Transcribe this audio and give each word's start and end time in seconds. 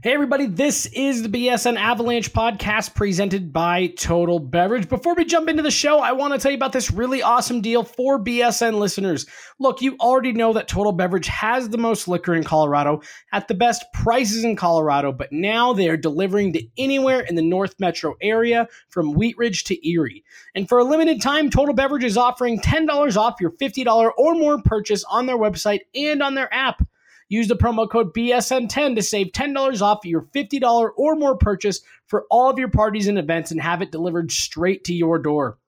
Hey, 0.00 0.14
everybody, 0.14 0.46
this 0.46 0.86
is 0.86 1.24
the 1.24 1.28
BSN 1.28 1.76
Avalanche 1.76 2.32
podcast 2.32 2.94
presented 2.94 3.52
by 3.52 3.88
Total 3.98 4.38
Beverage. 4.38 4.88
Before 4.88 5.14
we 5.14 5.24
jump 5.24 5.48
into 5.48 5.64
the 5.64 5.72
show, 5.72 5.98
I 5.98 6.12
want 6.12 6.32
to 6.32 6.38
tell 6.38 6.52
you 6.52 6.56
about 6.56 6.72
this 6.72 6.92
really 6.92 7.20
awesome 7.20 7.60
deal 7.60 7.82
for 7.82 8.22
BSN 8.22 8.78
listeners. 8.78 9.26
Look, 9.58 9.82
you 9.82 9.96
already 9.98 10.32
know 10.32 10.52
that 10.52 10.68
Total 10.68 10.92
Beverage 10.92 11.26
has 11.26 11.68
the 11.68 11.78
most 11.78 12.06
liquor 12.06 12.36
in 12.36 12.44
Colorado 12.44 13.02
at 13.32 13.48
the 13.48 13.54
best 13.54 13.86
prices 13.92 14.44
in 14.44 14.54
Colorado, 14.54 15.10
but 15.10 15.32
now 15.32 15.72
they 15.72 15.88
are 15.88 15.96
delivering 15.96 16.52
to 16.52 16.64
anywhere 16.78 17.22
in 17.22 17.34
the 17.34 17.42
North 17.42 17.74
Metro 17.80 18.14
area 18.22 18.68
from 18.90 19.14
Wheat 19.14 19.36
Ridge 19.36 19.64
to 19.64 19.88
Erie. 19.90 20.22
And 20.54 20.68
for 20.68 20.78
a 20.78 20.84
limited 20.84 21.20
time, 21.20 21.50
Total 21.50 21.74
Beverage 21.74 22.04
is 22.04 22.16
offering 22.16 22.60
$10 22.60 23.16
off 23.16 23.40
your 23.40 23.50
$50 23.50 24.12
or 24.16 24.34
more 24.34 24.62
purchase 24.62 25.02
on 25.10 25.26
their 25.26 25.38
website 25.38 25.80
and 25.92 26.22
on 26.22 26.36
their 26.36 26.54
app. 26.54 26.86
Use 27.28 27.48
the 27.48 27.56
promo 27.56 27.88
code 27.88 28.14
BSN10 28.14 28.96
to 28.96 29.02
save 29.02 29.28
$10 29.28 29.82
off 29.82 30.04
your 30.04 30.22
$50 30.22 30.90
or 30.96 31.14
more 31.14 31.36
purchase 31.36 31.80
for 32.06 32.24
all 32.30 32.48
of 32.48 32.58
your 32.58 32.70
parties 32.70 33.06
and 33.06 33.18
events 33.18 33.50
and 33.50 33.60
have 33.60 33.82
it 33.82 33.92
delivered 33.92 34.32
straight 34.32 34.84
to 34.84 34.94
your 34.94 35.18
door. 35.18 35.58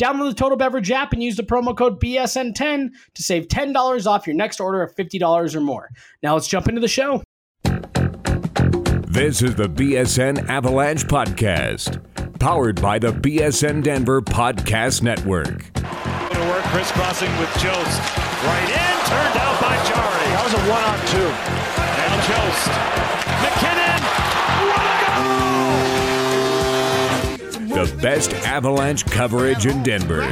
Download 0.00 0.30
the 0.30 0.34
Total 0.34 0.56
Beverage 0.56 0.90
app 0.90 1.12
and 1.12 1.22
use 1.22 1.36
the 1.36 1.42
promo 1.42 1.76
code 1.76 2.00
BSN10 2.00 2.88
to 3.14 3.22
save 3.22 3.48
$10 3.48 4.06
off 4.06 4.26
your 4.26 4.34
next 4.34 4.58
order 4.58 4.82
of 4.82 4.94
$50 4.96 5.54
or 5.54 5.60
more. 5.60 5.90
Now 6.22 6.32
let's 6.34 6.48
jump 6.48 6.68
into 6.68 6.80
the 6.80 6.88
show. 6.88 7.22
This 9.10 9.42
is 9.42 9.56
the 9.56 9.68
BSN 9.68 10.48
Avalanche 10.48 11.04
Podcast, 11.04 12.00
powered 12.38 12.80
by 12.80 12.98
the 12.98 13.12
BSN 13.12 13.82
Denver 13.82 14.22
Podcast 14.22 15.02
Network. 15.02 15.70
To 15.74 16.40
work 16.48 16.64
crisscrossing 16.64 17.36
with 17.38 17.52
Jost. 17.58 18.00
Right 18.42 18.70
in, 18.70 19.06
turned 19.06 19.36
out 19.36 19.60
by 19.60 19.76
Jari. 19.84 20.19
One 20.70 20.84
on 20.84 20.98
two. 21.06 21.16
And 21.18 22.22
Jost. 22.28 22.68
MacKinnon. 23.42 24.00
What 24.70 24.86
a 24.86 24.98
goal! 27.66 27.84
The 27.84 27.90
best 28.00 28.30
Avalanche 28.46 29.04
coverage 29.06 29.66
in 29.66 29.82
Denver. 29.82 30.22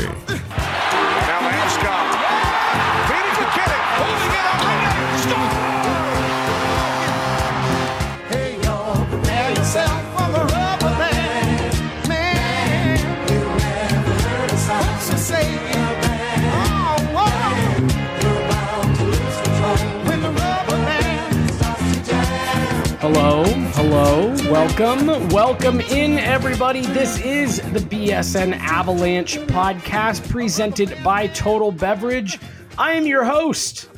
Hello, 23.00 23.44
hello, 23.44 24.34
welcome, 24.50 25.28
welcome 25.28 25.80
in, 25.82 26.18
everybody. 26.18 26.80
This 26.80 27.20
is 27.20 27.58
the 27.70 27.78
BSN 27.78 28.58
Avalanche 28.58 29.38
podcast 29.38 30.28
presented 30.28 30.98
by 31.04 31.28
Total 31.28 31.70
Beverage. 31.70 32.40
I 32.76 32.94
am 32.94 33.06
your 33.06 33.24
host, 33.24 33.88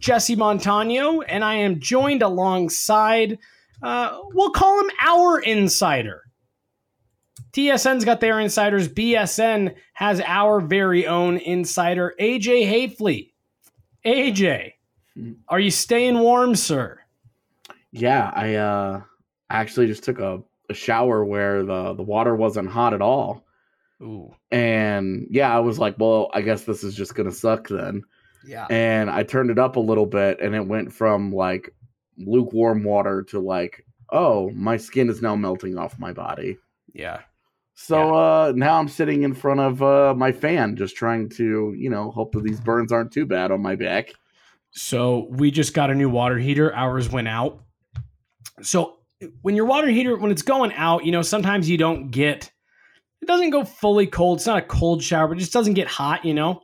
Jesse 0.00 0.34
Montano, 0.34 1.20
and 1.20 1.44
I 1.44 1.54
am 1.54 1.78
joined 1.78 2.20
alongside, 2.22 3.38
uh, 3.80 4.18
we'll 4.34 4.50
call 4.50 4.80
him 4.80 4.90
our 5.06 5.38
insider. 5.38 6.22
TSN's 7.52 8.04
got 8.04 8.18
their 8.18 8.40
insiders. 8.40 8.88
BSN 8.88 9.76
has 9.92 10.20
our 10.26 10.60
very 10.60 11.06
own 11.06 11.36
insider, 11.36 12.12
AJ 12.18 12.66
Haefele. 12.66 13.30
AJ, 14.04 14.72
are 15.48 15.60
you 15.60 15.70
staying 15.70 16.18
warm, 16.18 16.56
sir? 16.56 16.98
Yeah, 17.92 18.30
I 18.34 18.54
uh 18.56 19.02
actually 19.50 19.86
just 19.86 20.04
took 20.04 20.18
a, 20.18 20.42
a 20.68 20.74
shower 20.74 21.24
where 21.24 21.62
the 21.64 21.94
the 21.94 22.02
water 22.02 22.34
wasn't 22.36 22.70
hot 22.70 22.94
at 22.94 23.02
all. 23.02 23.44
Ooh, 24.02 24.34
And 24.52 25.26
yeah, 25.30 25.54
I 25.54 25.58
was 25.60 25.78
like, 25.78 25.96
well, 25.98 26.30
I 26.32 26.42
guess 26.42 26.64
this 26.64 26.84
is 26.84 26.94
just 26.94 27.14
gonna 27.14 27.32
suck 27.32 27.68
then. 27.68 28.02
yeah. 28.44 28.66
And 28.70 29.10
I 29.10 29.22
turned 29.24 29.50
it 29.50 29.58
up 29.58 29.76
a 29.76 29.80
little 29.80 30.06
bit 30.06 30.40
and 30.40 30.54
it 30.54 30.66
went 30.66 30.92
from 30.92 31.32
like 31.32 31.74
lukewarm 32.16 32.84
water 32.84 33.22
to 33.30 33.40
like, 33.40 33.84
oh, 34.10 34.50
my 34.50 34.76
skin 34.76 35.08
is 35.10 35.20
now 35.22 35.34
melting 35.36 35.76
off 35.78 35.98
my 35.98 36.12
body. 36.12 36.58
Yeah. 36.92 37.22
So 37.74 38.14
uh 38.14 38.52
now 38.54 38.78
I'm 38.78 38.88
sitting 38.88 39.22
in 39.22 39.34
front 39.34 39.60
of 39.60 39.82
uh 39.82 40.14
my 40.16 40.32
fan 40.32 40.76
just 40.76 40.96
trying 40.96 41.28
to, 41.30 41.74
you 41.76 41.90
know, 41.90 42.10
hope 42.10 42.32
that 42.32 42.44
these 42.44 42.60
burns 42.60 42.92
aren't 42.92 43.12
too 43.12 43.26
bad 43.26 43.50
on 43.50 43.62
my 43.62 43.74
back. 43.76 44.10
So 44.70 45.26
we 45.30 45.50
just 45.50 45.74
got 45.74 45.90
a 45.90 45.94
new 45.94 46.10
water 46.10 46.38
heater. 46.38 46.74
Ours 46.74 47.08
went 47.10 47.28
out. 47.28 47.62
So 48.62 48.98
when 49.42 49.56
your 49.56 49.64
water 49.64 49.88
heater, 49.88 50.16
when 50.16 50.30
it's 50.30 50.42
going 50.42 50.72
out, 50.74 51.04
you 51.04 51.12
know, 51.12 51.22
sometimes 51.22 51.68
you 51.68 51.76
don't 51.76 52.10
get, 52.10 52.50
it 53.20 53.26
doesn't 53.26 53.50
go 53.50 53.64
fully 53.64 54.06
cold. 54.06 54.38
It's 54.38 54.46
not 54.46 54.58
a 54.58 54.62
cold 54.62 55.02
shower, 55.02 55.28
but 55.28 55.36
it 55.36 55.40
just 55.40 55.52
doesn't 55.52 55.74
get 55.74 55.88
hot, 55.88 56.24
you 56.24 56.34
know? 56.34 56.62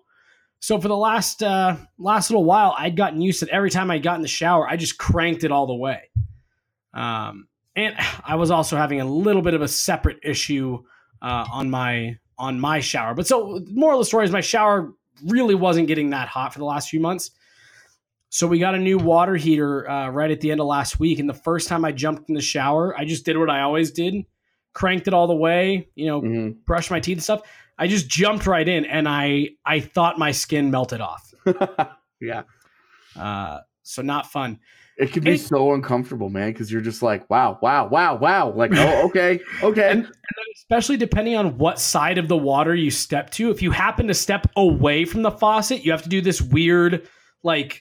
So 0.61 0.81
for 0.81 0.89
the 0.89 0.97
last 0.97 1.43
uh 1.43 1.77
last 1.99 2.31
little 2.31 2.45
while, 2.45 2.75
I'd 2.79 2.97
gotten 2.97 3.21
used 3.21 3.41
to 3.41 3.47
it. 3.47 3.53
Every 3.53 3.69
time 3.69 3.91
I 3.91 3.99
got 3.99 4.17
in 4.17 4.23
the 4.23 4.29
shower, 4.29 4.67
I 4.67 4.77
just 4.77 4.97
cranked 4.97 5.45
it 5.45 5.53
all 5.53 5.67
the 5.67 5.75
way. 5.75 6.09
Um, 6.95 7.49
and 7.77 7.95
I 8.25 8.37
was 8.37 8.51
also 8.51 8.77
having 8.77 9.01
a 9.01 9.05
little 9.05 9.43
bit 9.43 9.53
of 9.55 9.61
a 9.61 9.69
separate 9.69 10.21
issue 10.23 10.83
uh, 11.21 11.47
on 11.53 11.69
my 11.69 12.17
on 12.39 12.59
my 12.59 12.81
shower. 12.81 13.15
But 13.15 13.27
so 13.27 13.63
moral 13.71 14.01
of 14.01 14.05
the 14.05 14.09
story 14.09 14.25
is 14.25 14.31
my 14.31 14.41
shower 14.41 14.93
really 15.27 15.55
wasn't 15.55 15.87
getting 15.87 16.11
that 16.11 16.29
hot 16.29 16.53
for 16.53 16.59
the 16.59 16.65
last 16.65 16.89
few 16.89 17.01
months. 17.01 17.31
So 18.35 18.49
we 18.49 18.59
got 18.59 18.75
a 18.75 18.79
new 18.81 18.99
water 18.99 19.37
heater 19.37 19.89
uh, 19.89 20.09
right 20.09 20.29
at 20.29 20.41
the 20.41 20.51
end 20.51 20.61
of 20.61 20.67
last 20.67 20.99
week, 20.99 21.21
and 21.21 21.29
the 21.29 21.35
first 21.35 21.69
time 21.69 21.85
I 21.85 21.93
jumped 21.93 22.29
in 22.29 22.35
the 22.35 22.41
shower, 22.43 22.93
I 22.99 23.05
just 23.05 23.25
did 23.25 23.39
what 23.39 23.49
I 23.49 23.61
always 23.61 23.93
did, 23.93 24.25
cranked 24.73 25.07
it 25.07 25.15
all 25.15 25.29
the 25.29 25.37
way, 25.37 25.87
you 25.95 26.07
know, 26.07 26.21
Mhm. 26.21 26.57
brushed 26.67 26.91
my 26.91 26.99
teeth 26.99 27.19
and 27.19 27.23
stuff. 27.23 27.43
I 27.79 27.87
just 27.87 28.09
jumped 28.09 28.49
right 28.49 28.69
in, 28.69 28.87
and 28.87 29.09
I 29.09 29.51
I 29.65 29.79
thought 29.79 30.19
my 30.19 30.33
skin 30.33 30.73
melted 30.73 31.01
off. 31.01 31.33
yeah. 32.21 32.43
Uh, 33.17 33.61
so 33.85 34.03
not 34.03 34.27
fun. 34.33 34.59
It 34.99 35.13
can 35.13 35.23
be 35.23 35.35
It- 35.35 35.41
so 35.43 35.73
uncomfortable, 35.73 36.29
man, 36.29 36.51
because 36.51 36.73
you're 36.73 36.81
just 36.81 37.03
like, 37.03 37.31
wow, 37.31 37.57
wow, 37.63 37.87
wow, 37.87 38.17
wow. 38.17 38.51
Like, 38.51 38.73
oh, 38.75 39.03
okay, 39.07 39.39
okay. 39.63 39.91
And, 39.93 40.07
and 40.07 40.47
especially 40.57 40.97
depending 40.97 41.37
on 41.37 41.57
what 41.57 41.79
side 41.79 42.19
of 42.19 42.27
the 42.27 42.37
water 42.37 42.75
you 42.75 42.91
step 42.91 43.31
to. 43.31 43.53
If 43.53 43.63
you 43.63 43.71
happen 43.71 44.09
to 44.09 44.15
step 44.15 44.49
away 44.57 45.05
from 45.05 45.23
the 45.23 45.31
faucet, 45.31 45.85
you 45.85 45.93
have 45.93 46.03
to 46.03 46.09
do 46.09 46.21
this 46.21 46.43
weird 46.43 47.07
like 47.45 47.81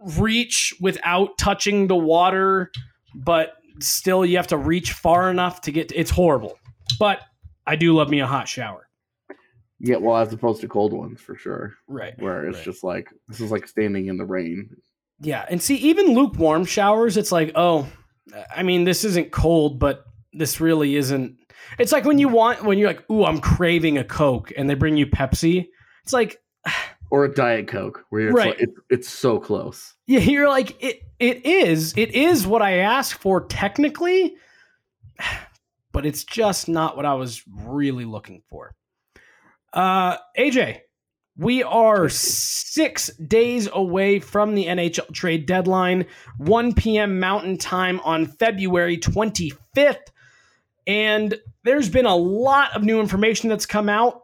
reach 0.00 0.74
without 0.80 1.38
touching 1.38 1.86
the 1.86 1.96
water, 1.96 2.70
but 3.14 3.54
still 3.80 4.24
you 4.24 4.36
have 4.36 4.46
to 4.48 4.56
reach 4.56 4.92
far 4.92 5.30
enough 5.30 5.60
to 5.62 5.72
get. 5.72 5.92
it's 5.94 6.10
horrible, 6.10 6.58
but 6.98 7.20
I 7.66 7.76
do 7.76 7.94
love 7.94 8.08
me 8.10 8.20
a 8.20 8.26
hot 8.26 8.48
shower. 8.48 8.88
yeah, 9.78 9.96
well, 9.96 10.16
as 10.16 10.32
opposed 10.32 10.60
to 10.62 10.68
cold 10.68 10.92
ones 10.92 11.20
for 11.20 11.36
sure, 11.36 11.74
Right. 11.88 12.14
where 12.18 12.46
it's 12.48 12.56
right. 12.58 12.64
just 12.64 12.82
like 12.84 13.08
this 13.28 13.40
is 13.40 13.50
like 13.50 13.66
standing 13.68 14.06
in 14.06 14.16
the 14.16 14.24
rain. 14.24 14.70
Yeah, 15.20 15.44
and 15.48 15.62
see, 15.62 15.76
even 15.76 16.14
lukewarm 16.14 16.64
showers, 16.66 17.16
it's 17.16 17.32
like, 17.32 17.52
oh, 17.54 17.86
I 18.54 18.62
mean, 18.62 18.84
this 18.84 19.04
isn't 19.04 19.32
cold, 19.32 19.78
but 19.78 20.04
this 20.32 20.60
really 20.60 20.96
isn't. 20.96 21.36
It's 21.78 21.92
like 21.92 22.04
when 22.04 22.18
you 22.18 22.28
want 22.28 22.64
when 22.64 22.76
you're 22.78 22.88
like, 22.88 23.08
ooh, 23.10 23.24
I'm 23.24 23.40
craving 23.40 23.96
a 23.98 24.04
Coke, 24.04 24.52
and 24.56 24.68
they 24.68 24.74
bring 24.74 24.96
you 24.96 25.06
Pepsi. 25.06 25.66
It's 26.04 26.12
like, 26.12 26.38
Or 27.10 27.24
a 27.24 27.32
Diet 27.32 27.68
Coke, 27.68 28.04
where 28.10 28.28
it's 28.28 28.34
Right. 28.34 28.48
like, 28.48 28.60
it, 28.60 28.70
it's 28.90 29.08
so 29.08 29.38
close. 29.38 29.94
yeah, 30.06 30.20
you're 30.20 30.48
like, 30.48 30.82
it. 30.82 31.02
It 31.18 31.46
is. 31.46 31.94
It 31.96 32.14
is 32.14 32.46
what 32.46 32.60
I 32.60 32.78
asked 32.78 33.14
for 33.14 33.46
technically, 33.46 34.34
but 35.92 36.04
it's 36.04 36.24
just 36.24 36.68
not 36.68 36.94
what 36.96 37.06
I 37.06 37.14
was 37.14 37.42
really 37.64 38.04
looking 38.04 38.42
for. 38.50 38.74
Uh, 39.72 40.18
AJ, 40.38 40.80
we 41.38 41.62
are 41.62 42.08
six 42.10 43.08
days 43.16 43.68
away 43.72 44.20
from 44.20 44.54
the 44.54 44.66
NHL 44.66 45.12
trade 45.14 45.46
deadline, 45.46 46.04
1 46.38 46.74
p.m. 46.74 47.18
Mountain 47.18 47.56
Time 47.56 48.00
on 48.00 48.26
February 48.26 48.98
25th. 48.98 49.96
And 50.86 51.34
there's 51.64 51.88
been 51.88 52.06
a 52.06 52.14
lot 52.16 52.76
of 52.76 52.84
new 52.84 53.00
information 53.00 53.48
that's 53.48 53.66
come 53.66 53.88
out. 53.88 54.22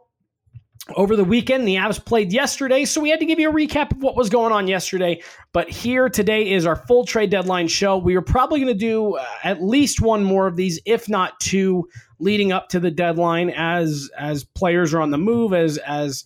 Over 0.95 1.15
the 1.15 1.23
weekend. 1.23 1.67
The 1.67 1.75
Avs 1.75 2.03
played 2.03 2.33
yesterday, 2.33 2.83
so 2.85 2.99
we 2.99 3.09
had 3.09 3.19
to 3.19 3.25
give 3.25 3.39
you 3.39 3.49
a 3.49 3.53
recap 3.53 3.91
of 3.91 4.01
what 4.03 4.15
was 4.15 4.29
going 4.29 4.51
on 4.51 4.67
yesterday. 4.67 5.21
But 5.53 5.69
here 5.69 6.09
today 6.09 6.51
is 6.51 6.65
our 6.65 6.75
full 6.75 7.05
trade 7.05 7.29
deadline 7.29 7.67
show. 7.67 7.97
We 7.97 8.15
are 8.15 8.21
probably 8.21 8.59
going 8.59 8.73
to 8.73 8.79
do 8.79 9.15
uh, 9.15 9.25
at 9.43 9.63
least 9.63 10.01
one 10.01 10.23
more 10.23 10.45
of 10.45 10.55
these, 10.57 10.79
if 10.85 11.07
not 11.07 11.39
two, 11.39 11.87
leading 12.19 12.51
up 12.51 12.69
to 12.69 12.79
the 12.79 12.91
deadline 12.91 13.49
as 13.51 14.09
as 14.17 14.43
players 14.43 14.93
are 14.93 15.01
on 15.01 15.11
the 15.11 15.17
move, 15.17 15.53
as 15.53 15.77
as 15.79 16.25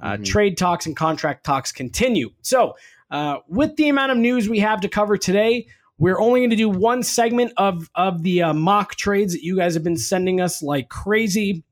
uh, 0.00 0.12
Mhm. 0.16 0.24
trade 0.24 0.56
talks 0.58 0.86
and 0.86 0.94
contract 0.96 1.44
talks 1.44 1.72
continue. 1.72 2.30
So, 2.42 2.74
uh, 3.10 3.38
with 3.48 3.76
the 3.76 3.88
amount 3.88 4.12
of 4.12 4.18
news 4.18 4.48
we 4.48 4.58
have 4.60 4.80
to 4.82 4.88
cover 4.88 5.16
today. 5.16 5.66
We're 5.98 6.20
only 6.20 6.40
going 6.40 6.50
to 6.50 6.56
do 6.56 6.68
one 6.68 7.02
segment 7.02 7.54
of 7.56 7.88
of 7.94 8.22
the 8.22 8.42
uh, 8.42 8.52
mock 8.52 8.96
trades 8.96 9.32
that 9.32 9.42
you 9.42 9.56
guys 9.56 9.72
have 9.72 9.82
been 9.82 9.96
sending 9.96 10.42
us 10.42 10.62
like 10.62 10.90
crazy. 10.90 11.64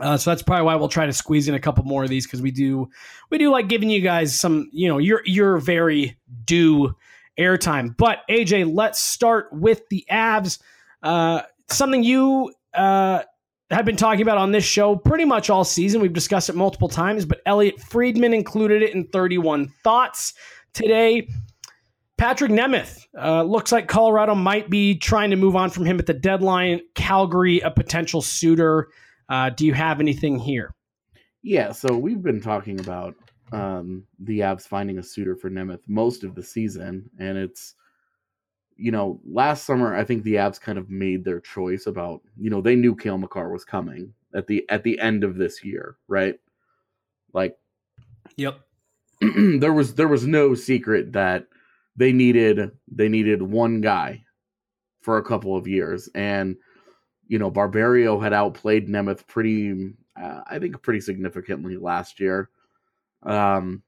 Uh, 0.00 0.16
so 0.16 0.30
that's 0.30 0.42
probably 0.42 0.64
why 0.64 0.74
we'll 0.74 0.88
try 0.88 1.06
to 1.06 1.12
squeeze 1.12 1.48
in 1.48 1.54
a 1.54 1.60
couple 1.60 1.84
more 1.84 2.02
of 2.02 2.10
these 2.10 2.26
because 2.26 2.42
we 2.42 2.50
do 2.50 2.88
we 3.30 3.38
do 3.38 3.50
like 3.50 3.68
giving 3.68 3.90
you 3.90 4.00
guys 4.00 4.38
some 4.38 4.68
you 4.72 4.88
know 4.88 4.98
your 4.98 5.22
your 5.24 5.58
very 5.58 6.18
due 6.44 6.94
airtime. 7.38 7.96
But 7.96 8.18
AJ, 8.28 8.74
let's 8.74 9.00
start 9.00 9.52
with 9.52 9.88
the 9.88 10.04
Avs. 10.10 10.58
Uh, 11.02 11.42
something 11.68 12.02
you 12.02 12.52
uh, 12.74 13.22
have 13.70 13.84
been 13.84 13.96
talking 13.96 14.22
about 14.22 14.38
on 14.38 14.52
this 14.52 14.64
show 14.64 14.96
pretty 14.96 15.24
much 15.24 15.50
all 15.50 15.64
season. 15.64 16.00
We've 16.00 16.12
discussed 16.12 16.48
it 16.48 16.56
multiple 16.56 16.88
times, 16.88 17.24
but 17.24 17.40
Elliotte 17.46 17.80
Friedman 17.80 18.34
included 18.34 18.82
it 18.82 18.94
in 18.94 19.06
31 19.08 19.72
thoughts 19.82 20.34
today. 20.72 21.28
Patrick 22.16 22.52
Nemeth 22.52 23.06
uh, 23.20 23.42
looks 23.42 23.72
like 23.72 23.88
Colorado 23.88 24.34
might 24.34 24.70
be 24.70 24.96
trying 24.96 25.30
to 25.30 25.36
move 25.36 25.56
on 25.56 25.70
from 25.70 25.84
him 25.84 25.98
at 25.98 26.06
the 26.06 26.14
deadline. 26.14 26.80
Calgary, 26.94 27.60
a 27.60 27.70
potential 27.70 28.22
suitor. 28.22 28.88
Uh, 29.28 29.50
do 29.50 29.66
you 29.66 29.74
have 29.74 30.00
anything 30.00 30.38
here? 30.38 30.74
Yeah, 31.42 31.72
so 31.72 31.96
we've 31.96 32.22
been 32.22 32.40
talking 32.40 32.80
about 32.80 33.14
um, 33.52 34.04
the 34.18 34.40
Avs 34.40 34.66
finding 34.66 34.98
a 34.98 35.02
suitor 35.02 35.36
for 35.36 35.50
Nemeth 35.50 35.82
most 35.88 36.24
of 36.24 36.34
the 36.34 36.42
season, 36.42 37.08
and 37.18 37.36
it's 37.36 37.74
you 38.76 38.90
know 38.90 39.20
last 39.24 39.64
summer 39.64 39.94
I 39.94 40.04
think 40.04 40.24
the 40.24 40.34
Avs 40.34 40.60
kind 40.60 40.78
of 40.78 40.90
made 40.90 41.24
their 41.24 41.40
choice 41.40 41.86
about 41.86 42.22
you 42.36 42.50
know 42.50 42.60
they 42.60 42.74
knew 42.74 42.96
Cale 42.96 43.18
Makar 43.18 43.50
was 43.50 43.64
coming 43.64 44.12
at 44.34 44.46
the 44.46 44.64
at 44.68 44.82
the 44.82 44.98
end 44.98 45.22
of 45.22 45.36
this 45.36 45.62
year, 45.62 45.96
right? 46.08 46.36
Like 47.32 47.56
Yep. 48.36 48.60
there 49.20 49.72
was 49.72 49.94
there 49.94 50.08
was 50.08 50.26
no 50.26 50.54
secret 50.54 51.12
that 51.12 51.46
they 51.96 52.12
needed 52.12 52.70
they 52.90 53.08
needed 53.08 53.42
one 53.42 53.80
guy 53.80 54.24
for 55.02 55.18
a 55.18 55.24
couple 55.24 55.56
of 55.56 55.68
years 55.68 56.08
and 56.14 56.56
you 57.28 57.38
know 57.38 57.50
barberio 57.50 58.18
had 58.18 58.32
outplayed 58.32 58.88
nemeth 58.88 59.26
pretty 59.26 59.94
uh, 60.20 60.40
i 60.46 60.58
think 60.58 60.80
pretty 60.82 61.00
significantly 61.00 61.76
last 61.76 62.20
year 62.20 62.50
um 63.24 63.82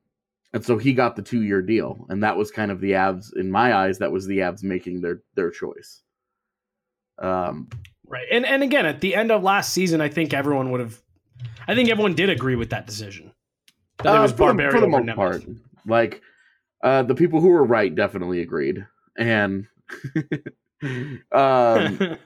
and 0.52 0.64
so 0.64 0.78
he 0.78 0.92
got 0.92 1.16
the 1.16 1.22
two 1.22 1.42
year 1.42 1.60
deal 1.60 2.06
and 2.08 2.22
that 2.22 2.36
was 2.36 2.50
kind 2.50 2.70
of 2.70 2.80
the 2.80 2.92
avs 2.92 3.34
in 3.36 3.50
my 3.50 3.74
eyes 3.74 3.98
that 3.98 4.12
was 4.12 4.26
the 4.26 4.38
avs 4.38 4.62
making 4.62 5.00
their 5.00 5.22
their 5.34 5.50
choice 5.50 6.02
um 7.18 7.68
Right. 8.08 8.26
And 8.30 8.46
and 8.46 8.62
again, 8.62 8.86
at 8.86 9.00
the 9.00 9.14
end 9.14 9.32
of 9.32 9.42
last 9.42 9.72
season, 9.72 10.00
I 10.00 10.08
think 10.08 10.32
everyone 10.32 10.70
would 10.70 10.80
have 10.80 11.02
I 11.66 11.74
think 11.74 11.88
everyone 11.88 12.14
did 12.14 12.30
agree 12.30 12.54
with 12.54 12.70
that 12.70 12.86
decision. 12.86 13.32
That 14.02 14.14
it 14.14 14.18
uh, 14.18 14.22
was 14.22 14.30
for, 14.32 14.36
the, 14.36 14.62
Barberio 14.62 14.70
for 14.72 14.80
the 14.80 14.88
most 14.88 15.04
Nemeth. 15.04 15.16
part 15.16 15.44
like 15.86 16.22
uh 16.82 17.02
the 17.02 17.14
people 17.14 17.40
who 17.40 17.48
were 17.48 17.64
right 17.64 17.94
definitely 17.94 18.40
agreed 18.42 18.86
and 19.16 19.66
um 20.82 21.18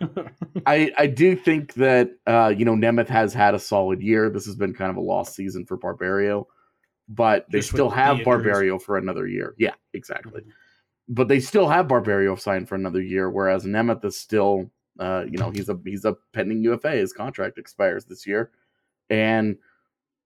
I 0.67 0.93
I 0.99 1.07
do 1.07 1.37
think 1.37 1.75
that 1.75 2.11
uh, 2.27 2.53
you 2.57 2.65
know 2.65 2.75
Nemeth 2.75 3.09
has 3.09 3.33
had 3.33 3.55
a 3.55 3.59
solid 3.59 4.03
year. 4.03 4.29
This 4.29 4.47
has 4.47 4.57
been 4.57 4.75
kind 4.75 4.91
of 4.91 4.97
a 4.97 5.01
lost 5.01 5.35
season 5.35 5.65
for 5.65 5.77
Barberio, 5.77 6.49
but 7.09 7.47
they 7.51 7.59
Just 7.59 7.71
still 7.71 7.91
have 7.91 8.19
injuries. 8.19 8.25
Barberio 8.25 8.79
for 8.79 8.97
another 8.97 9.27
year. 9.27 9.55
Yeah, 9.59 9.75
exactly. 9.95 10.43
But 11.09 11.29
they 11.29 11.41
still 11.41 11.69
have 11.69 11.89
Barberio 11.89 12.37
signed 12.37 12.69
for 12.69 12.77
another 12.77 13.03
year, 13.03 13.31
whereas 13.31 13.65
Nemeth 13.65 14.05
is 14.05 14.17
still, 14.17 14.71
uh, 14.99 15.25
you 15.29 15.39
know, 15.39 15.51
he's 15.51 15.69
a 15.69 15.79
he's 15.85 16.05
a 16.05 16.17
pending 16.33 16.63
UFA. 16.63 16.93
His 16.93 17.13
contract 17.13 17.59
expires 17.59 18.05
this 18.05 18.27
year, 18.27 18.51
and 19.11 19.57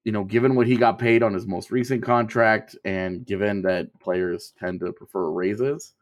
you 0.05 0.13
know, 0.13 0.25
given 0.25 0.55
what 0.55 0.67
he 0.67 0.77
got 0.77 0.99
paid 0.99 1.23
on 1.23 1.33
his 1.33 1.47
most 1.47 1.71
recent 1.71 2.03
contract, 2.03 2.77
and 2.85 3.27
given 3.27 3.63
that 3.63 3.99
players 4.01 4.53
tend 4.59 4.81
to 4.81 4.93
prefer 4.93 5.31
raises, 5.31 5.95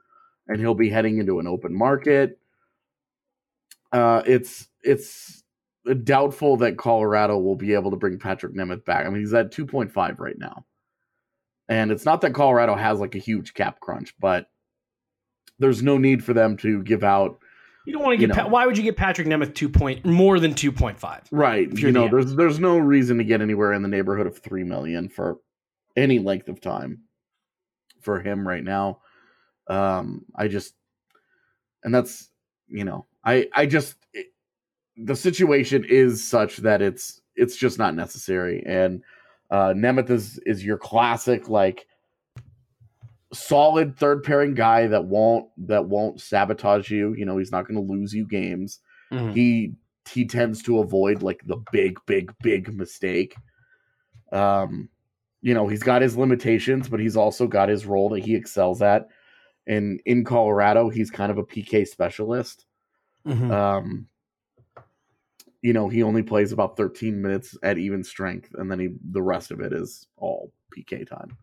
and 0.48 0.58
he'll 0.60 0.74
be 0.74 0.88
heading 0.90 1.18
into 1.18 1.38
an 1.38 1.46
open 1.46 1.74
market 1.74 2.38
uh, 3.92 4.22
it's 4.26 4.68
it's 4.82 5.42
doubtful 6.04 6.56
that 6.58 6.78
Colorado 6.78 7.36
will 7.38 7.56
be 7.56 7.74
able 7.74 7.90
to 7.90 7.96
bring 7.96 8.18
Patrick 8.18 8.54
Nemeth 8.54 8.84
back. 8.84 9.04
I 9.04 9.10
mean, 9.10 9.20
he's 9.20 9.34
at 9.34 9.52
2.5 9.52 10.18
right 10.18 10.38
now. 10.38 10.64
And 11.68 11.90
it's 11.90 12.04
not 12.04 12.20
that 12.22 12.32
Colorado 12.34 12.74
has 12.74 13.00
like 13.00 13.14
a 13.14 13.18
huge 13.18 13.52
cap 13.54 13.80
crunch, 13.80 14.14
but 14.18 14.46
there's 15.58 15.82
no 15.82 15.98
need 15.98 16.24
for 16.24 16.32
them 16.32 16.56
to 16.58 16.82
give 16.82 17.04
out 17.04 17.38
You 17.84 17.92
don't 17.92 18.02
want 18.02 18.16
to 18.16 18.20
You 18.22 18.28
get. 18.28 18.36
know. 18.36 18.44
Pa- 18.44 18.48
why 18.48 18.64
would 18.64 18.76
you 18.78 18.82
get 18.84 18.96
Patrick 18.96 19.26
Nemeth 19.28 19.54
two 19.54 19.68
point 19.68 20.04
more 20.06 20.38
than 20.40 20.54
two 20.54 20.72
point 20.72 20.98
five? 20.98 21.22
right. 21.30 21.70
You 21.76 21.92
know, 21.92 22.04
the- 22.04 22.10
there's 22.16 22.34
there's 22.36 22.58
no 22.60 22.78
reason 22.78 23.18
to 23.18 23.24
get 23.24 23.42
anywhere 23.42 23.72
in 23.74 23.82
the 23.82 23.88
neighborhood 23.88 24.26
of 24.26 24.38
3 24.38 24.64
million 24.64 25.08
for 25.08 25.38
any 25.96 26.18
length 26.18 26.48
of 26.48 26.60
time 26.60 27.02
for 28.00 28.20
him 28.20 28.46
right 28.48 28.64
now. 28.64 29.00
Um 29.68 30.24
I 30.34 30.48
just 30.48 30.74
and 31.84 31.94
that's, 31.94 32.30
you 32.68 32.84
know, 32.84 33.06
I 33.24 33.48
I 33.54 33.66
just 33.66 33.96
it, 34.12 34.26
the 34.96 35.16
situation 35.16 35.84
is 35.88 36.26
such 36.26 36.58
that 36.58 36.82
it's 36.82 37.20
it's 37.34 37.56
just 37.56 37.78
not 37.78 37.94
necessary 37.94 38.62
and 38.66 39.02
uh 39.50 39.72
Nemeth 39.74 40.10
is 40.10 40.38
is 40.44 40.64
your 40.64 40.78
classic 40.78 41.48
like 41.48 41.86
solid 43.32 43.96
third 43.96 44.22
pairing 44.22 44.54
guy 44.54 44.86
that 44.86 45.06
won't 45.06 45.48
that 45.56 45.86
won't 45.86 46.20
sabotage 46.20 46.90
you. 46.90 47.14
You 47.14 47.24
know, 47.24 47.38
he's 47.38 47.52
not 47.52 47.66
going 47.66 47.76
to 47.84 47.92
lose 47.92 48.12
you 48.12 48.26
games. 48.26 48.80
He 49.32 49.72
he 50.10 50.26
tends 50.26 50.62
to 50.64 50.80
avoid 50.80 51.22
like 51.22 51.40
the 51.46 51.62
big 51.72 51.98
big 52.06 52.32
big 52.42 52.74
mistake. 52.74 53.34
Um 54.32 54.88
you 55.40 55.54
know, 55.54 55.66
he's 55.66 55.82
got 55.82 56.02
his 56.02 56.16
limitations, 56.16 56.88
but 56.88 57.00
he's 57.00 57.16
also 57.16 57.46
got 57.48 57.68
his 57.68 57.84
role 57.84 58.08
that 58.10 58.20
he 58.24 58.36
excels 58.36 58.80
at. 58.80 59.08
And 59.66 60.00
in 60.06 60.24
Colorado, 60.24 60.88
he's 60.88 61.10
kind 61.10 61.30
of 61.30 61.38
a 61.38 61.44
PK 61.44 61.86
specialist. 61.86 62.66
Mhm. 63.26 63.50
Um, 63.52 64.08
you 65.62 65.72
know, 65.72 65.88
he 65.88 66.02
only 66.02 66.22
plays 66.24 66.50
about 66.50 66.76
13 66.76 67.22
minutes 67.22 67.56
at 67.62 67.78
even 67.78 68.02
strength, 68.02 68.52
and 68.54 68.68
then 68.70 68.80
he 68.80 68.88
the 69.12 69.22
rest 69.22 69.50
of 69.52 69.60
it 69.60 69.72
is 69.72 70.08
all 70.16 70.52
PK 70.76 71.04
time. 71.06 71.36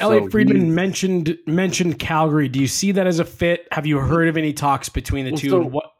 Elliotte 0.00 0.24
So 0.24 0.30
Friedman 0.30 0.56
he's- 0.56 0.68
mentioned 0.72 1.38
mentioned 1.46 1.98
Calgary. 1.98 2.48
Do 2.48 2.60
you 2.60 2.66
see 2.68 2.92
that 2.92 3.06
as 3.06 3.18
a 3.18 3.24
fit? 3.24 3.66
Have 3.72 3.86
you 3.86 3.98
heard 3.98 4.28
of 4.28 4.36
any 4.36 4.52
talks 4.52 4.88
between 4.88 5.24
the 5.26 5.32
Well, 5.32 5.40
two? 5.40 5.48
so- 5.50 5.60
what? 5.66 5.92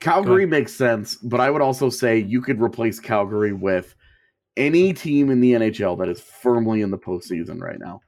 Calgary 0.00 0.44
makes 0.46 0.74
sense, 0.74 1.16
but 1.16 1.40
I 1.40 1.50
would 1.50 1.62
also 1.62 1.88
say 1.88 2.18
you 2.18 2.42
could 2.42 2.60
replace 2.60 3.00
Calgary 3.00 3.52
with 3.54 3.94
any 4.58 4.92
team 4.92 5.30
in 5.30 5.40
the 5.40 5.52
NHL 5.54 5.96
that 5.96 6.08
is 6.10 6.20
firmly 6.20 6.82
in 6.82 6.90
the 6.90 6.98
postseason 6.98 7.60
right 7.62 7.78
now. 7.78 8.00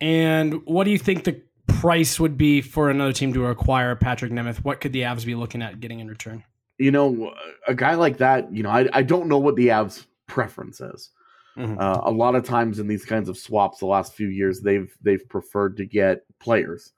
And 0.00 0.64
what 0.66 0.84
do 0.84 0.90
you 0.90 0.98
think 0.98 1.24
the 1.24 1.40
price 1.66 2.20
would 2.20 2.36
be 2.36 2.60
for 2.60 2.90
another 2.90 3.12
team 3.12 3.32
to 3.34 3.46
acquire 3.46 3.94
Patrick 3.96 4.32
Nemeth? 4.32 4.58
What 4.58 4.80
could 4.80 4.92
the 4.92 5.02
Avs 5.02 5.24
be 5.24 5.34
looking 5.34 5.62
at 5.62 5.80
getting 5.80 6.00
in 6.00 6.08
return? 6.08 6.44
You 6.78 6.90
know, 6.90 7.32
a 7.66 7.74
guy 7.74 7.94
like 7.94 8.18
that, 8.18 8.52
you 8.52 8.62
know, 8.62 8.70
I, 8.70 8.88
I 8.92 9.02
don't 9.02 9.28
know 9.28 9.38
what 9.38 9.56
the 9.56 9.68
Avs' 9.68 10.06
preference 10.26 10.80
is. 10.80 11.10
Mhm. 11.56 11.80
Uh, 11.80 12.02
a 12.04 12.10
lot 12.10 12.34
of 12.34 12.44
times 12.44 12.78
in 12.78 12.86
these 12.86 13.06
kinds 13.06 13.30
of 13.30 13.38
swaps, 13.38 13.78
the 13.78 13.86
last 13.86 14.14
few 14.14 14.28
years, 14.28 14.60
they've 14.60 14.94
they've 15.00 15.26
preferred 15.26 15.78
to 15.78 15.86
get 15.86 16.22
players, 16.38 16.92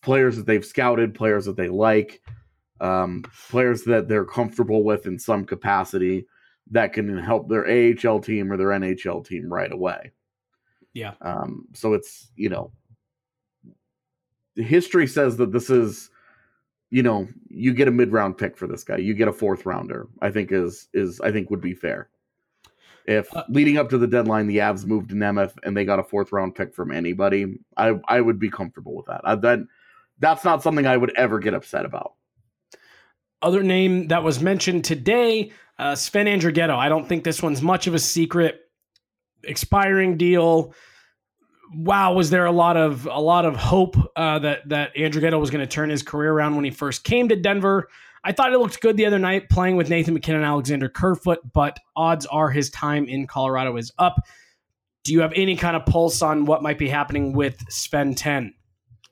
players 0.00 0.36
that 0.36 0.46
they've 0.46 0.64
scouted, 0.64 1.14
players 1.14 1.44
that 1.44 1.56
they 1.56 1.68
like, 1.68 2.22
um, 2.80 3.22
players 3.50 3.84
that 3.84 4.08
they're 4.08 4.24
comfortable 4.24 4.82
with 4.82 5.04
in 5.06 5.18
some 5.18 5.44
capacity 5.44 6.26
that 6.70 6.94
can 6.94 7.18
help 7.18 7.48
their 7.48 7.66
AHL 7.66 8.20
team 8.20 8.50
or 8.50 8.56
their 8.56 8.68
NHL 8.68 9.26
team 9.26 9.52
right 9.52 9.72
away. 9.72 10.12
Yeah. 10.94 11.14
Um, 11.20 11.66
so 11.74 11.94
it's 11.94 12.30
you 12.36 12.48
know, 12.48 12.72
history 14.56 15.06
says 15.06 15.36
that 15.36 15.52
this 15.52 15.70
is, 15.70 16.10
you 16.90 17.02
know, 17.02 17.28
you 17.48 17.74
get 17.74 17.88
a 17.88 17.92
mid 17.92 18.12
round 18.12 18.38
pick 18.38 18.56
for 18.56 18.66
this 18.66 18.84
guy, 18.84 18.96
you 18.96 19.14
get 19.14 19.28
a 19.28 19.32
fourth 19.32 19.66
rounder. 19.66 20.08
I 20.20 20.30
think 20.30 20.52
is 20.52 20.88
is 20.94 21.20
I 21.20 21.30
think 21.30 21.50
would 21.50 21.60
be 21.60 21.74
fair. 21.74 22.08
If 23.06 23.34
Uh, 23.34 23.44
leading 23.48 23.78
up 23.78 23.88
to 23.90 23.98
the 23.98 24.06
deadline, 24.06 24.46
the 24.46 24.58
Avs 24.58 24.84
moved 24.84 25.08
to 25.10 25.14
Nemeth 25.14 25.54
and 25.62 25.74
they 25.74 25.84
got 25.86 25.98
a 25.98 26.04
fourth 26.04 26.30
round 26.30 26.54
pick 26.54 26.74
from 26.74 26.92
anybody, 26.92 27.58
I 27.76 27.98
I 28.06 28.20
would 28.20 28.38
be 28.38 28.50
comfortable 28.50 28.94
with 28.94 29.06
that. 29.06 29.22
I, 29.24 29.34
that 29.36 29.60
that's 30.18 30.44
not 30.44 30.62
something 30.62 30.86
I 30.86 30.96
would 30.96 31.16
ever 31.16 31.38
get 31.38 31.54
upset 31.54 31.84
about. 31.84 32.14
Other 33.40 33.62
name 33.62 34.08
that 34.08 34.24
was 34.24 34.40
mentioned 34.42 34.84
today, 34.84 35.52
uh, 35.78 35.94
Sven 35.94 36.26
Andrighetto. 36.26 36.76
I 36.76 36.88
don't 36.88 37.08
think 37.08 37.22
this 37.22 37.42
one's 37.42 37.62
much 37.62 37.86
of 37.86 37.94
a 37.94 37.98
secret. 37.98 38.67
Expiring 39.44 40.16
deal. 40.16 40.74
Wow, 41.74 42.14
was 42.14 42.30
there 42.30 42.46
a 42.46 42.52
lot 42.52 42.76
of 42.76 43.06
a 43.06 43.20
lot 43.20 43.44
of 43.44 43.56
hope 43.56 43.96
uh, 44.16 44.38
that 44.38 44.68
that 44.68 44.94
Andrighetto 44.94 45.38
was 45.38 45.50
going 45.50 45.66
to 45.66 45.70
turn 45.72 45.90
his 45.90 46.02
career 46.02 46.32
around 46.32 46.56
when 46.56 46.64
he 46.64 46.70
first 46.70 47.04
came 47.04 47.28
to 47.28 47.36
Denver? 47.36 47.88
I 48.24 48.32
thought 48.32 48.52
it 48.52 48.58
looked 48.58 48.80
good 48.80 48.96
the 48.96 49.06
other 49.06 49.18
night 49.18 49.48
playing 49.48 49.76
with 49.76 49.88
Nathan 49.88 50.14
MacKinnon, 50.14 50.42
and 50.42 50.48
Alexander 50.48 50.88
Kerfoot, 50.88 51.38
but 51.52 51.78
odds 51.94 52.26
are 52.26 52.50
his 52.50 52.68
time 52.70 53.06
in 53.06 53.26
Colorado 53.26 53.76
is 53.76 53.92
up. 53.98 54.20
Do 55.04 55.12
you 55.12 55.20
have 55.20 55.32
any 55.34 55.56
kind 55.56 55.76
of 55.76 55.86
pulse 55.86 56.20
on 56.20 56.44
what 56.44 56.62
might 56.62 56.78
be 56.78 56.88
happening 56.88 57.32
with 57.32 57.62
Sven 57.70 58.14
Ten? 58.14 58.54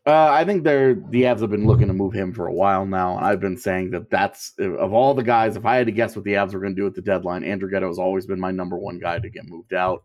Uh, 0.07 0.29
I 0.31 0.45
think 0.45 0.63
they're 0.63 0.95
the 0.95 1.23
Avs 1.23 1.41
have 1.41 1.51
been 1.51 1.67
looking 1.67 1.89
to 1.89 1.93
move 1.93 2.13
him 2.13 2.33
for 2.33 2.47
a 2.47 2.53
while 2.53 2.87
now, 2.87 3.17
and 3.17 3.27
I've 3.27 3.41
been 3.41 3.57
saying 3.57 3.91
that 3.91 4.09
that's 4.09 4.53
of 4.59 4.93
all 4.93 5.15
the 5.15 5.23
guys. 5.25 5.57
If 5.57 5.67
I 5.67 5.77
had 5.77 5.87
to 5.87 5.93
guess 5.93 6.15
what 6.15 6.25
the 6.25 6.35
Avs 6.35 6.55
were 6.55 6.61
going 6.61 6.77
to 6.77 6.81
do 6.81 6.87
at 6.87 6.95
the 6.95 7.03
deadline, 7.03 7.43
Andrighetto 7.43 7.89
has 7.89 7.99
always 7.99 8.25
been 8.25 8.39
my 8.39 8.53
number 8.53 8.79
one 8.79 9.01
guy 9.01 9.19
to 9.19 9.29
get 9.29 9.49
moved 9.49 9.75
out. 9.75 10.05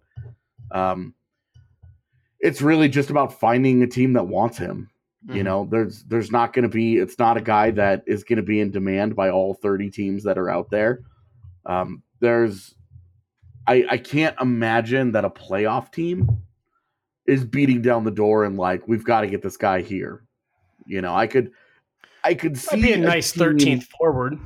Um, 0.71 1.13
it's 2.39 2.63
really 2.63 2.89
just 2.89 3.11
about 3.11 3.39
finding 3.39 3.83
a 3.83 3.87
team 3.87 4.13
that 4.13 4.23
wants 4.23 4.57
him. 4.57 4.89
Mm-hmm. 5.27 5.37
You 5.37 5.43
know, 5.43 5.67
there's 5.69 6.03
there's 6.05 6.31
not 6.31 6.53
going 6.53 6.63
to 6.63 6.69
be. 6.69 6.97
It's 6.97 7.19
not 7.19 7.37
a 7.37 7.41
guy 7.41 7.69
that 7.69 8.03
is 8.07 8.23
going 8.23 8.37
to 8.37 8.43
be 8.43 8.59
in 8.59 8.71
demand 8.71 9.15
by 9.15 9.29
all 9.29 9.53
30 9.53 9.91
teams 9.91 10.23
that 10.23 10.39
are 10.39 10.49
out 10.49 10.71
there. 10.71 11.01
Um, 11.67 12.01
there's, 12.19 12.73
I 13.67 13.85
I 13.87 13.97
can't 13.97 14.35
imagine 14.41 15.11
that 15.11 15.25
a 15.25 15.29
playoff 15.29 15.91
team 15.91 16.41
is 17.31 17.45
beating 17.45 17.81
down 17.81 18.03
the 18.03 18.11
door 18.11 18.43
and 18.45 18.57
like 18.57 18.87
we've 18.87 19.03
got 19.05 19.21
to 19.21 19.27
get 19.27 19.41
this 19.41 19.57
guy 19.57 19.81
here. 19.81 20.23
You 20.85 21.01
know, 21.01 21.13
I 21.15 21.27
could 21.27 21.51
I 22.23 22.33
could 22.33 22.57
see 22.57 22.81
That'd 22.81 22.85
be 22.85 22.93
a 22.93 22.97
nice 22.97 23.31
team- 23.31 23.41
13th 23.57 23.83
forward. 23.97 24.39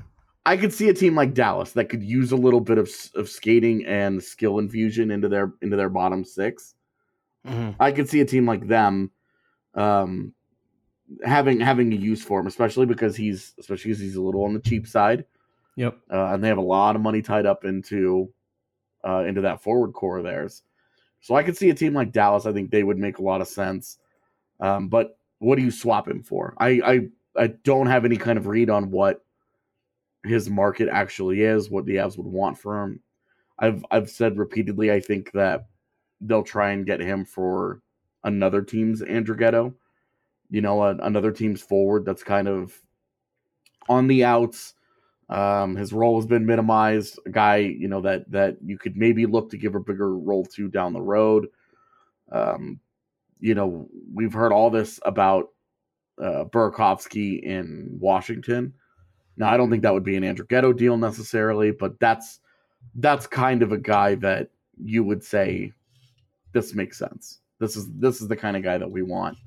I 0.45 0.57
could 0.57 0.71
see 0.71 0.89
a 0.89 0.93
team 0.93 1.15
like 1.15 1.33
Dallas 1.33 1.71
that 1.71 1.85
could 1.89 2.03
use 2.03 2.31
a 2.31 2.35
little 2.35 2.61
bit 2.61 2.77
of 2.77 2.89
of 3.15 3.29
skating 3.29 3.85
and 3.85 4.23
skill 4.23 4.59
infusion 4.59 5.11
into 5.11 5.27
their 5.27 5.53
into 5.61 5.75
their 5.75 5.89
bottom 5.89 6.23
6. 6.23 6.75
Mhm. 7.47 7.75
I 7.79 7.91
could 7.91 8.07
see 8.09 8.21
a 8.21 8.25
team 8.25 8.45
like 8.45 8.67
them 8.67 9.11
um 9.73 10.33
having 11.23 11.59
having 11.59 11.91
a 11.93 11.95
use 11.95 12.23
for 12.23 12.39
him, 12.39 12.47
especially 12.47 12.85
because 12.85 13.15
he's 13.15 13.53
especially 13.59 13.89
because 13.91 14.01
he's 14.01 14.15
a 14.15 14.21
little 14.21 14.43
on 14.43 14.53
the 14.53 14.59
cheap 14.59 14.87
side. 14.87 15.25
Yep. 15.75 15.97
Uh, 16.11 16.27
and 16.33 16.43
they 16.43 16.47
have 16.47 16.57
a 16.57 16.61
lot 16.61 16.95
of 16.95 17.01
money 17.01 17.21
tied 17.21 17.45
up 17.45 17.65
into 17.65 18.31
uh, 19.07 19.23
into 19.27 19.41
that 19.41 19.61
forward 19.61 19.93
core 19.93 20.17
of 20.17 20.23
theirs. 20.23 20.63
So 21.25 21.33
I 21.33 21.41
could 21.41 21.57
see 21.57 21.71
a 21.71 21.73
team 21.73 21.95
like 21.95 22.11
Dallas. 22.11 22.45
I 22.45 22.53
think 22.53 22.69
they 22.69 22.83
would 22.83 22.99
make 22.99 23.17
a 23.17 23.23
lot 23.23 23.41
of 23.41 23.47
sense. 23.47 23.97
Um, 24.59 24.89
but 24.89 25.17
what 25.39 25.55
do 25.55 25.63
you 25.63 25.71
swap 25.71 26.07
him 26.07 26.21
for? 26.21 26.53
I, 26.59 26.79
I 26.85 26.99
I 27.35 27.47
don't 27.63 27.87
have 27.87 28.05
any 28.05 28.15
kind 28.15 28.37
of 28.37 28.45
read 28.45 28.69
on 28.69 28.91
what 28.91 29.25
his 30.23 30.51
market 30.51 30.87
actually 30.87 31.41
is, 31.41 31.71
what 31.71 31.87
the 31.87 31.95
Avs 31.95 32.15
would 32.15 32.27
want 32.27 32.59
for 32.59 32.83
him. 32.83 32.99
I've 33.57 33.83
I've 33.89 34.07
said 34.07 34.37
repeatedly, 34.37 34.91
I 34.91 34.99
think 34.99 35.31
that 35.31 35.65
they'll 36.21 36.43
try 36.43 36.73
and 36.73 36.85
get 36.85 36.99
him 36.99 37.25
for 37.25 37.81
another 38.23 38.61
team's 38.61 39.01
Andrighetto. 39.01 39.73
You 40.51 40.61
know, 40.61 40.83
a, 40.83 40.95
another 40.97 41.31
team's 41.31 41.63
forward 41.63 42.05
that's 42.05 42.23
kind 42.23 42.47
of 42.47 42.71
on 43.89 44.05
the 44.05 44.23
outs. 44.23 44.75
Um, 45.29 45.75
his 45.75 45.91
role 45.91 46.17
has 46.19 46.27
been 46.27 46.45
minimized. 46.45 47.19
A 47.25 47.29
guy, 47.29 47.57
you 47.57 47.87
know, 47.87 48.01
that 48.01 48.29
that 48.31 48.57
you 48.63 48.77
could 48.77 48.95
maybe 48.95 49.25
look 49.25 49.49
to 49.51 49.57
give 49.57 49.75
a 49.75 49.79
bigger 49.79 50.15
role 50.15 50.45
to 50.45 50.67
down 50.67 50.93
the 50.93 51.01
road. 51.01 51.47
Um, 52.31 52.79
you 53.39 53.55
know, 53.55 53.87
we've 54.13 54.33
heard 54.33 54.51
all 54.51 54.69
this 54.69 54.99
about 55.03 55.49
uh, 56.21 56.45
Burakovsky 56.45 57.41
in 57.41 57.97
Washington. 57.99 58.73
Now, 59.37 59.49
I 59.49 59.57
don't 59.57 59.69
think 59.69 59.83
that 59.83 59.93
would 59.93 60.03
be 60.03 60.15
an 60.15 60.23
Andrighetto 60.23 60.77
deal 60.77 60.97
necessarily, 60.97 61.71
but 61.71 61.99
that's 61.99 62.39
that's 62.95 63.27
kind 63.27 63.63
of 63.63 63.71
a 63.71 63.77
guy 63.77 64.15
that 64.15 64.49
you 64.83 65.03
would 65.03 65.23
say 65.23 65.73
this 66.53 66.73
makes 66.73 66.97
sense. 66.97 67.39
This 67.59 67.75
is 67.75 67.89
this 67.93 68.21
is 68.21 68.27
the 68.27 68.35
kind 68.35 68.55
of 68.55 68.63
guy 68.63 68.77
that 68.77 68.89
we 68.89 69.01
want 69.01 69.37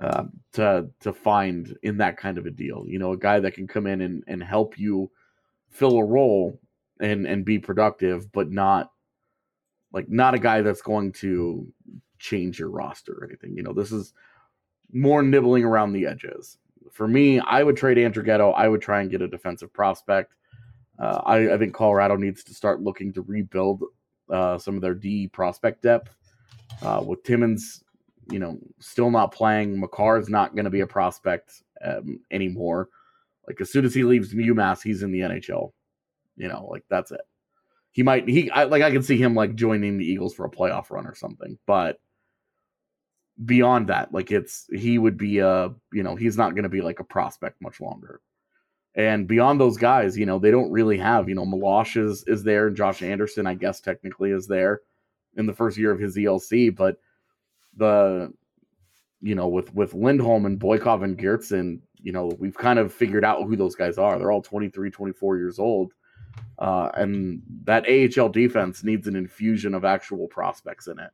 uh, 0.00 0.24
to 0.52 0.88
to 1.00 1.12
find 1.12 1.76
in 1.82 1.98
that 1.98 2.16
kind 2.16 2.38
of 2.38 2.46
a 2.46 2.50
deal. 2.50 2.84
You 2.86 2.98
know, 2.98 3.12
a 3.12 3.18
guy 3.18 3.40
that 3.40 3.54
can 3.54 3.66
come 3.66 3.86
in 3.86 4.00
and, 4.00 4.22
and 4.26 4.42
help 4.42 4.78
you 4.78 5.10
fill 5.70 5.98
a 5.98 6.04
role 6.04 6.58
and 7.00 7.26
and 7.26 7.44
be 7.44 7.58
productive, 7.58 8.30
but 8.32 8.50
not 8.50 8.92
like 9.92 10.08
not 10.08 10.34
a 10.34 10.38
guy 10.38 10.62
that's 10.62 10.82
going 10.82 11.12
to 11.12 11.66
change 12.18 12.58
your 12.58 12.70
roster 12.70 13.12
or 13.12 13.24
anything. 13.24 13.56
You 13.56 13.62
know, 13.62 13.72
this 13.72 13.92
is 13.92 14.12
more 14.92 15.22
nibbling 15.22 15.64
around 15.64 15.92
the 15.92 16.06
edges. 16.06 16.58
For 16.92 17.06
me, 17.06 17.40
I 17.40 17.62
would 17.62 17.76
trade 17.76 17.96
Andrighetto. 17.96 18.54
I 18.56 18.68
would 18.68 18.80
try 18.80 19.00
and 19.00 19.10
get 19.10 19.22
a 19.22 19.28
defensive 19.28 19.72
prospect. 19.72 20.34
Uh, 20.98 21.20
I, 21.24 21.54
I 21.54 21.58
think 21.58 21.74
Colorado 21.74 22.16
needs 22.16 22.42
to 22.44 22.54
start 22.54 22.80
looking 22.80 23.12
to 23.12 23.22
rebuild 23.22 23.84
uh, 24.30 24.58
some 24.58 24.74
of 24.74 24.80
their 24.80 24.94
D 24.94 25.28
prospect 25.28 25.82
depth. 25.82 26.14
Uh, 26.82 27.02
with 27.04 27.22
Timmins, 27.22 27.82
you 28.30 28.38
know, 28.38 28.58
still 28.78 29.10
not 29.10 29.32
playing, 29.32 29.78
Makar 29.78 30.18
is 30.18 30.28
not 30.28 30.54
going 30.54 30.64
to 30.64 30.70
be 30.70 30.80
a 30.80 30.86
prospect 30.86 31.62
um, 31.84 32.20
anymore. 32.30 32.88
Like 33.46 33.60
as 33.60 33.70
soon 33.70 33.84
as 33.84 33.94
he 33.94 34.04
leaves 34.04 34.34
UMass, 34.34 34.82
he's 34.82 35.02
in 35.02 35.10
the 35.10 35.20
NHL. 35.20 35.72
You 36.36 36.48
know, 36.48 36.68
like 36.70 36.84
that's 36.88 37.10
it. 37.10 37.20
He 37.90 38.02
might 38.02 38.28
he 38.28 38.50
I, 38.50 38.64
like 38.64 38.82
I 38.82 38.90
can 38.90 39.02
see 39.02 39.16
him 39.16 39.34
like 39.34 39.54
joining 39.54 39.98
the 39.98 40.04
Eagles 40.04 40.34
for 40.34 40.44
a 40.44 40.50
playoff 40.50 40.90
run 40.90 41.06
or 41.06 41.14
something, 41.14 41.58
but 41.66 41.98
beyond 43.44 43.88
that, 43.88 44.12
like 44.12 44.30
it's 44.30 44.66
he 44.72 44.98
would 44.98 45.16
be 45.16 45.38
a 45.38 45.74
you 45.92 46.02
know 46.02 46.14
he's 46.14 46.36
not 46.36 46.54
going 46.54 46.64
to 46.64 46.68
be 46.68 46.82
like 46.82 47.00
a 47.00 47.04
prospect 47.04 47.60
much 47.60 47.80
longer. 47.80 48.20
And 48.94 49.28
beyond 49.28 49.60
those 49.60 49.76
guys, 49.76 50.18
you 50.18 50.26
know, 50.26 50.38
they 50.38 50.50
don't 50.50 50.72
really 50.72 50.98
have, 50.98 51.28
you 51.28 51.34
know, 51.34 51.44
Meloche 51.44 52.04
is 52.04 52.24
is 52.26 52.42
there, 52.42 52.68
and 52.68 52.76
Josh 52.76 53.02
Anderson, 53.02 53.46
I 53.46 53.54
guess 53.54 53.80
technically 53.80 54.30
is 54.30 54.46
there 54.46 54.80
in 55.36 55.46
the 55.46 55.54
first 55.54 55.78
year 55.78 55.90
of 55.90 56.00
his 56.00 56.16
ELC, 56.16 56.74
but 56.74 56.98
the 57.78 58.32
you 59.20 59.34
know, 59.34 59.48
with 59.48 59.74
with 59.74 59.94
Lindholm 59.94 60.46
and 60.46 60.60
Boikov 60.60 61.02
and 61.02 61.18
Geertsen, 61.18 61.80
you 61.96 62.12
know, 62.12 62.32
we've 62.38 62.56
kind 62.56 62.78
of 62.78 62.92
figured 62.92 63.24
out 63.24 63.44
who 63.44 63.56
those 63.56 63.74
guys 63.74 63.98
are. 63.98 64.18
They're 64.18 64.30
all 64.32 64.42
23, 64.42 64.90
24 64.90 65.36
years 65.38 65.58
old. 65.58 65.92
Uh, 66.58 66.90
and 66.94 67.42
that 67.64 67.86
AHL 67.88 68.28
defense 68.28 68.84
needs 68.84 69.06
an 69.06 69.16
infusion 69.16 69.74
of 69.74 69.84
actual 69.84 70.28
prospects 70.28 70.86
in 70.86 70.98
it. 70.98 71.10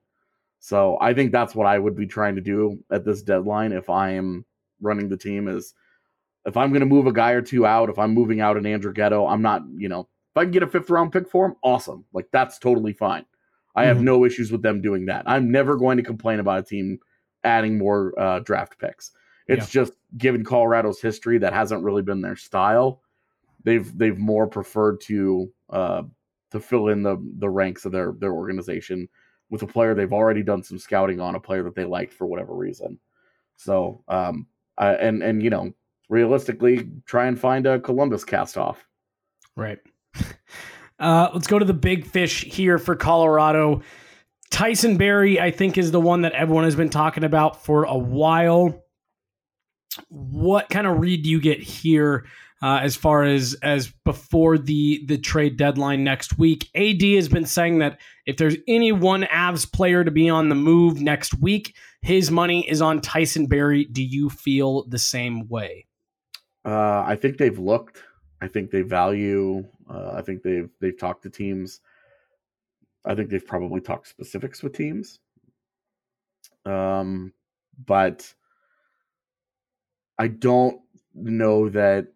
So 0.58 0.98
I 1.00 1.12
think 1.12 1.32
that's 1.32 1.54
what 1.54 1.66
I 1.66 1.78
would 1.78 1.96
be 1.96 2.06
trying 2.06 2.34
to 2.36 2.40
do 2.40 2.78
at 2.90 3.04
this 3.04 3.22
deadline 3.22 3.72
if 3.72 3.90
I 3.90 4.10
am 4.12 4.44
running 4.80 5.08
the 5.08 5.16
team 5.16 5.48
is 5.48 5.74
if 6.46 6.56
I'm 6.56 6.70
going 6.70 6.80
to 6.80 6.86
move 6.86 7.06
a 7.06 7.12
guy 7.12 7.32
or 7.32 7.42
two 7.42 7.66
out, 7.66 7.90
if 7.90 7.98
I'm 7.98 8.12
moving 8.12 8.40
out 8.40 8.56
an 8.56 8.64
Andrighetto, 8.64 9.30
I'm 9.30 9.42
not, 9.42 9.62
you 9.76 9.88
know, 9.88 10.00
if 10.00 10.36
I 10.36 10.44
can 10.44 10.50
get 10.50 10.62
a 10.62 10.66
fifth 10.66 10.90
round 10.90 11.12
pick 11.12 11.28
for 11.28 11.46
him, 11.46 11.56
awesome. 11.62 12.04
Like 12.12 12.28
that's 12.32 12.58
totally 12.58 12.92
fine. 12.92 13.24
I 13.74 13.84
have 13.86 13.98
Mhm. 13.98 14.02
no 14.02 14.24
issues 14.24 14.52
with 14.52 14.62
them 14.62 14.80
doing 14.80 15.06
that. 15.06 15.24
I'm 15.26 15.50
never 15.50 15.76
going 15.76 15.96
to 15.96 16.02
complain 16.02 16.40
about 16.40 16.60
a 16.60 16.62
team 16.62 16.98
adding 17.42 17.76
more 17.78 18.18
uh, 18.18 18.38
draft 18.40 18.78
picks. 18.78 19.12
It's 19.46 19.68
just 19.68 19.92
given 20.16 20.42
Colorado's 20.44 21.00
history 21.02 21.36
that 21.38 21.52
hasn't 21.52 21.82
really 21.84 22.02
been 22.02 22.22
their 22.22 22.36
style. 22.36 23.02
They've 23.64 23.96
they've 23.98 24.16
more 24.18 24.46
preferred 24.46 25.00
to 25.02 25.52
uh, 25.70 26.02
to 26.50 26.60
fill 26.60 26.88
in 26.88 27.02
the 27.02 27.16
the 27.38 27.50
ranks 27.50 27.84
of 27.84 27.92
their 27.92 28.12
their 28.12 28.32
organization 28.32 29.08
with 29.50 29.62
a 29.62 29.66
player 29.66 29.94
they've 29.94 30.12
already 30.12 30.42
done 30.42 30.62
some 30.62 30.78
scouting 30.78 31.20
on, 31.20 31.34
a 31.34 31.40
player 31.40 31.62
that 31.62 31.74
they 31.74 31.84
liked 31.84 32.14
for 32.14 32.26
whatever 32.26 32.54
reason. 32.54 32.98
So, 33.56 34.02
um, 34.08 34.46
I, 34.78 34.94
and 34.94 35.22
and 35.22 35.42
you 35.42 35.50
know, 35.50 35.72
realistically, 36.08 36.88
try 37.04 37.26
and 37.26 37.38
find 37.38 37.66
a 37.66 37.78
Columbus 37.80 38.24
cast 38.24 38.56
off. 38.56 38.88
Right. 39.56 39.78
Uh, 41.04 41.30
let's 41.34 41.46
go 41.46 41.58
to 41.58 41.66
the 41.66 41.74
big 41.74 42.06
fish 42.06 42.44
here 42.44 42.78
for 42.78 42.96
Colorado. 42.96 43.82
Tyson 44.50 44.96
Barrie, 44.96 45.38
I 45.38 45.50
think, 45.50 45.76
is 45.76 45.90
the 45.90 46.00
one 46.00 46.22
that 46.22 46.32
everyone 46.32 46.64
has 46.64 46.74
been 46.74 46.88
talking 46.88 47.24
about 47.24 47.62
for 47.62 47.84
a 47.84 47.96
while. 47.96 48.82
What 50.08 50.70
kind 50.70 50.86
of 50.86 51.00
read 51.00 51.24
do 51.24 51.28
you 51.28 51.42
get 51.42 51.60
here 51.60 52.24
uh, 52.62 52.78
as 52.78 52.96
far 52.96 53.22
as 53.22 53.54
as 53.62 53.92
before 54.06 54.56
the 54.56 55.04
the 55.04 55.18
trade 55.18 55.58
deadline 55.58 56.04
next 56.04 56.38
week? 56.38 56.70
AD 56.74 57.02
has 57.02 57.28
been 57.28 57.44
saying 57.44 57.80
that 57.80 58.00
if 58.24 58.38
there's 58.38 58.56
any 58.66 58.90
one 58.90 59.24
Avs 59.24 59.70
player 59.70 60.04
to 60.04 60.10
be 60.10 60.30
on 60.30 60.48
the 60.48 60.54
move 60.54 61.02
next 61.02 61.38
week, 61.38 61.76
his 62.00 62.30
money 62.30 62.66
is 62.66 62.80
on 62.80 63.02
Tyson 63.02 63.44
Barrie. 63.44 63.84
Do 63.84 64.02
you 64.02 64.30
feel 64.30 64.86
the 64.88 64.98
same 64.98 65.48
way? 65.48 65.86
Uh, 66.64 67.04
I 67.06 67.18
think 67.20 67.36
they've 67.36 67.58
looked. 67.58 68.02
I 68.40 68.48
think 68.48 68.70
they 68.70 68.82
value. 68.82 69.64
Uh, 69.88 70.12
I 70.14 70.22
think 70.22 70.42
they've 70.42 70.70
they've 70.80 70.98
talked 70.98 71.22
to 71.22 71.30
teams. 71.30 71.80
I 73.04 73.14
think 73.14 73.30
they've 73.30 73.46
probably 73.46 73.80
talked 73.80 74.08
specifics 74.08 74.62
with 74.62 74.74
teams. 74.74 75.20
Um, 76.64 77.32
but 77.86 78.32
I 80.18 80.28
don't 80.28 80.80
know 81.14 81.68
that 81.70 82.08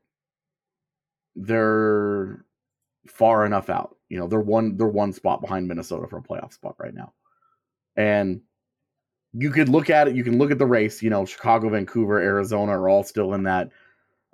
they're 1.37 2.45
far 3.07 3.45
enough 3.45 3.71
out. 3.71 3.97
You 4.09 4.19
know, 4.19 4.27
they're 4.27 4.41
one 4.41 4.77
they're 4.77 4.87
one 4.87 5.13
spot 5.13 5.41
behind 5.41 5.69
Minnesota 5.69 6.07
for 6.09 6.19
a 6.19 6.23
playoff 6.23 6.53
spot 6.53 6.77
right 6.79 6.95
now, 6.95 7.13
and 7.97 8.41
you 9.33 9.51
could 9.51 9.69
look 9.69 9.91
at 9.91 10.09
it. 10.09 10.17
You 10.17 10.25
can 10.25 10.39
look 10.39 10.51
at 10.51 10.59
the 10.59 10.67
race. 10.67 11.03
You 11.03 11.11
know, 11.11 11.27
Chicago, 11.27 11.69
Vancouver, 11.69 12.19
Arizona 12.19 12.73
are 12.73 12.89
all 12.89 13.03
still 13.03 13.35
in 13.35 13.43
that. 13.45 13.71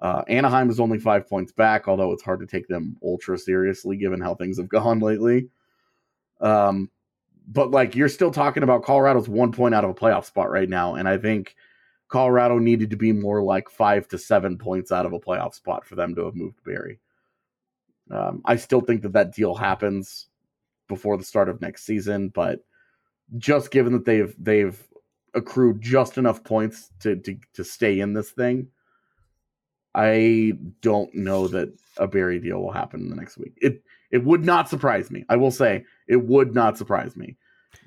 Uh, 0.00 0.22
Anaheim 0.28 0.70
is 0.70 0.80
only 0.80 0.98
five 0.98 1.28
points 1.28 1.52
back, 1.52 1.88
although 1.88 2.12
it's 2.12 2.22
hard 2.22 2.40
to 2.40 2.46
take 2.46 2.68
them 2.68 2.96
ultra 3.02 3.38
seriously 3.38 3.96
given 3.96 4.20
how 4.20 4.34
things 4.34 4.58
have 4.58 4.68
gone 4.70 5.00
lately. 5.00 5.48
Um, 6.40 6.90
but 7.46 7.70
like 7.70 7.94
you're 7.94 8.08
still 8.08 8.30
talking 8.30 8.62
about 8.62 8.84
Colorado's 8.84 9.28
one 9.28 9.52
point 9.52 9.74
out 9.74 9.84
of 9.84 9.90
a 9.90 9.94
playoff 9.94 10.24
spot 10.24 10.50
right 10.50 10.68
now, 10.68 10.94
and 10.94 11.08
I 11.08 11.18
think 11.18 11.54
Colorado 12.08 12.58
needed 12.58 12.90
to 12.90 12.96
be 12.96 13.12
more 13.12 13.42
like 13.42 13.68
five 13.68 14.08
to 14.08 14.18
seven 14.18 14.58
points 14.58 14.92
out 14.92 15.06
of 15.06 15.12
a 15.12 15.20
playoff 15.20 15.54
spot 15.54 15.84
for 15.84 15.94
them 15.94 16.14
to 16.14 16.24
have 16.24 16.34
moved 16.34 16.62
Barrie. 16.64 17.00
Um, 18.10 18.42
I 18.44 18.56
still 18.56 18.80
think 18.80 19.02
that 19.02 19.12
that 19.12 19.34
deal 19.34 19.54
happens 19.54 20.28
before 20.88 21.16
the 21.16 21.24
start 21.24 21.48
of 21.48 21.60
next 21.60 21.84
season, 21.84 22.28
but 22.28 22.60
just 23.38 23.70
given 23.70 23.92
that 23.94 24.04
they've 24.04 24.34
they've 24.38 24.80
accrued 25.34 25.80
just 25.80 26.18
enough 26.18 26.44
points 26.44 26.90
to 27.00 27.16
to, 27.16 27.38
to 27.54 27.64
stay 27.64 28.00
in 28.00 28.12
this 28.12 28.30
thing, 28.30 28.68
I 29.94 30.52
don't 30.80 31.14
know 31.14 31.48
that 31.48 31.72
a 31.96 32.06
Barrie 32.06 32.40
deal 32.40 32.60
will 32.60 32.72
happen 32.72 33.00
in 33.00 33.10
the 33.10 33.16
next 33.16 33.38
week. 33.38 33.54
It 33.60 33.82
it 34.10 34.24
would 34.24 34.44
not 34.44 34.68
surprise 34.68 35.10
me. 35.10 35.24
I 35.28 35.36
will 35.36 35.50
say 35.50 35.84
it 36.08 36.16
would 36.16 36.54
not 36.54 36.78
surprise 36.78 37.16
me. 37.16 37.36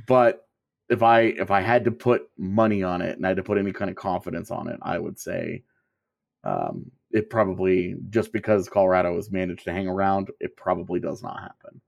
But 0.08 0.48
if 0.90 1.04
I 1.04 1.22
if 1.22 1.52
I 1.52 1.62
had 1.62 1.86
to 1.86 1.92
put 1.92 2.30
money 2.38 2.84
on 2.84 3.02
it 3.02 3.18
and 3.18 3.26
I 3.26 3.30
had 3.30 3.38
to 3.38 3.44
put 3.44 3.58
any 3.58 3.74
kind 3.74 3.90
of 3.90 3.98
confidence 3.98 4.52
on 4.52 4.70
it, 4.70 4.80
I 4.82 5.00
would 5.00 5.20
say 5.20 5.64
um, 6.44 6.92
it 7.12 7.30
probably 7.30 7.96
just 8.10 8.32
because 8.32 8.70
Colorado 8.70 9.16
has 9.16 9.32
managed 9.32 9.66
to 9.66 9.74
hang 9.74 9.88
around, 9.88 10.32
it 10.40 10.56
probably 10.56 11.00
does 11.00 11.22
not 11.22 11.42
happen. 11.42 11.82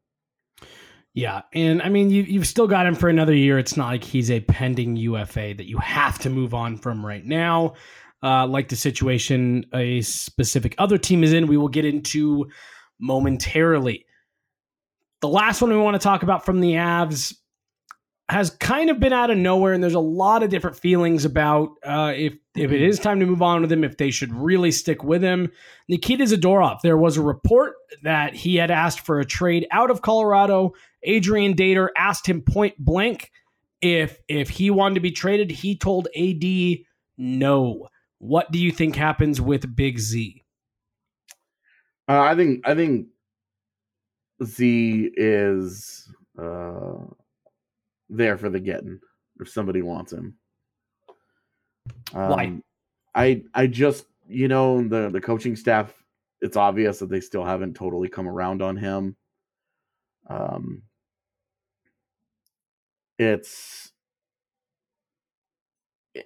Yeah, 1.14 1.42
and 1.54 1.82
I 1.82 1.90
mean 1.90 2.12
you 2.12 2.24
you've 2.24 2.48
still 2.48 2.68
got 2.68 2.86
him 2.86 2.96
for 2.96 3.10
another 3.10 3.34
year. 3.34 3.58
It's 3.58 3.76
not 3.76 3.88
like 3.88 4.04
he's 4.04 4.30
a 4.30 4.42
pending 4.42 4.96
UFA 4.96 5.54
that 5.56 5.68
you 5.68 5.78
have 5.80 6.20
to 6.20 6.30
move 6.30 6.54
on 6.54 6.78
from 6.78 7.06
right 7.06 7.26
now. 7.26 7.74
Uh, 8.22 8.46
like 8.46 8.68
the 8.68 8.76
situation 8.76 9.66
a 9.74 10.02
specific 10.02 10.76
other 10.78 10.98
team 10.98 11.24
is 11.24 11.32
in, 11.32 11.48
we 11.48 11.58
will 11.58 11.70
get 11.70 11.86
into 11.86 12.46
momentarily. 13.00 14.06
The 15.22 15.30
last 15.30 15.62
one 15.62 15.72
we 15.72 15.78
want 15.78 15.96
to 15.96 16.04
talk 16.04 16.24
about 16.24 16.46
from 16.46 16.60
the 16.60 16.74
Avs 16.74 17.34
has 18.30 18.52
kind 18.52 18.92
of 18.92 19.00
been 19.00 19.12
out 19.12 19.32
of 19.32 19.38
nowhere, 19.38 19.74
and 19.74 19.82
there's 19.82 19.96
a 19.96 20.00
lot 20.00 20.44
of 20.44 20.50
different 20.50 20.78
feelings 20.78 21.26
about 21.26 21.70
uh, 21.84 22.14
if 22.16 22.34
if 22.56 22.72
it 22.72 22.82
is 22.82 23.00
time 23.00 23.20
to 23.20 23.26
move 23.26 23.42
on 23.42 23.62
with 23.62 23.72
him, 23.72 23.84
if 23.84 23.98
they 23.98 24.12
should 24.12 24.34
really 24.34 24.72
stick 24.72 25.04
with 25.04 25.22
him. 25.22 25.52
Nikita 25.88 26.26
Zadorov. 26.26 26.80
There 26.82 26.98
was 26.98 27.18
a 27.18 27.22
report 27.22 27.74
that 28.04 28.36
he 28.36 28.56
had 28.56 28.70
asked 28.70 29.00
for 29.02 29.20
a 29.20 29.26
trade 29.26 29.66
out 29.72 29.90
of 29.90 30.02
Colorado. 30.02 30.74
Adrian 31.04 31.56
Dater 31.56 31.88
asked 31.98 32.28
him 32.28 32.42
point 32.42 32.76
blank 32.78 33.32
if 33.82 34.20
if 34.28 34.50
he 34.50 34.70
wanted 34.70 34.96
to 34.96 35.02
be 35.02 35.12
traded. 35.12 35.50
He 35.50 35.76
told 35.76 36.08
AD 36.16 36.80
no. 37.18 37.88
What 38.20 38.52
do 38.52 38.60
you 38.60 38.72
think 38.72 38.96
happens 38.96 39.42
with 39.42 39.76
Big 39.76 39.98
Z? 39.98 40.44
Uh, 42.08 42.22
I 42.22 42.36
think 42.36 42.68
I 42.68 42.76
think 42.76 43.08
Z 44.44 45.12
is 45.16 46.12
uh, 46.42 47.06
there 48.10 48.38
for 48.38 48.50
the 48.50 48.60
getting 48.60 49.00
if 49.40 49.50
somebody 49.50 49.82
wants 49.82 50.12
him. 50.12 50.36
Um, 52.14 52.30
Why? 52.30 52.54
I 53.16 53.44
I 53.54 53.68
just 53.68 54.06
you 54.28 54.48
know 54.48 54.88
the 54.88 55.10
the 55.10 55.22
coaching 55.22 55.56
staff. 55.56 55.94
It's 56.42 56.58
obvious 56.58 57.00
that 57.00 57.10
they 57.10 57.20
still 57.20 57.44
haven't 57.44 57.76
totally 57.76 58.10
come 58.10 58.28
around 58.28 58.62
on 58.62 58.78
him. 58.78 59.16
Um, 60.30 60.84
it's. 63.18 63.92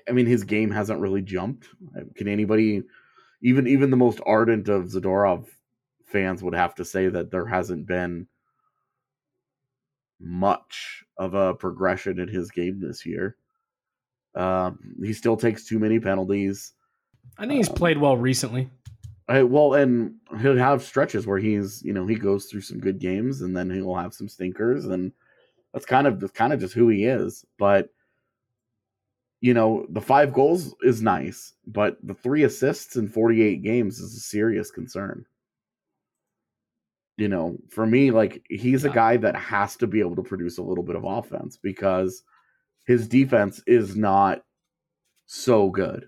I 0.07 0.11
mean, 0.11 0.25
his 0.25 0.43
game 0.43 0.71
hasn't 0.71 0.99
really 0.99 1.21
jumped. 1.21 1.67
Can 2.15 2.27
anybody, 2.27 2.83
even 3.41 3.67
even 3.67 3.91
the 3.91 3.97
most 3.97 4.21
ardent 4.25 4.69
of 4.69 4.85
Zadorov 4.85 5.47
fans, 6.05 6.43
would 6.43 6.55
have 6.55 6.75
to 6.75 6.85
say 6.85 7.09
that 7.09 7.31
there 7.31 7.45
hasn't 7.45 7.85
been 7.85 8.27
much 10.19 11.03
of 11.17 11.33
a 11.33 11.53
progression 11.53 12.19
in 12.19 12.27
his 12.27 12.49
game 12.49 12.79
this 12.79 13.05
year. 13.05 13.35
Um, 14.35 14.95
he 15.03 15.13
still 15.13 15.37
takes 15.37 15.65
too 15.65 15.79
many 15.79 15.99
penalties. 15.99 16.73
I 17.37 17.45
think 17.45 17.57
he's 17.57 17.69
played 17.69 17.97
well 17.97 18.17
recently. 18.17 18.69
I, 19.27 19.43
well, 19.43 19.73
and 19.73 20.15
he'll 20.41 20.57
have 20.57 20.83
stretches 20.83 21.25
where 21.25 21.39
he's, 21.39 21.81
you 21.83 21.93
know, 21.93 22.05
he 22.05 22.15
goes 22.15 22.45
through 22.45 22.61
some 22.61 22.79
good 22.79 22.99
games, 22.99 23.41
and 23.41 23.55
then 23.55 23.69
he'll 23.69 23.95
have 23.95 24.13
some 24.13 24.27
stinkers, 24.27 24.85
and 24.85 25.11
that's 25.73 25.85
kind 25.85 26.07
of 26.07 26.19
that's 26.19 26.33
kind 26.33 26.51
of 26.51 26.59
just 26.59 26.73
who 26.73 26.89
he 26.89 27.05
is. 27.05 27.45
But 27.57 27.89
you 29.43 29.53
know, 29.53 29.85
the 29.89 29.99
five 29.99 30.31
goals 30.31 30.73
is 30.83 31.01
nice, 31.01 31.51
but 31.67 31.97
the 32.01 32.13
three 32.13 32.43
assists 32.43 32.95
in 32.95 33.09
forty 33.09 33.41
eight 33.41 33.61
games 33.61 33.99
is 33.99 34.15
a 34.15 34.19
serious 34.21 34.71
concern. 34.71 35.25
You 37.17 37.27
know, 37.27 37.57
for 37.69 37.85
me, 37.85 38.09
like 38.09 38.41
he's 38.49 38.85
a 38.85 38.89
guy 38.89 39.17
that 39.17 39.35
has 39.35 39.75
to 39.77 39.85
be 39.87 39.99
able 39.99 40.15
to 40.15 40.23
produce 40.23 40.57
a 40.59 40.63
little 40.63 40.83
bit 40.83 40.95
of 40.95 41.03
offense 41.03 41.57
because 41.61 42.23
his 42.85 43.05
defense 43.05 43.61
is 43.67 43.97
not 43.97 44.45
so 45.25 45.69
good. 45.69 46.07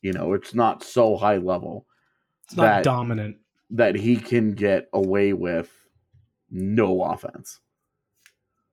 You 0.00 0.14
know, 0.14 0.32
it's 0.32 0.54
not 0.54 0.82
so 0.82 1.16
high 1.18 1.36
level 1.36 1.86
It's 2.44 2.56
not 2.56 2.62
That- 2.62 2.84
dominant. 2.84 3.36
that 3.68 3.94
he 3.94 4.16
can 4.16 4.52
get 4.54 4.88
away 4.94 5.34
with 5.34 5.70
no 6.50 7.02
offense. 7.04 7.60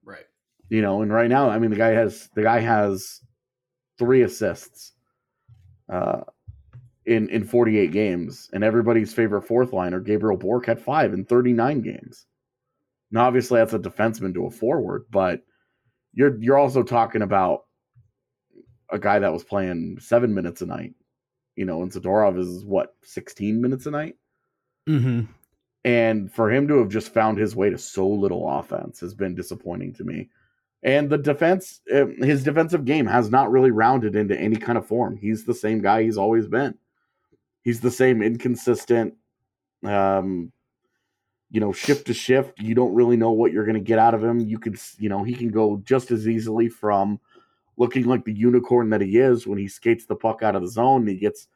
Right. 0.01 0.25
You 0.69 0.81
know, 0.81 1.01
and 1.01 1.11
right 1.11 1.29
now, 1.29 1.49
I 1.49 1.59
mean, 1.59 1.71
the 1.71 1.75
guy 1.75 1.89
has 1.89 2.29
the 2.35 2.43
guy 2.43 2.59
has 2.61 3.19
three 3.97 4.23
assists 4.23 4.93
uh, 5.91 6.21
in 7.05 7.29
in 7.29 7.43
48 7.43 7.91
games, 7.91 8.49
and 8.53 8.63
everybody's 8.63 9.13
favorite 9.13 9.43
fourth 9.43 9.73
liner, 9.73 9.99
Gabriel 9.99 10.37
Bourque, 10.37 10.65
had 10.65 10.79
five 10.79 11.13
in 11.13 11.25
39 11.25 11.81
games. 11.81 12.25
Now, 13.11 13.25
obviously, 13.25 13.59
that's 13.59 13.73
a 13.73 13.79
defenseman 13.79 14.33
to 14.33 14.45
a 14.45 14.51
forward, 14.51 15.05
but 15.09 15.41
you're 16.13 16.37
you're 16.41 16.57
also 16.57 16.83
talking 16.83 17.21
about 17.21 17.61
a 18.91 18.99
guy 18.99 19.19
that 19.19 19.33
was 19.33 19.43
playing 19.43 19.97
seven 19.99 20.33
minutes 20.33 20.61
a 20.61 20.65
night. 20.65 20.93
You 21.55 21.65
know, 21.65 21.81
and 21.81 21.91
Zadorov 21.91 22.37
is 22.39 22.63
what 22.65 22.95
16 23.03 23.59
minutes 23.61 23.85
a 23.87 23.91
night. 23.91 24.15
Mm-hmm. 24.87 25.21
And 25.85 26.31
for 26.31 26.51
him 26.51 26.67
to 26.67 26.79
have 26.79 26.89
just 26.89 27.13
found 27.13 27.37
his 27.37 27.55
way 27.55 27.69
to 27.69 27.77
so 27.77 28.07
little 28.07 28.49
offense 28.59 28.99
has 28.99 29.13
been 29.13 29.35
disappointing 29.35 29.93
to 29.93 30.03
me. 30.03 30.29
And 30.87 31.09
the 31.09 31.17
defense, 31.17 31.81
uh, 31.93 32.05
his 32.19 32.45
defensive 32.45 32.85
game 32.85 33.07
has 33.07 33.29
not 33.29 33.51
really 33.51 33.71
rounded 33.71 34.15
into 34.15 34.39
any 34.39 34.55
kind 34.55 34.77
of 34.77 34.87
form. 34.87 35.17
He's 35.17 35.43
the 35.43 35.53
same 35.53 35.81
guy 35.81 36.03
he's 36.03 36.17
always 36.17 36.47
been. 36.47 36.75
He's 37.61 37.81
the 37.81 37.91
same 37.91 38.21
inconsistent, 38.21 39.15
um, 39.83 40.53
you 41.51 41.59
know, 41.59 41.73
shift 41.73 42.07
to 42.07 42.13
shift. 42.13 42.61
You 42.61 42.73
don't 42.73 42.93
really 42.93 43.17
know 43.17 43.31
what 43.31 43.51
you're 43.51 43.65
going 43.65 43.75
to 43.75 43.81
get 43.81 43.99
out 43.99 44.13
of 44.13 44.23
him. 44.23 44.39
You 44.39 44.59
could, 44.59 44.79
you 44.97 45.09
know, 45.09 45.25
he 45.25 45.33
can 45.33 45.49
go 45.49 45.81
just 45.83 46.09
as 46.09 46.25
easily 46.25 46.69
from 46.69 47.19
looking 47.75 48.05
like 48.05 48.23
the 48.23 48.33
unicorn 48.33 48.89
that 48.91 49.01
he 49.01 49.17
is 49.17 49.45
when 49.45 49.57
he 49.57 49.67
skates 49.67 50.05
the 50.05 50.15
puck 50.15 50.41
out 50.41 50.55
of 50.55 50.61
the 50.61 50.69
zone. 50.69 51.01
And 51.01 51.09
he 51.09 51.17
gets, 51.17 51.49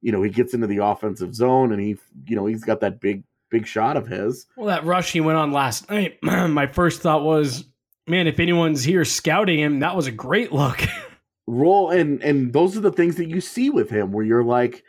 you 0.00 0.10
know, 0.10 0.22
he 0.22 0.30
gets 0.30 0.54
into 0.54 0.66
the 0.66 0.78
offensive 0.78 1.34
zone 1.34 1.72
and 1.72 1.82
he, 1.82 1.98
you 2.24 2.34
know, 2.34 2.46
he's 2.46 2.64
got 2.64 2.80
that 2.80 2.98
big, 2.98 3.24
big 3.50 3.66
shot 3.66 3.98
of 3.98 4.06
his. 4.06 4.46
Well, 4.56 4.68
that 4.68 4.86
rush 4.86 5.12
he 5.12 5.20
went 5.20 5.36
on 5.36 5.52
last 5.52 5.90
night, 5.90 6.16
my 6.22 6.66
first 6.66 7.02
thought 7.02 7.24
was, 7.24 7.66
man, 8.10 8.26
if 8.26 8.38
anyone's 8.40 8.82
here 8.84 9.04
scouting 9.04 9.58
him, 9.58 9.78
that 9.80 9.96
was 9.96 10.06
a 10.06 10.12
great 10.12 10.52
look. 10.52 10.80
roll 11.46 11.90
and 11.90 12.22
and 12.22 12.52
those 12.52 12.76
are 12.76 12.80
the 12.80 12.92
things 12.92 13.16
that 13.16 13.28
you 13.28 13.40
see 13.40 13.70
with 13.70 13.90
him 13.90 14.12
where 14.12 14.24
you're 14.24 14.44
like 14.44 14.84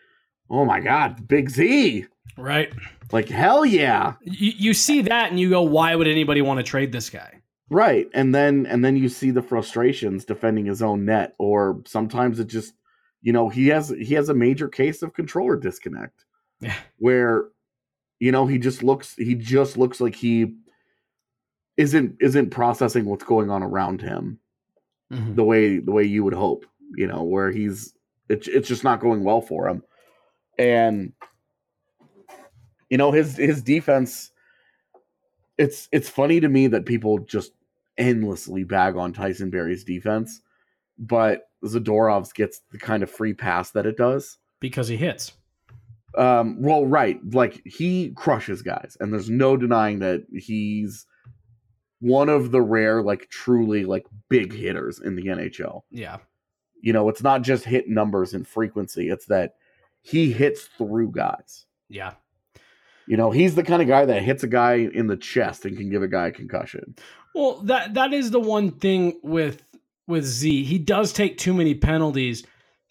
oh 0.51 0.63
my 0.63 0.79
god 0.79 1.27
big 1.27 1.49
z 1.49 2.05
right. 2.37 2.71
like 3.11 3.27
hell 3.29 3.65
yeah 3.65 4.13
You, 4.21 4.51
you 4.55 4.73
see 4.75 5.01
that 5.03 5.31
and 5.31 5.39
you 5.39 5.49
go, 5.49 5.63
why 5.63 5.95
would 5.95 6.07
anybody 6.07 6.43
want 6.43 6.59
to 6.59 6.63
trade 6.63 6.91
this 6.91 7.09
guy? 7.09 7.41
right 7.71 8.07
and 8.13 8.35
then 8.35 8.67
and 8.67 8.85
then 8.85 8.95
you 8.95 9.09
see 9.09 9.31
the 9.31 9.41
frustrations 9.41 10.23
defending 10.23 10.65
his 10.65 10.83
own 10.83 11.05
net 11.05 11.33
or 11.39 11.81
sometimes 11.87 12.39
it 12.39 12.45
just 12.47 12.73
you 13.23 13.33
know 13.33 13.49
he 13.49 13.69
has 13.69 13.89
he 13.89 14.13
has 14.13 14.29
a 14.29 14.33
major 14.35 14.67
case 14.67 15.01
of 15.01 15.15
controller 15.15 15.55
disconnect 15.55 16.25
Yeah. 16.59 16.75
where 16.99 17.45
you 18.19 18.31
know 18.31 18.45
he 18.45 18.59
just 18.59 18.83
looks 18.83 19.15
he 19.15 19.33
just 19.33 19.77
looks 19.77 19.99
like 19.99 20.13
he 20.15 20.53
isn't 21.77 22.15
isn't 22.19 22.49
processing 22.49 23.05
what's 23.05 23.23
going 23.23 23.49
on 23.49 23.63
around 23.63 24.01
him 24.01 24.39
Mhm. 25.11 25.35
the 25.35 25.43
way 25.43 25.79
the 25.79 25.91
way 25.91 26.03
you 26.03 26.23
would 26.23 26.33
hope, 26.33 26.65
you 26.95 27.07
know, 27.07 27.23
where 27.23 27.51
he's 27.51 27.93
it's 28.29 28.47
it's 28.47 28.67
just 28.67 28.83
not 28.83 28.99
going 29.01 29.23
well 29.23 29.41
for 29.41 29.67
him. 29.67 29.83
And 30.57 31.13
you 32.89 32.97
know, 32.97 33.11
his 33.11 33.37
his 33.37 33.61
defense 33.61 34.31
it's 35.57 35.87
it's 35.91 36.09
funny 36.09 36.39
to 36.39 36.49
me 36.49 36.67
that 36.67 36.85
people 36.85 37.19
just 37.19 37.51
endlessly 37.97 38.63
bag 38.63 38.95
on 38.95 39.13
Tyson 39.13 39.49
Barrie's 39.49 39.83
defense, 39.83 40.41
but 40.97 41.49
Zadorov's 41.63 42.33
gets 42.33 42.61
the 42.71 42.79
kind 42.79 43.03
of 43.03 43.11
free 43.11 43.33
pass 43.33 43.71
that 43.71 43.85
it 43.85 43.97
does. 43.97 44.37
Because 44.59 44.87
he 44.87 44.97
hits. 44.97 45.33
Um, 46.17 46.61
well, 46.61 46.85
right, 46.85 47.19
like 47.33 47.61
he 47.65 48.11
crushes 48.15 48.61
guys, 48.61 48.97
and 48.99 49.13
there's 49.13 49.29
no 49.29 49.55
denying 49.55 49.99
that 49.99 50.25
he's 50.33 51.05
one 52.01 52.29
of 52.29 52.51
the 52.51 52.61
rare, 52.61 53.01
like 53.01 53.29
truly 53.29 53.85
like 53.85 54.05
big 54.27 54.51
hitters 54.51 54.99
in 54.99 55.15
the 55.15 55.27
NHL. 55.27 55.83
Yeah. 55.91 56.17
You 56.81 56.93
know, 56.93 57.07
it's 57.09 57.23
not 57.23 57.43
just 57.43 57.63
hit 57.63 57.87
numbers 57.87 58.33
and 58.33 58.45
frequency, 58.45 59.09
it's 59.09 59.25
that 59.27 59.55
he 60.01 60.33
hits 60.33 60.63
through 60.77 61.11
guys. 61.11 61.65
Yeah. 61.87 62.13
You 63.07 63.17
know, 63.17 63.29
he's 63.31 63.55
the 63.55 63.63
kind 63.63 63.81
of 63.81 63.87
guy 63.87 64.05
that 64.05 64.23
hits 64.23 64.43
a 64.43 64.47
guy 64.47 64.89
in 64.93 65.07
the 65.07 65.17
chest 65.17 65.65
and 65.65 65.77
can 65.77 65.89
give 65.89 66.01
a 66.01 66.07
guy 66.07 66.27
a 66.27 66.31
concussion. 66.31 66.95
Well, 67.35 67.61
that 67.61 67.93
that 67.93 68.13
is 68.13 68.31
the 68.31 68.39
one 68.39 68.71
thing 68.71 69.19
with 69.23 69.63
with 70.07 70.25
Z. 70.25 70.63
He 70.63 70.77
does 70.79 71.13
take 71.13 71.37
too 71.37 71.53
many 71.53 71.75
penalties, 71.75 72.43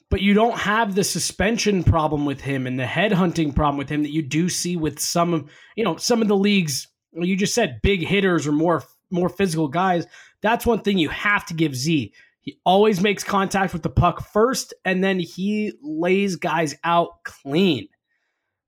but 0.08 0.20
you 0.20 0.34
don't 0.34 0.58
have 0.58 0.94
the 0.94 1.04
suspension 1.04 1.82
problem 1.82 2.24
with 2.24 2.40
him 2.40 2.66
and 2.66 2.78
the 2.78 2.86
head 2.86 3.12
hunting 3.12 3.52
problem 3.52 3.76
with 3.76 3.88
him 3.88 4.02
that 4.02 4.12
you 4.12 4.22
do 4.22 4.48
see 4.48 4.76
with 4.76 4.98
some 4.98 5.34
of 5.34 5.50
you 5.76 5.84
know 5.84 5.96
some 5.96 6.22
of 6.22 6.28
the 6.28 6.36
leagues. 6.36 6.86
You 7.12 7.34
just 7.34 7.54
said 7.54 7.80
big 7.82 8.06
hitters 8.06 8.46
or 8.46 8.52
more 8.52 8.84
more 9.10 9.28
physical 9.28 9.68
guys. 9.68 10.06
That's 10.42 10.64
one 10.66 10.80
thing 10.80 10.98
you 10.98 11.08
have 11.10 11.46
to 11.46 11.54
give 11.54 11.74
Z. 11.74 12.12
He 12.42 12.58
always 12.64 13.00
makes 13.02 13.22
contact 13.22 13.72
with 13.72 13.82
the 13.82 13.90
puck 13.90 14.24
first, 14.32 14.72
and 14.84 15.04
then 15.04 15.18
he 15.18 15.72
lays 15.82 16.36
guys 16.36 16.74
out 16.84 17.22
clean. 17.24 17.88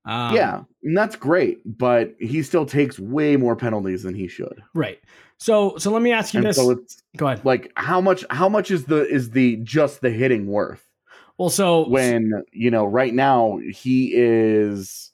Um, 0.05 0.35
yeah, 0.35 0.63
and 0.83 0.97
that's 0.97 1.15
great, 1.15 1.59
but 1.65 2.13
he 2.19 2.43
still 2.43 2.65
takes 2.65 2.99
way 2.99 3.37
more 3.37 3.55
penalties 3.55 4.03
than 4.03 4.13
he 4.15 4.27
should. 4.27 4.61
right. 4.73 4.99
So, 5.39 5.75
so 5.77 5.91
let 5.91 6.01
me 6.01 6.13
ask 6.13 6.33
you 6.33 6.37
And 6.39 6.47
this. 6.47 6.55
so 6.55 6.77
Go 7.17 7.27
ahead. 7.27 7.43
like 7.43 7.71
how 7.75 7.99
much 7.99 8.23
how 8.29 8.47
much 8.47 8.71
is 8.71 8.85
the 8.85 9.05
is 9.07 9.31
the 9.31 9.57
just 9.57 9.99
the 10.01 10.09
hitting 10.09 10.47
worth? 10.47 10.85
Well, 11.37 11.49
so 11.49 11.89
when 11.89 12.43
you 12.53 12.69
know 12.71 12.85
right 12.85 13.13
now 13.13 13.57
he 13.73 14.13
is 14.15 15.11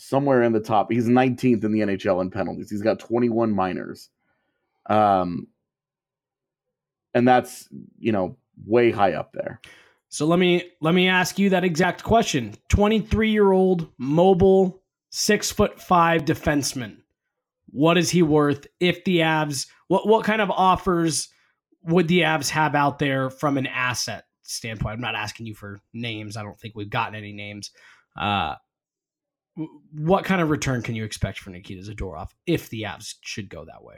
somewhere 0.00 0.42
in 0.42 0.52
the 0.52 0.60
top 0.60 0.90
he's 0.90 1.06
19th 1.08 1.64
in 1.64 1.72
the 1.72 1.80
nhl 1.80 2.20
in 2.20 2.30
penalties 2.30 2.70
he's 2.70 2.82
got 2.82 2.98
21 2.98 3.52
minors 3.52 4.08
um 4.88 5.46
and 7.14 7.26
that's 7.28 7.68
you 7.98 8.12
know 8.12 8.36
way 8.66 8.90
high 8.90 9.12
up 9.12 9.32
there 9.32 9.60
So 10.08 10.26
let 10.26 10.38
me 10.40 10.64
let 10.80 10.92
me 10.94 11.08
ask 11.08 11.38
you 11.38 11.50
that 11.50 11.62
exact 11.64 12.02
question. 12.02 12.54
23-year-old 12.68 13.86
mobile 13.96 14.82
6 15.10 15.52
foot 15.52 15.80
5 15.80 16.24
defenseman. 16.24 16.96
What 17.70 17.96
is 17.96 18.10
he 18.10 18.22
worth 18.22 18.66
if 18.80 19.04
the 19.04 19.18
Avs 19.18 19.68
what 19.86 20.08
what 20.08 20.24
kind 20.24 20.42
of 20.42 20.50
offers 20.50 21.28
would 21.84 22.08
the 22.08 22.22
Avs 22.22 22.48
have 22.50 22.74
out 22.74 22.98
there 22.98 23.30
from 23.30 23.56
an 23.56 23.68
asset 23.68 24.24
standpoint? 24.42 24.94
I'm 24.94 25.00
not 25.00 25.14
asking 25.14 25.46
you 25.46 25.54
for 25.54 25.78
names. 25.94 26.36
I 26.36 26.42
don't 26.42 26.58
think 26.58 26.74
we've 26.74 26.90
gotten 26.90 27.14
any 27.14 27.32
names. 27.32 27.70
Uh 28.16 28.56
what 29.92 30.24
kind 30.24 30.40
of 30.40 30.50
return 30.50 30.82
can 30.82 30.94
you 30.94 31.04
expect 31.04 31.38
for 31.38 31.50
Nikita 31.50 31.82
Zadorov 31.82 32.30
if 32.46 32.68
the 32.68 32.82
Avs 32.82 33.14
should 33.22 33.48
go 33.48 33.64
that 33.64 33.82
way? 33.82 33.96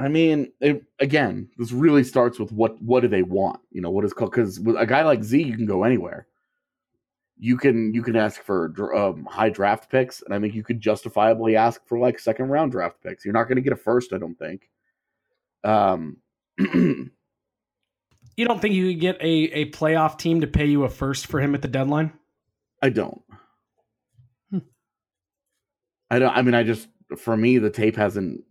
i 0.00 0.08
mean 0.08 0.50
it, 0.60 0.82
again 0.98 1.48
this 1.56 1.70
really 1.70 2.02
starts 2.02 2.40
with 2.40 2.50
what 2.50 2.82
what 2.82 3.00
do 3.00 3.06
they 3.06 3.22
want 3.22 3.60
you 3.70 3.80
know 3.80 3.90
what 3.90 4.04
is 4.04 4.12
called 4.12 4.32
because 4.32 4.58
with 4.58 4.76
a 4.76 4.84
guy 4.84 5.02
like 5.02 5.22
z 5.22 5.40
you 5.40 5.54
can 5.54 5.66
go 5.66 5.84
anywhere 5.84 6.26
you 7.38 7.56
can 7.56 7.94
you 7.94 8.02
can 8.02 8.16
ask 8.16 8.42
for 8.42 8.92
um, 8.96 9.24
high 9.26 9.48
draft 9.48 9.88
picks 9.88 10.20
and 10.22 10.34
i 10.34 10.40
think 10.40 10.52
you 10.52 10.64
could 10.64 10.80
justifiably 10.80 11.54
ask 11.54 11.86
for 11.86 11.96
like 11.96 12.18
second 12.18 12.48
round 12.48 12.72
draft 12.72 13.00
picks 13.04 13.24
you're 13.24 13.32
not 13.32 13.44
going 13.44 13.54
to 13.54 13.62
get 13.62 13.72
a 13.72 13.76
first 13.76 14.12
i 14.12 14.18
don't 14.18 14.38
think 14.38 14.68
um 15.62 16.16
You 18.36 18.44
don't 18.44 18.60
think 18.60 18.74
you 18.74 18.88
could 18.90 19.00
get 19.00 19.16
a, 19.20 19.26
a 19.26 19.70
playoff 19.70 20.18
team 20.18 20.40
to 20.40 20.46
pay 20.46 20.66
you 20.66 20.82
a 20.84 20.88
first 20.88 21.26
for 21.26 21.40
him 21.40 21.54
at 21.54 21.62
the 21.62 21.68
deadline? 21.68 22.12
I 22.84 22.90
don't. 22.90 23.22
Hmm. 24.50 24.58
I 26.10 26.18
don't. 26.18 26.36
I 26.36 26.42
mean, 26.42 26.54
I 26.54 26.62
just 26.64 26.86
for 27.16 27.34
me 27.34 27.56
the 27.56 27.70
tape 27.70 27.96
hasn't. 27.96 28.42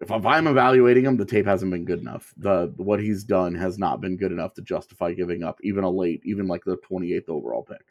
If 0.00 0.10
I'm 0.10 0.46
evaluating 0.46 1.04
him, 1.04 1.18
the 1.18 1.26
tape 1.26 1.44
hasn't 1.44 1.70
been 1.70 1.84
good 1.84 2.00
enough. 2.00 2.32
The 2.38 2.72
what 2.76 3.00
he's 3.00 3.22
done 3.22 3.54
has 3.54 3.78
not 3.78 4.00
been 4.00 4.16
good 4.16 4.32
enough 4.32 4.54
to 4.54 4.62
justify 4.62 5.12
giving 5.12 5.42
up 5.42 5.58
even 5.62 5.84
a 5.84 5.90
late, 5.90 6.22
even 6.24 6.46
like 6.46 6.64
the 6.64 6.78
28th 6.90 7.28
overall 7.28 7.62
pick. 7.62 7.82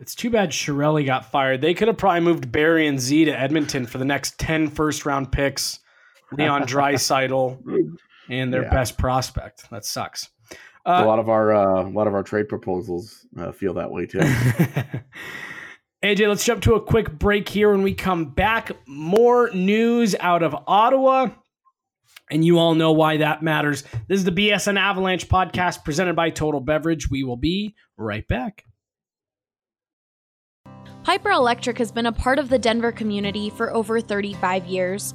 It's 0.00 0.14
too 0.14 0.30
bad 0.30 0.50
Chiarelli 0.50 1.04
got 1.04 1.32
fired. 1.32 1.60
They 1.60 1.74
could 1.74 1.88
have 1.88 1.96
probably 1.98 2.20
moved 2.20 2.52
Barrie 2.52 2.86
and 2.86 3.00
Z 3.00 3.24
to 3.24 3.36
Edmonton 3.36 3.86
for 3.86 3.98
the 3.98 4.04
next 4.04 4.38
10 4.38 4.68
first 4.70 5.04
round 5.04 5.32
picks. 5.32 5.80
Leon 6.30 6.62
Draisaitl 6.68 7.58
and 8.28 8.52
their 8.54 8.62
Yeah. 8.62 8.70
best 8.70 8.96
prospect. 8.98 9.68
That 9.70 9.84
sucks. 9.84 10.28
A 10.86 10.90
Uh, 10.90 11.06
lot 11.06 11.18
of 11.18 11.28
our 11.28 11.54
uh, 11.54 11.82
a 11.84 11.88
lot 11.88 12.06
of 12.06 12.14
our 12.14 12.22
trade 12.22 12.48
proposals 12.48 13.26
uh, 13.38 13.52
feel 13.52 13.74
that 13.74 13.90
way 13.90 14.06
too. 14.06 14.18
AJ, 16.04 16.28
let's 16.28 16.44
jump 16.44 16.60
to 16.62 16.74
a 16.74 16.80
quick 16.80 17.10
break 17.18 17.48
here. 17.48 17.70
When 17.70 17.82
we 17.82 17.94
come 17.94 18.26
back, 18.26 18.70
more 18.86 19.50
news 19.54 20.14
out 20.20 20.42
of 20.42 20.54
Ottawa. 20.66 21.28
And 22.30 22.44
you 22.44 22.58
all 22.58 22.74
know 22.74 22.92
why 22.92 23.18
that 23.18 23.42
matters. 23.42 23.84
This 24.08 24.18
is 24.18 24.24
the 24.24 24.30
BSN 24.32 24.78
Avalanche 24.78 25.28
podcast 25.28 25.84
presented 25.84 26.16
by 26.16 26.30
Total 26.30 26.60
Beverage. 26.60 27.10
We 27.10 27.22
will 27.22 27.36
be 27.36 27.74
right 27.98 28.26
back. 28.28 28.64
Piper 31.04 31.30
Electric 31.30 31.76
has 31.78 31.92
been 31.92 32.06
a 32.06 32.12
part 32.12 32.38
of 32.38 32.48
the 32.48 32.58
Denver 32.58 32.92
community 32.92 33.50
for 33.50 33.72
over 33.74 34.00
35 34.00 34.64
years. 34.64 35.14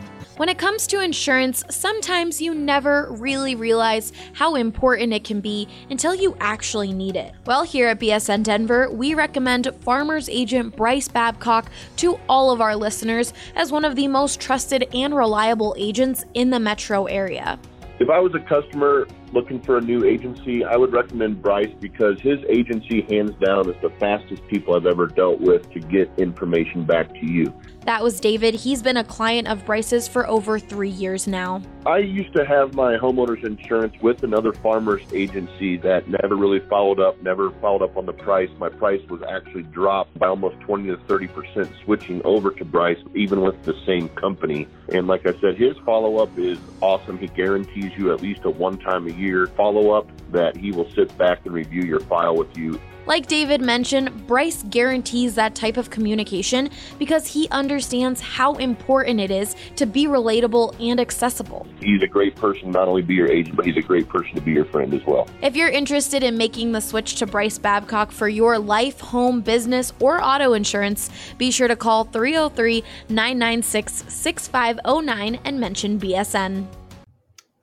When 0.37 0.47
it 0.47 0.57
comes 0.57 0.87
to 0.87 1.01
insurance, 1.01 1.61
sometimes 1.69 2.41
you 2.41 2.55
never 2.55 3.07
really 3.11 3.53
realize 3.53 4.13
how 4.33 4.55
important 4.55 5.11
it 5.11 5.25
can 5.25 5.41
be 5.41 5.67
until 5.89 6.15
you 6.15 6.37
actually 6.39 6.93
need 6.93 7.17
it. 7.17 7.33
Well, 7.45 7.63
here 7.63 7.89
at 7.89 7.99
BSN 7.99 8.43
Denver, 8.43 8.89
we 8.89 9.13
recommend 9.13 9.67
Farmers 9.81 10.29
Agent 10.29 10.77
Bryce 10.77 11.09
Babcock 11.09 11.69
to 11.97 12.17
all 12.29 12.49
of 12.49 12.61
our 12.61 12.77
listeners 12.77 13.33
as 13.55 13.73
one 13.73 13.83
of 13.83 13.97
the 13.97 14.07
most 14.07 14.39
trusted 14.39 14.87
and 14.93 15.13
reliable 15.15 15.75
agents 15.77 16.23
in 16.33 16.49
the 16.49 16.59
metro 16.59 17.05
area. 17.05 17.59
If 17.99 18.09
I 18.09 18.19
was 18.19 18.33
a 18.33 18.39
customer 18.39 19.07
looking 19.31 19.61
for 19.61 19.77
a 19.77 19.81
new 19.81 20.05
agency, 20.05 20.63
I 20.63 20.75
would 20.75 20.91
recommend 20.91 21.41
Bryce 21.41 21.73
because 21.79 22.19
his 22.19 22.39
agency, 22.49 23.01
hands 23.09 23.31
down, 23.45 23.69
is 23.69 23.75
the 23.81 23.91
fastest 23.99 24.47
people 24.47 24.75
I've 24.75 24.87
ever 24.87 25.05
dealt 25.05 25.39
with 25.39 25.69
to 25.71 25.79
get 25.79 26.09
information 26.17 26.83
back 26.83 27.13
to 27.13 27.25
you. 27.25 27.53
That 27.85 28.03
was 28.03 28.19
David. 28.19 28.53
He's 28.53 28.83
been 28.83 28.97
a 28.97 29.03
client 29.03 29.47
of 29.47 29.65
Bryce's 29.65 30.07
for 30.07 30.27
over 30.27 30.59
three 30.59 30.89
years 30.89 31.25
now. 31.25 31.63
I 31.83 31.97
used 31.97 32.31
to 32.35 32.45
have 32.45 32.75
my 32.75 32.95
homeowner's 32.95 33.43
insurance 33.43 33.95
with 34.01 34.21
another 34.21 34.53
farmer's 34.53 35.01
agency 35.11 35.77
that 35.77 36.07
never 36.07 36.35
really 36.35 36.59
followed 36.59 36.99
up, 36.99 37.19
never 37.23 37.49
followed 37.59 37.81
up 37.81 37.97
on 37.97 38.05
the 38.05 38.13
price. 38.13 38.49
My 38.59 38.69
price 38.69 39.01
was 39.09 39.23
actually 39.27 39.63
dropped 39.63 40.17
by 40.19 40.27
almost 40.27 40.59
20 40.59 40.89
to 40.89 40.97
30 41.07 41.27
percent 41.29 41.71
switching 41.83 42.21
over 42.23 42.51
to 42.51 42.63
Bryce, 42.63 42.99
even 43.15 43.41
with 43.41 43.61
the 43.63 43.73
same 43.87 44.09
company. 44.09 44.67
And 44.89 45.07
like 45.07 45.25
I 45.25 45.33
said, 45.41 45.57
his 45.57 45.75
follow 45.83 46.17
up 46.17 46.37
is 46.37 46.59
awesome. 46.81 47.17
He 47.17 47.27
guarantees 47.27 47.93
you 47.97 48.13
at 48.13 48.21
least 48.21 48.41
a 48.43 48.51
one 48.51 48.77
time 48.77 49.07
a 49.07 49.11
year 49.11 49.47
follow 49.47 49.89
up 49.89 50.07
that 50.31 50.55
he 50.55 50.71
will 50.71 50.89
sit 50.91 51.17
back 51.17 51.45
and 51.45 51.53
review 51.53 51.81
your 51.81 51.99
file 52.01 52.35
with 52.35 52.55
you 52.55 52.79
Like 53.11 53.27
David 53.27 53.59
mentioned, 53.59 54.25
Bryce 54.25 54.63
guarantees 54.69 55.35
that 55.35 55.53
type 55.53 55.75
of 55.75 55.89
communication 55.89 56.69
because 56.97 57.27
he 57.27 57.49
understands 57.49 58.21
how 58.21 58.53
important 58.53 59.19
it 59.19 59.29
is 59.29 59.57
to 59.75 59.85
be 59.85 60.07
relatable 60.07 60.79
and 60.79 60.97
accessible. 60.97 61.67
He's 61.81 62.01
a 62.01 62.07
great 62.07 62.37
person, 62.37 62.71
not 62.71 62.87
only 62.87 63.01
be 63.01 63.15
your 63.15 63.29
agent, 63.29 63.57
but 63.57 63.65
he's 63.65 63.75
a 63.75 63.81
great 63.81 64.07
person 64.07 64.33
to 64.35 64.41
be 64.41 64.53
your 64.53 64.63
friend 64.63 64.93
as 64.93 65.05
well. 65.05 65.27
If 65.41 65.57
you're 65.57 65.67
interested 65.67 66.23
in 66.23 66.37
making 66.37 66.71
the 66.71 66.79
switch 66.79 67.15
to 67.15 67.25
Bryce 67.25 67.57
Babcock 67.57 68.13
for 68.13 68.29
your 68.29 68.57
life, 68.57 69.01
home, 69.01 69.41
business, 69.41 69.91
or 69.99 70.23
auto 70.23 70.53
insurance, 70.53 71.09
be 71.37 71.51
sure 71.51 71.67
to 71.67 71.75
call 71.75 72.05
303 72.05 72.81
996 73.09 74.05
6509 74.07 75.37
and 75.43 75.59
mention 75.59 75.99
BSN. 75.99 76.65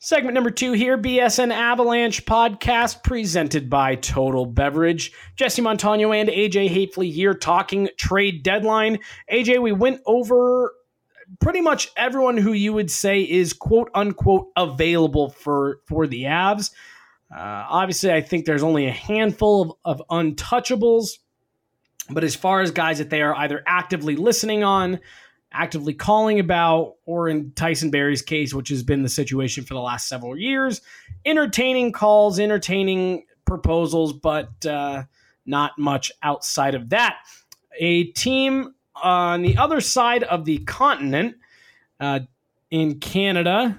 Segment 0.08 0.32
number 0.32 0.50
two 0.50 0.72
here, 0.72 0.96
BSN 0.96 1.52
Avalanche 1.52 2.24
podcast 2.24 3.02
presented 3.02 3.68
by 3.68 3.94
Total 3.94 4.46
Beverage. 4.46 5.12
Jesse 5.36 5.60
Montano 5.60 6.12
and 6.12 6.30
AJ 6.30 6.70
Haefele 6.70 7.12
here 7.12 7.34
talking 7.34 7.90
trade 7.98 8.42
deadline. 8.42 9.00
AJ, 9.30 9.60
we 9.60 9.72
went 9.72 10.00
over 10.06 10.72
pretty 11.40 11.60
much 11.60 11.90
everyone 11.94 12.38
who 12.38 12.54
you 12.54 12.72
would 12.72 12.90
say 12.90 13.20
is 13.20 13.52
quote 13.52 13.90
unquote 13.94 14.46
available 14.56 15.28
for 15.28 15.80
for 15.86 16.06
the 16.06 16.22
Avs. 16.22 16.70
Uh, 17.30 17.66
obviously, 17.68 18.10
I 18.10 18.22
think 18.22 18.46
there's 18.46 18.62
only 18.62 18.86
a 18.86 18.92
handful 18.92 19.78
of, 19.84 20.00
of 20.00 20.08
untouchables, 20.10 21.18
but 22.08 22.24
as 22.24 22.34
far 22.34 22.62
as 22.62 22.70
guys 22.70 22.96
that 22.96 23.10
they 23.10 23.20
are 23.20 23.34
either 23.34 23.62
actively 23.66 24.16
listening 24.16 24.64
on, 24.64 25.00
actively 25.52 25.94
calling 25.94 26.40
about, 26.40 26.94
or 27.04 27.28
in 27.28 27.52
Tyson 27.52 27.90
Barrie's 27.90 28.22
case, 28.22 28.52
which 28.52 28.68
has 28.68 28.82
been 28.82 29.02
the 29.02 29.08
situation 29.08 29.64
for 29.64 29.74
the 29.74 29.80
last 29.80 30.08
several 30.08 30.36
years, 30.36 30.80
entertaining 31.24 31.92
calls, 31.92 32.38
entertaining 32.38 33.24
proposals, 33.44 34.12
but 34.12 34.64
uh, 34.66 35.04
not 35.46 35.78
much 35.78 36.12
outside 36.22 36.74
of 36.74 36.90
that. 36.90 37.16
A 37.80 38.04
team 38.12 38.74
on 38.94 39.42
the 39.42 39.56
other 39.56 39.80
side 39.80 40.22
of 40.24 40.44
the 40.44 40.58
continent 40.58 41.36
uh, 42.00 42.20
in 42.70 43.00
Canada 43.00 43.78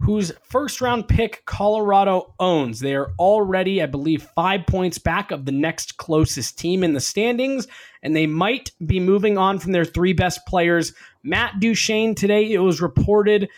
whose 0.00 0.32
first 0.42 0.80
round 0.80 1.06
pick 1.08 1.44
Colorado 1.44 2.34
owns. 2.40 2.80
They 2.80 2.94
are 2.94 3.12
already, 3.18 3.82
I 3.82 3.86
believe, 3.86 4.22
five 4.34 4.66
points 4.66 4.98
back 4.98 5.30
of 5.30 5.44
the 5.44 5.52
next 5.52 5.98
closest 5.98 6.58
team 6.58 6.82
in 6.82 6.94
the 6.94 7.00
standings, 7.00 7.68
and 8.02 8.16
they 8.16 8.26
might 8.26 8.72
be 8.84 8.98
moving 8.98 9.36
on 9.36 9.58
from 9.58 9.72
their 9.72 9.84
three 9.84 10.14
best 10.14 10.46
players. 10.46 10.94
Matt 11.22 11.60
Duchene 11.60 12.14
today, 12.14 12.50
it 12.50 12.58
was 12.58 12.80
reported 12.80 13.48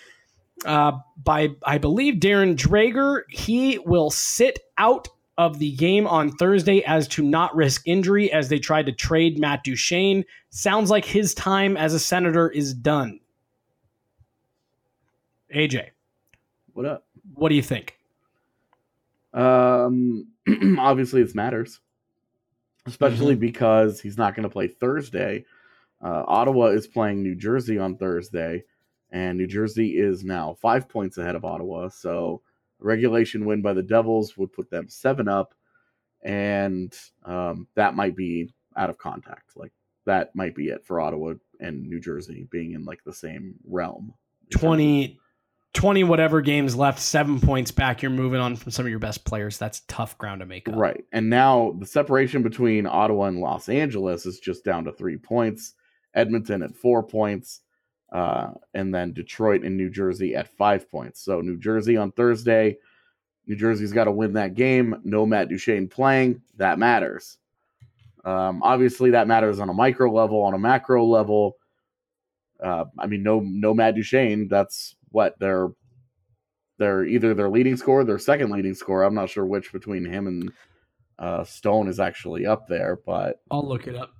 uh, 0.67 0.93
by, 1.23 1.51
I 1.65 1.79
believe, 1.79 2.15
Darren 2.15 2.57
Dreger. 2.57 3.23
He 3.31 3.79
will 3.79 4.11
sit 4.11 4.59
out 4.79 5.09
of 5.39 5.61
the 5.61 5.73
game 5.73 6.07
on 6.09 6.33
Thursday 6.33 6.83
as 6.85 7.07
to 7.09 7.23
not 7.23 7.55
risk 7.55 7.83
injury 7.87 8.33
as 8.33 8.49
they 8.49 8.59
tried 8.59 8.87
to 8.87 8.93
trade 8.93 9.39
Matt 9.39 9.63
Duchene. 9.65 10.25
Sounds 10.51 10.91
like 10.91 11.05
his 11.05 11.35
time 11.35 11.77
as 11.77 11.95
a 11.95 12.01
senator 12.01 12.51
is 12.51 12.75
done. 12.75 13.21
AJ. 15.55 15.91
What 16.75 16.87
up? 16.87 17.05
What 17.35 17.51
do 17.51 17.55
you 17.55 17.63
think? 17.63 17.99
Um, 19.35 20.29
obviously, 20.79 21.23
this 21.23 21.35
matters, 21.35 21.81
especially 22.87 23.35
because 23.35 24.01
he's 24.01 24.17
not 24.17 24.35
going 24.35 24.45
to 24.45 24.53
play 24.53 24.69
Thursday. 24.69 25.45
Uh, 26.03 26.25
Ottawa 26.27 26.67
is 26.67 26.87
playing 26.87 27.23
New 27.23 27.35
Jersey 27.35 27.79
on 27.79 27.97
Thursday, 27.97 28.65
and 29.11 29.39
New 29.39 29.47
Jersey 29.47 29.99
is 29.99 30.25
now 30.25 30.57
five 30.61 30.89
points 30.89 31.19
ahead 31.19 31.35
of 31.35 31.45
Ottawa. 31.45 31.89
So, 31.89 32.43
a 32.81 32.85
regulation 32.85 33.45
win 33.45 33.63
by 33.63 33.73
the 33.73 33.83
Devils 33.83 34.37
would 34.37 34.53
put 34.53 34.71
them 34.71 34.89
seven 34.89 35.29
up, 35.29 35.55
and 36.23 36.95
um, 37.25 37.69
that 37.75 37.95
might 37.95 38.17
be 38.17 38.53
out 38.77 38.91
of 38.91 38.99
contact. 38.99 39.57
Like 39.57 39.73
that 40.07 40.35
might 40.35 40.55
be 40.55 40.69
it 40.69 40.85
for 40.85 41.01
Ottawa 41.01 41.35
and 41.61 41.87
New 41.87 42.01
Jersey 42.01 42.47
being 42.51 42.73
in 42.73 42.85
like 42.85 43.05
the 43.05 43.13
same 43.13 43.55
realm. 43.65 44.15
20, 44.51 45.19
20 45.75 46.05
whatever 46.05 46.41
games 46.43 46.77
left, 46.77 46.99
seven 46.99 47.41
points 47.41 47.71
back. 47.71 48.03
You're 48.03 48.11
moving 48.11 48.41
on 48.41 48.57
from 48.57 48.73
some 48.73 48.85
of 48.85 48.91
your 48.91 48.99
best 48.99 49.25
players. 49.25 49.57
That's 49.57 49.81
tough 49.89 50.19
ground 50.19 50.41
to 50.41 50.47
make 50.47 50.69
up. 50.69 50.77
Right. 50.77 51.05
And 51.13 51.31
now 51.31 51.75
the 51.79 51.87
separation 51.87 52.43
between 52.43 52.87
Ottawa 52.87 53.27
and 53.27 53.41
Los 53.41 53.69
Angeles 53.69 54.27
is 54.27 54.39
just 54.39 54.65
down 54.65 54.85
to 54.85 54.93
three 54.93 55.17
points. 55.17 55.75
Edmonton 56.15 56.63
at 56.63 56.77
four 56.77 57.03
points. 57.03 57.61
Uh, 58.13 58.51
and 58.75 58.95
then 58.95 59.15
Detroit 59.15 59.65
and 59.65 59.77
New 59.77 59.89
Jersey 59.89 60.35
at 60.35 60.55
five 60.57 60.91
points. 60.91 61.23
So 61.23 61.41
New 61.41 61.57
Jersey 61.57 61.97
on 61.97 62.13
Thursday. 62.13 62.77
New 63.47 63.57
Jersey's 63.57 63.93
got 63.93 64.05
to 64.05 64.13
win 64.13 64.35
that 64.35 64.55
game. 64.55 65.01
No 65.05 65.25
Matt 65.25 65.49
Duchene 65.49 65.89
playing. 65.89 66.43
That 66.59 66.79
matters. 66.79 67.39
Um, 68.25 68.63
obviously, 68.63 69.11
that 69.11 69.27
matters 69.27 69.59
on 69.59 69.71
a 69.71 69.75
micro 69.75 70.13
level, 70.13 70.43
on 70.43 70.55
a 70.55 70.59
macro 70.59 71.05
level. 71.05 71.57
Uh, 72.63 72.85
I 72.99 73.07
mean, 73.07 73.23
no, 73.23 73.41
no 73.41 73.75
Matt 73.75 73.97
Duchene. 73.97 74.47
That's 74.47 74.95
what 75.13 75.39
they're 75.39 75.69
they're 76.79 77.05
either 77.05 77.33
their 77.35 77.49
leading 77.51 77.77
scorer, 77.77 78.03
their 78.05 78.19
second 78.19 78.51
leading 78.51 78.75
scorer. 78.75 79.05
I'm 79.05 79.15
not 79.15 79.31
sure 79.31 79.45
which 79.47 79.73
between 79.73 80.05
him 80.05 80.27
and 80.27 80.53
uh, 81.19 81.45
Stone 81.45 81.87
is 81.89 82.01
actually 82.01 82.45
up 82.47 82.67
there, 82.67 82.99
but 83.07 83.41
I'll 83.51 83.67
look 83.69 83.87
it 83.87 83.95
up. 83.95 84.11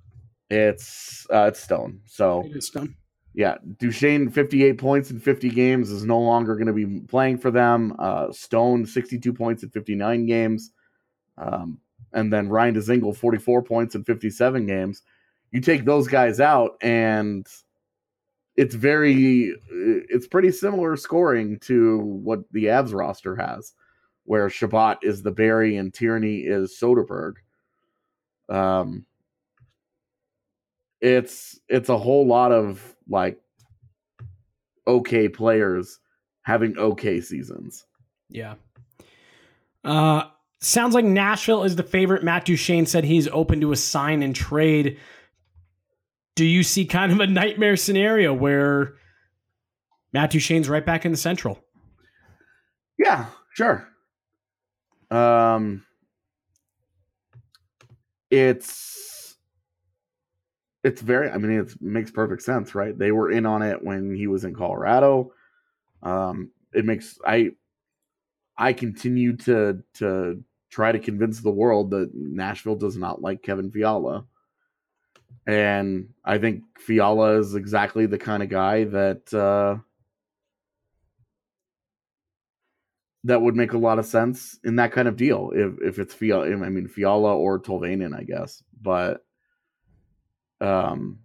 it's 0.49 1.27
uh, 1.33 1.45
it's 1.49 1.59
Stone. 1.59 1.99
So 2.05 2.43
It 2.45 2.55
is 2.55 2.69
done. 2.69 2.95
yeah, 3.33 3.57
Duchene 3.79 4.29
58 4.29 4.77
points 4.77 5.11
in 5.11 5.19
50 5.19 5.49
games 5.49 5.89
is 5.89 6.05
no 6.05 6.19
longer 6.21 6.55
going 6.55 6.67
to 6.67 6.73
be 6.73 7.01
playing 7.01 7.39
for 7.39 7.51
them. 7.51 7.95
Uh, 7.99 8.31
Stone 8.31 8.85
62 8.85 9.33
points 9.33 9.63
in 9.63 9.69
59 9.71 10.25
games, 10.25 10.71
um, 11.37 11.79
and 12.13 12.31
then 12.31 12.47
Ryan 12.47 12.75
Dzingel 12.75 13.17
44 13.17 13.63
points 13.63 13.95
in 13.95 14.03
57 14.05 14.65
games. 14.67 15.01
You 15.51 15.59
take 15.59 15.83
those 15.85 16.07
guys 16.07 16.39
out, 16.39 16.77
and 16.81 17.45
it's 18.55 18.75
very 18.75 19.55
it's 19.71 20.27
pretty 20.27 20.51
similar 20.51 20.95
scoring 20.95 21.59
to 21.59 21.99
what 21.99 22.39
the 22.51 22.65
Avs 22.65 22.93
roster 22.93 23.35
has, 23.35 23.73
where 24.25 24.49
Chabot 24.49 24.99
is 25.01 25.23
the 25.23 25.31
Barrie 25.31 25.77
and 25.77 25.93
Tierney 25.93 26.39
is 26.39 26.77
Soderberg. 26.79 27.33
Um, 28.49 29.05
it's 31.01 31.59
it's 31.67 31.89
a 31.89 31.97
whole 31.97 32.27
lot 32.27 32.51
of 32.51 32.95
like 33.07 33.39
okay 34.85 35.27
players 35.27 35.99
having 36.43 36.77
okay 36.77 37.21
seasons. 37.21 37.85
Yeah. 38.29 38.55
Uh, 39.83 40.23
sounds 40.59 40.93
like 40.93 41.05
Nashville 41.05 41.63
is 41.63 41.75
the 41.75 41.83
favorite. 41.83 42.23
Matt 42.23 42.45
Duchene 42.45 42.85
said 42.85 43.03
he's 43.03 43.27
open 43.29 43.59
to 43.61 43.71
a 43.71 43.77
sign 43.77 44.21
and 44.21 44.35
trade. 44.35 44.97
Do 46.35 46.45
you 46.45 46.63
see 46.63 46.85
kind 46.85 47.11
of 47.11 47.19
a 47.19 47.27
nightmare 47.27 47.75
scenario 47.77 48.33
where 48.33 48.93
Matt 50.13 50.31
Duchene's 50.31 50.69
right 50.69 50.85
back 50.85 51.05
in 51.05 51.11
the 51.11 51.17
Central? 51.17 51.59
Yeah, 52.97 53.27
sure. 53.53 53.87
Um 55.11 55.85
it's 58.31 59.35
it's 60.83 61.01
very 61.01 61.29
I 61.29 61.37
mean 61.37 61.51
it 61.59 61.73
makes 61.81 62.09
perfect 62.09 62.41
sense, 62.41 62.73
right? 62.73 62.97
They 62.97 63.11
were 63.11 63.29
in 63.29 63.45
on 63.45 63.61
it 63.61 63.83
when 63.83 64.15
he 64.15 64.25
was 64.27 64.43
in 64.43 64.55
Colorado. 64.55 65.33
Um 66.01 66.51
it 66.73 66.85
makes 66.85 67.19
I 67.25 67.51
I 68.57 68.73
continue 68.73 69.37
to 69.37 69.83
to 69.95 70.43
try 70.71 70.91
to 70.91 70.99
convince 70.99 71.41
the 71.41 71.51
world 71.51 71.91
that 71.91 72.09
Nashville 72.15 72.75
does 72.75 72.97
not 72.97 73.21
like 73.21 73.43
Kevin 73.43 73.69
Fiala. 73.69 74.25
And 75.45 76.09
I 76.23 76.37
think 76.37 76.63
Fiala 76.79 77.39
is 77.39 77.55
exactly 77.55 78.05
the 78.05 78.17
kind 78.17 78.43
of 78.43 78.49
guy 78.49 78.85
that 78.85 79.33
uh 79.33 79.77
that 83.25 83.41
would 83.41 83.55
make 83.55 83.73
a 83.73 83.77
lot 83.77 83.99
of 83.99 84.05
sense 84.05 84.59
in 84.63 84.75
that 84.77 84.91
kind 84.91 85.07
of 85.07 85.15
deal 85.15 85.51
if 85.53 85.73
if 85.81 85.99
it's 85.99 86.13
Fiala 86.13 86.45
I 86.45 86.69
mean 86.69 86.87
Fiala 86.87 87.35
or 87.35 87.59
Tolvanen, 87.59 88.17
I 88.17 88.23
guess. 88.23 88.63
But 88.81 89.25
um 90.61 91.19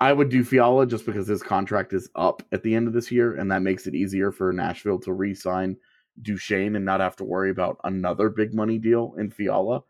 I 0.00 0.12
would 0.12 0.28
do 0.28 0.44
Fiala 0.44 0.86
just 0.86 1.04
because 1.06 1.26
his 1.26 1.42
contract 1.42 1.92
is 1.92 2.08
up 2.14 2.42
at 2.52 2.62
the 2.62 2.74
end 2.74 2.86
of 2.86 2.94
this 2.94 3.10
year, 3.10 3.34
and 3.34 3.50
that 3.50 3.62
makes 3.62 3.86
it 3.86 3.96
easier 3.96 4.30
for 4.30 4.52
Nashville 4.52 5.00
to 5.00 5.12
re-sign 5.12 5.76
Duchene 6.22 6.76
and 6.76 6.84
not 6.84 7.00
have 7.00 7.16
to 7.16 7.24
worry 7.24 7.50
about 7.50 7.80
another 7.82 8.28
big 8.28 8.54
money 8.54 8.78
deal 8.78 9.14
in 9.18 9.30
Fiala. 9.30 9.82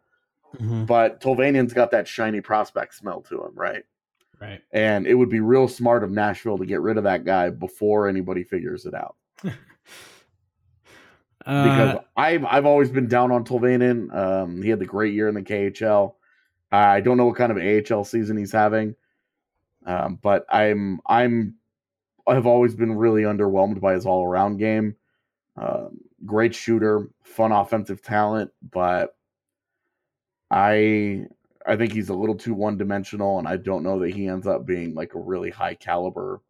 But 0.86 1.20
Tolvanen's 1.20 1.72
got 1.72 1.90
that 1.92 2.08
shiny 2.08 2.40
prospect 2.40 2.94
smell 2.94 3.20
to 3.22 3.44
him, 3.44 3.52
right? 3.54 3.84
Right. 4.40 4.60
And 4.72 5.06
it 5.06 5.14
would 5.14 5.30
be 5.30 5.40
real 5.40 5.68
smart 5.68 6.04
of 6.04 6.10
Nashville 6.10 6.58
to 6.58 6.66
get 6.66 6.80
rid 6.80 6.96
of 6.96 7.04
that 7.04 7.24
guy 7.24 7.50
before 7.50 8.08
anybody 8.08 8.44
figures 8.44 8.86
it 8.86 8.94
out. 8.94 9.16
because 9.42 9.56
Uh, 11.96 12.00
I've 12.16 12.44
I've 12.44 12.66
always 12.66 12.90
been 12.90 13.08
down 13.08 13.32
on 13.32 13.44
Tolvanen. 13.44 14.14
Um, 14.14 14.62
he 14.62 14.70
had 14.70 14.78
the 14.78 14.86
great 14.86 15.14
year 15.14 15.28
in 15.28 15.34
the 15.34 15.42
KHL. 15.42 16.14
I 16.70 17.00
don't 17.00 17.16
know 17.16 17.26
what 17.26 17.36
kind 17.36 17.52
of 17.52 17.58
AHL 17.58 18.04
season 18.04 18.36
he's 18.36 18.52
having, 18.52 18.94
um, 19.86 20.18
but 20.22 20.44
I'm 20.50 21.00
I'm 21.06 21.54
I've 22.26 22.46
always 22.46 22.74
been 22.74 22.96
really 22.96 23.22
underwhelmed 23.22 23.80
by 23.80 23.94
his 23.94 24.06
all 24.06 24.24
around 24.24 24.58
game. 24.58 24.96
Um, 25.56 25.98
great 26.26 26.54
shooter, 26.54 27.08
fun 27.22 27.52
offensive 27.52 28.02
talent, 28.02 28.50
but 28.70 29.16
I 30.50 31.26
I 31.66 31.76
think 31.76 31.92
he's 31.92 32.08
a 32.08 32.14
little 32.14 32.34
too 32.36 32.54
one 32.54 32.78
dimensional, 32.78 33.38
and 33.38 33.48
I 33.48 33.56
don't 33.56 33.82
know 33.82 33.98
that 34.00 34.14
he 34.14 34.28
ends 34.28 34.46
up 34.46 34.66
being 34.66 34.94
like 34.94 35.14
a 35.14 35.20
really 35.20 35.50
high 35.50 35.74
caliber 35.74 36.40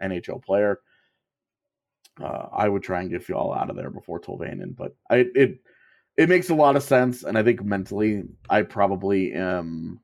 NHL 0.00 0.42
player. 0.44 0.80
Uh, 2.20 2.46
I 2.52 2.68
would 2.68 2.82
try 2.82 3.00
and 3.00 3.10
get 3.10 3.24
Fiala 3.24 3.56
out 3.56 3.70
of 3.70 3.76
there 3.76 3.90
before 3.90 4.20
Tolvanen, 4.20 4.76
but 4.76 4.94
I, 5.10 5.26
it 5.34 5.60
it 6.16 6.28
makes 6.28 6.50
a 6.50 6.54
lot 6.54 6.76
of 6.76 6.82
sense, 6.82 7.22
and 7.24 7.38
I 7.38 7.42
think 7.42 7.64
mentally 7.64 8.24
I 8.50 8.62
probably 8.62 9.32
am 9.32 10.00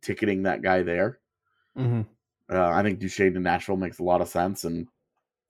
ticketing 0.00 0.42
that 0.44 0.62
guy 0.62 0.82
there. 0.82 1.18
mhm. 1.76 2.06
Uh, 2.50 2.68
I 2.68 2.82
think 2.82 3.00
Duchene 3.00 3.34
to 3.34 3.40
Nashville 3.40 3.76
makes 3.76 3.98
a 3.98 4.04
lot 4.04 4.20
of 4.20 4.28
sense, 4.28 4.64
and 4.64 4.86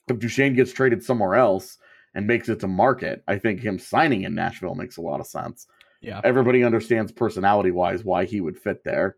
if 0.09 0.19
Duchene 0.19 0.55
gets 0.55 0.73
traded 0.73 1.03
somewhere 1.05 1.35
else 1.37 1.79
and 2.15 2.27
makes 2.27 2.49
it 2.49 2.61
to 2.61 2.69
market, 2.69 3.23
I 3.29 3.39
think 3.39 3.61
him 3.61 3.79
signing 3.79 4.23
in 4.25 4.35
Nashville 4.35 4.75
makes 4.75 4.97
a 4.97 5.03
lot 5.03 5.21
of 5.21 5.27
sense. 5.27 5.67
Yeah. 6.01 6.21
Everybody 6.25 6.65
understands 6.65 7.13
personality 7.13 7.71
wise 7.71 8.05
why 8.05 8.25
he 8.25 8.41
would 8.41 8.59
fit 8.59 8.85
there. 8.85 9.17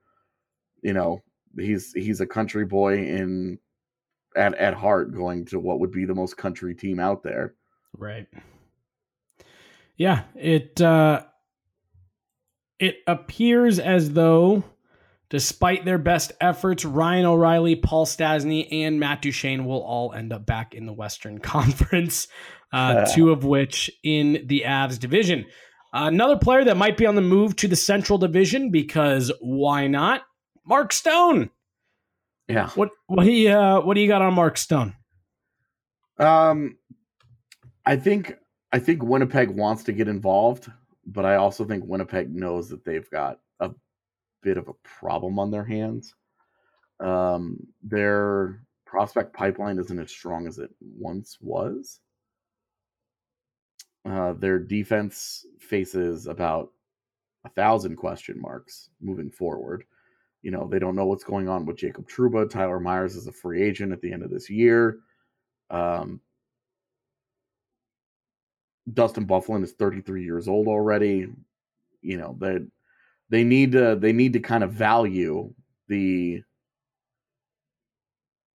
You 0.83 0.93
know, 0.93 1.23
he's 1.57 1.93
he's 1.93 2.21
a 2.21 2.27
country 2.27 2.64
boy 2.64 2.99
in 2.99 3.59
at 4.37 4.55
at 4.55 4.75
heart 4.75 5.12
going 5.14 5.47
to 5.47 5.59
what 5.59 5.81
would 5.81 5.91
be 5.91 6.05
the 6.05 6.14
most 6.14 6.37
country 6.37 6.75
team 6.75 7.01
out 7.01 7.23
there. 7.23 7.55
Right. 7.97 8.27
Yeah, 9.97 10.23
it 10.37 10.81
uh 10.81 11.25
it 12.79 12.99
appears 13.07 13.79
as 13.79 14.12
though 14.12 14.62
despite 15.31 15.85
their 15.85 15.99
best 15.99 16.33
efforts, 16.41 16.85
Ryan 16.85 17.27
O'Reilly, 17.27 17.77
Paul 17.77 18.07
Stastny, 18.07 18.67
and 18.71 18.99
Matt 18.99 19.23
Duchene 19.23 19.64
will 19.64 19.83
all 19.83 20.12
end 20.12 20.33
up 20.33 20.47
back 20.47 20.75
in 20.75 20.87
the 20.87 20.93
Western 20.93 21.38
Conference, 21.41 22.29
uh, 22.73 23.05
two 23.14 23.31
of 23.31 23.45
which 23.45 23.91
in 24.03 24.45
the 24.47 24.64
Avs 24.67 24.99
division. 24.99 25.47
Another 26.06 26.37
player 26.37 26.64
that 26.64 26.76
might 26.76 26.96
be 26.96 27.06
on 27.06 27.16
the 27.16 27.20
move 27.20 27.56
to 27.56 27.66
the 27.66 27.74
Central 27.74 28.18
Division 28.18 28.70
because 28.70 29.32
why 29.40 29.88
not? 29.88 30.22
Mark 30.64 30.92
Stone. 30.92 31.50
Yeah. 32.46 32.68
What 32.70 32.90
what 33.06 33.24
do 33.24 33.32
you 33.32 33.50
uh, 33.50 33.80
what 33.80 33.94
do 33.94 34.00
you 34.00 34.08
got 34.08 34.22
on 34.22 34.34
Mark 34.34 34.56
Stone? 34.58 34.94
Um 36.18 36.78
I 37.84 37.96
think 37.96 38.37
I 38.72 38.78
think 38.78 39.02
Winnipeg 39.02 39.50
wants 39.50 39.82
to 39.84 39.92
get 39.92 40.08
involved, 40.08 40.70
but 41.06 41.24
I 41.24 41.37
also 41.37 41.64
think 41.64 41.84
Winnipeg 41.84 42.34
knows 42.34 42.68
that 42.68 42.84
they've 42.84 43.11
got 43.11 43.40
a 43.61 43.70
bit 44.42 44.56
of 44.56 44.68
a 44.68 44.74
problem 44.84 45.38
on 45.38 45.50
their 45.50 45.64
hands. 45.64 46.14
Um, 47.00 47.66
their 47.82 48.61
prospect 48.87 49.32
pipeline 49.34 49.78
isn't 49.78 49.98
as 49.98 50.11
strong 50.11 50.46
as 50.46 50.58
it 50.58 50.70
once 50.80 51.38
was. 51.40 52.00
Uh, 54.09 54.33
their 54.33 54.59
defense 54.59 55.44
faces 55.59 56.27
about 56.27 56.73
a 57.44 57.51
thousand 57.51 57.97
question 57.97 58.40
marks 58.40 58.88
moving 59.03 59.31
forward. 59.31 59.85
You 60.40 60.51
know, 60.51 60.66
they 60.66 60.79
don't 60.79 60.97
know 60.97 61.05
what's 61.05 61.25
going 61.25 61.49
on 61.49 61.66
with 61.66 61.77
Jacob 61.77 62.09
Trouba. 62.09 62.49
Tyler 62.49 62.81
Myers 62.81 63.16
is 63.16 63.27
a 63.27 63.33
free 63.33 63.62
agent 63.62 63.92
at 63.92 64.01
the 64.01 64.11
end 64.11 64.23
of 64.23 64.31
this 64.31 64.49
year. 64.49 65.01
Um, 65.68 66.21
Dustin 68.94 69.27
Byfuglien 69.27 69.62
is 69.62 69.73
33 69.73 70.25
years 70.25 70.49
old 70.49 70.68
already. 70.68 71.27
You 72.01 72.16
know, 72.16 72.35
they 72.40 72.61
they 73.29 73.44
need 73.44 73.73
to 73.73 73.97
they 73.97 74.12
need 74.12 74.33
to 74.33 74.40
kind 74.40 74.64
of 74.64 74.73
value 74.73 75.53
the 75.88 76.42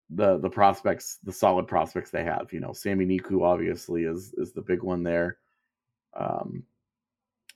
the 0.09 0.39
the 0.39 0.49
prospects, 0.49 1.19
the 1.23 1.31
solid 1.31 1.67
prospects 1.67 2.09
they 2.09 2.23
have. 2.23 2.51
You 2.51 2.59
know, 2.59 2.73
Sami 2.73 3.05
Niku 3.05 3.43
obviously 3.43 4.05
is 4.05 4.33
is 4.37 4.51
the 4.51 4.61
big 4.61 4.81
one 4.81 5.03
there. 5.03 5.37
Um 6.17 6.63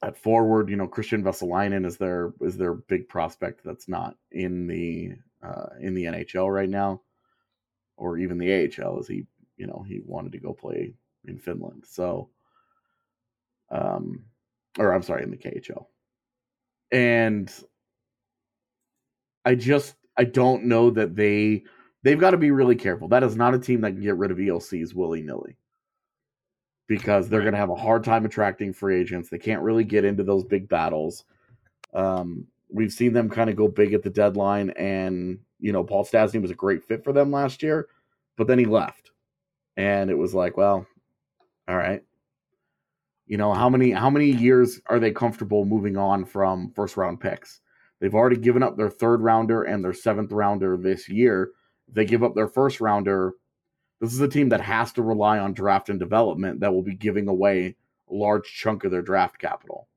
at 0.04 0.17
forward, 0.17 0.70
you 0.70 0.76
know, 0.76 0.88
Kristian 0.88 1.24
Vesalainen 1.24 1.86
is 1.86 1.98
their 1.98 2.34
is 2.41 2.58
their 2.58 2.74
big 2.74 3.08
prospect 3.10 3.62
that's 3.63 3.88
not 3.88 4.15
in 4.32 4.67
the 4.67 5.13
uh 5.43 5.70
in 5.80 5.93
the 5.93 6.06
NHL 6.06 6.54
right 6.54 6.70
now 6.70 7.02
or 7.98 8.17
even 8.17 8.38
the 8.38 8.54
AHL 8.54 9.00
as 9.00 9.08
he, 9.08 9.26
you 9.58 9.65
know, 9.65 9.84
he 9.88 10.02
wanted 10.06 10.32
to 10.34 10.39
go 10.39 10.54
play 10.54 10.93
in 11.26 11.39
Finland. 11.39 11.84
So 11.88 12.30
um, 13.70 14.24
or 14.78 14.93
I'm 14.93 15.04
sorry, 15.04 15.24
in 15.24 15.32
the 15.32 15.38
KHL. 15.38 15.86
And 16.91 17.52
I 19.46 19.56
just 19.56 19.96
I 20.17 20.24
don't 20.24 20.65
know 20.65 20.89
that 20.91 21.15
they 21.15 21.63
they've 22.04 22.20
got 22.20 22.32
to 22.32 22.38
be 22.38 22.52
really 22.52 22.76
careful. 22.76 23.08
That 23.08 23.24
is 23.24 23.36
not 23.36 23.54
a 23.54 23.60
team 23.60 23.82
that 23.82 23.91
can 23.91 24.02
get 24.02 24.17
rid 24.17 24.32
of 24.32 24.38
ELCs 24.38 24.93
willy 24.93 25.22
nilly 25.22 25.58
because 26.88 27.30
they're 27.30 27.41
going 27.41 27.54
to 27.54 27.60
have 27.60 27.69
a 27.69 27.76
hard 27.76 28.04
time 28.04 28.26
attracting 28.26 28.73
free 28.73 29.00
agents. 29.00 29.30
They 29.30 29.38
can't 29.38 29.62
really 29.62 29.84
get 29.84 30.06
into 30.06 30.23
those 30.23 30.43
big 30.43 30.69
battles. 30.69 31.26
Um, 31.93 32.47
we've 32.69 32.91
seen 32.91 33.13
them 33.13 33.30
kind 33.30 33.50
of 33.50 33.56
go 33.56 33.67
big 33.67 33.93
at 33.93 34.04
the 34.04 34.10
deadline, 34.10 34.71
and 34.71 35.39
you 35.60 35.71
know 35.71 35.84
Paul 35.84 36.06
Stastny 36.06 36.41
was 36.41 36.52
a 36.52 36.56
great 36.56 36.84
fit 36.84 37.04
for 37.04 37.13
them 37.13 37.32
last 37.32 37.62
year, 37.63 37.88
but 38.38 38.47
then 38.47 38.60
he 38.60 38.65
left, 38.65 39.12
and 39.76 40.10
it 40.10 40.17
was 40.17 40.34
like, 40.34 40.58
well, 40.58 40.86
all 41.67 41.78
right, 41.78 42.02
you 43.28 43.38
know, 43.38 43.54
how 43.54 43.69
many 43.69 43.91
how 43.91 44.10
many 44.10 44.32
years 44.32 44.80
are 44.88 45.00
they 45.00 45.12
comfortable 45.12 45.65
moving 45.65 45.97
on 45.97 46.26
from 46.26 46.71
first 46.71 46.97
round 46.97 47.19
picks? 47.19 47.60
They've 48.00 48.15
already 48.15 48.38
given 48.38 48.63
up 48.63 48.78
their 48.78 48.89
third 48.89 49.21
rounder 49.21 49.63
and 49.63 49.84
their 49.84 49.93
seventh 49.93 50.32
rounder 50.32 50.78
this 50.78 51.10
year. 51.10 51.52
If 51.88 51.95
they 51.95 52.06
give 52.06 52.23
up 52.23 52.36
their 52.36 52.47
first 52.47 52.80
rounder, 52.80 53.34
this 54.00 54.14
is 54.14 54.22
a 54.22 54.28
team 54.28 54.50
that 54.50 54.62
has 54.62 54.92
to 54.94 55.02
rely 55.02 55.40
on 55.40 55.54
draft 55.54 55.90
and 55.90 56.00
development 56.00 56.60
that 56.60 56.74
will 56.74 56.84
be 56.84 56.96
giving 56.96 57.28
away 57.28 57.76
a 58.10 58.14
large 58.14 58.46
chunk 58.54 58.84
of 58.84 58.92
their 58.92 59.02
draft 59.02 59.40
capital. 59.40 59.88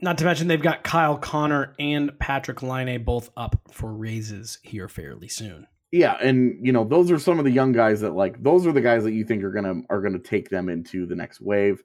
Not 0.00 0.18
to 0.18 0.24
mention 0.24 0.46
they've 0.46 0.62
got 0.62 0.84
Kyle 0.84 1.18
Connor 1.18 1.74
and 1.78 2.12
Patrik 2.12 2.62
Laine 2.62 3.02
both 3.02 3.30
up 3.36 3.60
for 3.72 3.92
raises 3.92 4.58
here 4.62 4.88
fairly 4.88 5.28
soon. 5.28 5.66
Yeah, 5.90 6.16
and 6.20 6.64
you 6.64 6.72
know 6.72 6.84
those 6.84 7.10
are 7.10 7.18
some 7.18 7.38
of 7.38 7.44
the 7.44 7.50
young 7.50 7.72
guys 7.72 8.02
that 8.02 8.12
like 8.12 8.42
those 8.42 8.66
are 8.66 8.72
the 8.72 8.80
guys 8.80 9.04
that 9.04 9.12
you 9.12 9.24
think 9.24 9.42
are 9.42 9.50
gonna 9.50 9.80
are 9.88 10.02
gonna 10.02 10.18
take 10.18 10.50
them 10.50 10.68
into 10.68 11.06
the 11.06 11.16
next 11.16 11.40
wave. 11.40 11.82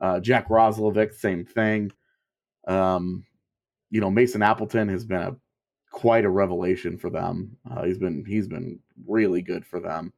Uh, 0.00 0.18
Jack 0.20 0.48
Roslovic, 0.48 1.14
same 1.14 1.44
thing. 1.44 1.92
Um, 2.66 3.24
you 3.90 4.00
know 4.00 4.10
Mason 4.10 4.42
Appleton 4.42 4.88
has 4.88 5.04
been 5.04 5.22
a 5.22 5.36
quite 5.94 6.24
a 6.24 6.30
revelation 6.30 6.98
for 6.98 7.08
them. 7.08 7.56
Uh, 7.70 7.84
he's 7.84 7.98
been 7.98 8.24
he's 8.26 8.48
been 8.48 8.80
really 9.06 9.40
good 9.40 9.64
for 9.64 9.78
them. 9.78 10.12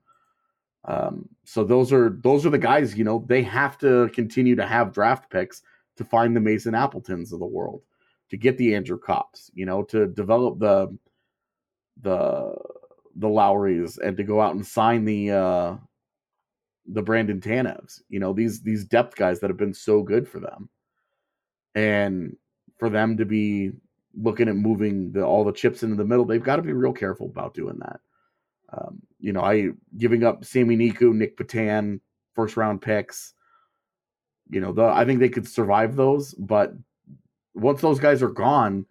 Um, 0.86 1.28
so 1.44 1.64
those 1.64 1.92
are 1.92 2.18
those 2.22 2.46
are 2.46 2.50
the 2.50 2.56
guys. 2.56 2.96
You 2.96 3.04
know 3.04 3.22
they 3.28 3.42
have 3.42 3.76
to 3.78 4.08
continue 4.14 4.56
to 4.56 4.66
have 4.66 4.94
draft 4.94 5.30
picks 5.30 5.60
to 5.96 6.04
find 6.04 6.34
the 6.34 6.40
Mason 6.40 6.74
Appletons 6.74 7.30
of 7.30 7.40
the 7.40 7.46
world, 7.46 7.82
to 8.30 8.38
get 8.38 8.56
the 8.56 8.74
Andrew 8.74 8.98
Copps. 8.98 9.50
You 9.52 9.66
know 9.66 9.82
to 9.84 10.06
develop 10.06 10.58
the 10.58 10.96
the 12.00 12.54
the 13.16 13.28
Lowrys 13.28 13.98
and 13.98 14.16
to 14.16 14.24
go 14.24 14.40
out 14.40 14.54
and 14.54 14.66
sign 14.66 15.04
the 15.04 15.30
uh 15.30 15.76
the 16.86 17.02
Brandon 17.02 17.38
Tanevs. 17.38 18.00
You 18.08 18.18
know, 18.18 18.32
these 18.32 18.62
these 18.62 18.86
depth 18.86 19.14
guys 19.14 19.40
that 19.40 19.50
have 19.50 19.58
been 19.58 19.74
so 19.74 20.02
good 20.02 20.26
for 20.26 20.40
them. 20.40 20.70
And 21.74 22.34
for 22.78 22.88
them 22.88 23.18
to 23.18 23.26
be 23.26 23.72
looking 24.20 24.48
at 24.48 24.56
moving 24.56 25.12
the, 25.12 25.24
all 25.24 25.44
the 25.44 25.52
chips 25.52 25.82
into 25.82 25.96
the 25.96 26.04
middle, 26.04 26.24
they've 26.24 26.42
got 26.42 26.56
to 26.56 26.62
be 26.62 26.72
real 26.72 26.92
careful 26.92 27.26
about 27.26 27.54
doing 27.54 27.78
that. 27.78 28.00
Um, 28.72 29.00
you 29.20 29.32
know, 29.32 29.42
I 29.42 29.70
giving 29.96 30.24
up 30.24 30.44
Sami 30.44 30.76
Niku, 30.76 31.14
Nic 31.14 31.36
Petan, 31.36 32.00
first 32.34 32.56
round 32.56 32.82
picks. 32.82 33.34
You 34.50 34.60
know, 34.60 34.72
the, 34.72 34.84
I 34.84 35.04
think 35.04 35.20
they 35.20 35.28
could 35.28 35.48
survive 35.48 35.96
those, 35.96 36.34
but 36.34 36.72
once 37.54 37.80
those 37.80 37.98
guys 37.98 38.22
are 38.22 38.28
gone, 38.28 38.86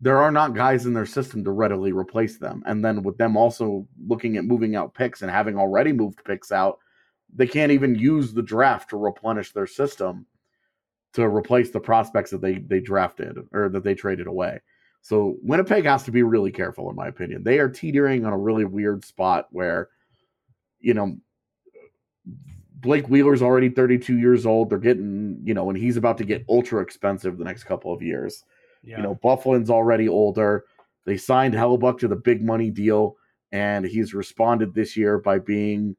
there 0.00 0.18
are 0.18 0.32
not 0.32 0.54
guys 0.54 0.86
in 0.86 0.94
their 0.94 1.06
system 1.06 1.44
to 1.44 1.50
readily 1.50 1.92
replace 1.92 2.38
them. 2.38 2.62
And 2.66 2.84
then 2.84 3.02
with 3.02 3.18
them 3.18 3.36
also 3.36 3.86
looking 4.06 4.36
at 4.36 4.44
moving 4.44 4.76
out 4.76 4.94
picks 4.94 5.22
and 5.22 5.30
having 5.30 5.56
already 5.56 5.92
moved 5.92 6.24
picks 6.24 6.52
out, 6.52 6.78
they 7.34 7.46
can't 7.46 7.72
even 7.72 7.94
use 7.94 8.32
the 8.32 8.42
draft 8.42 8.90
to 8.90 8.96
replenish 8.96 9.52
their 9.52 9.66
system 9.66 10.26
to 11.14 11.24
replace 11.26 11.70
the 11.70 11.80
prospects 11.80 12.30
that 12.30 12.40
they 12.40 12.58
they 12.58 12.80
drafted 12.80 13.38
or 13.52 13.68
that 13.68 13.84
they 13.84 13.94
traded 13.94 14.26
away. 14.26 14.60
So 15.00 15.36
Winnipeg 15.42 15.84
has 15.84 16.02
to 16.04 16.10
be 16.10 16.22
really 16.22 16.50
careful, 16.50 16.90
in 16.90 16.96
my 16.96 17.08
opinion. 17.08 17.44
They 17.44 17.58
are 17.60 17.68
teetering 17.68 18.26
on 18.26 18.32
a 18.32 18.38
really 18.38 18.64
weird 18.64 19.04
spot 19.04 19.46
where, 19.50 19.88
you 20.80 20.92
know, 20.94 21.16
Blake 22.80 23.08
Wheeler's 23.08 23.42
already 23.42 23.68
32 23.68 24.18
years 24.18 24.44
old. 24.44 24.70
They're 24.70 24.78
getting, 24.78 25.40
you 25.44 25.54
know, 25.54 25.68
and 25.70 25.78
he's 25.78 25.96
about 25.96 26.18
to 26.18 26.24
get 26.24 26.44
ultra 26.48 26.82
expensive 26.82 27.38
the 27.38 27.44
next 27.44 27.64
couple 27.64 27.92
of 27.92 28.02
years. 28.02 28.44
Yeah. 28.82 28.98
You 28.98 29.02
know, 29.04 29.14
Byfuglien's 29.16 29.70
already 29.70 30.08
older. 30.08 30.64
They 31.04 31.16
signed 31.16 31.54
Hellebuyck 31.54 31.98
to 32.00 32.08
the 32.08 32.16
big 32.16 32.44
money 32.44 32.70
deal, 32.70 33.16
and 33.50 33.84
he's 33.84 34.14
responded 34.14 34.74
this 34.74 34.96
year 34.96 35.18
by 35.18 35.38
being 35.38 35.96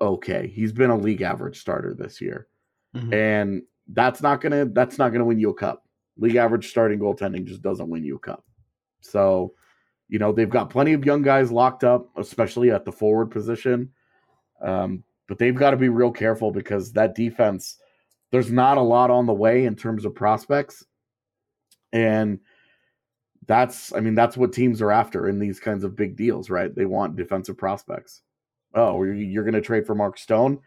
okay. 0.00 0.46
He's 0.46 0.72
been 0.72 0.90
a 0.90 0.96
league 0.96 1.22
average 1.22 1.60
starter 1.60 1.94
this 1.94 2.20
year. 2.20 2.48
Mhm. 2.96 3.12
And 3.12 3.62
that's 3.88 4.22
not 4.22 4.40
gonna 4.40 4.66
that's 4.66 4.98
not 4.98 5.10
gonna 5.10 5.24
win 5.24 5.38
you 5.38 5.50
a 5.50 5.54
cup. 5.54 5.84
League 6.16 6.36
average 6.36 6.68
starting 6.68 6.98
goaltending 6.98 7.44
just 7.44 7.62
doesn't 7.62 7.88
win 7.88 8.04
you 8.04 8.16
a 8.16 8.18
cup. 8.18 8.44
So, 9.00 9.54
you 10.08 10.18
know, 10.18 10.32
they've 10.32 10.48
got 10.48 10.70
plenty 10.70 10.92
of 10.92 11.04
young 11.04 11.22
guys 11.22 11.50
locked 11.50 11.84
up, 11.84 12.10
especially 12.16 12.70
at 12.70 12.84
the 12.84 12.92
forward 12.92 13.30
position. 13.30 13.90
Um, 14.60 15.02
but 15.26 15.38
they've 15.38 15.54
got 15.54 15.70
to 15.70 15.76
be 15.76 15.88
real 15.88 16.10
careful 16.10 16.52
because 16.52 16.92
that 16.92 17.14
defense, 17.14 17.78
there's 18.30 18.52
not 18.52 18.78
a 18.78 18.82
lot 18.82 19.10
on 19.10 19.26
the 19.26 19.32
way 19.32 19.64
in 19.64 19.74
terms 19.74 20.04
of 20.04 20.14
prospects. 20.14 20.84
And 21.92 22.40
that's, 23.46 23.92
I 23.92 24.00
mean, 24.00 24.14
that's 24.14 24.36
what 24.36 24.52
teams 24.52 24.80
are 24.82 24.92
after 24.92 25.28
in 25.28 25.38
these 25.38 25.58
kinds 25.58 25.84
of 25.84 25.96
big 25.96 26.16
deals, 26.16 26.50
right? 26.50 26.74
They 26.74 26.86
want 26.86 27.16
defensive 27.16 27.56
prospects. 27.56 28.22
Oh, 28.74 29.02
you're, 29.02 29.14
you're 29.14 29.44
going 29.44 29.54
to 29.54 29.60
trade 29.60 29.86
for 29.86 29.94
Mark 29.94 30.18
Stone? 30.18 30.60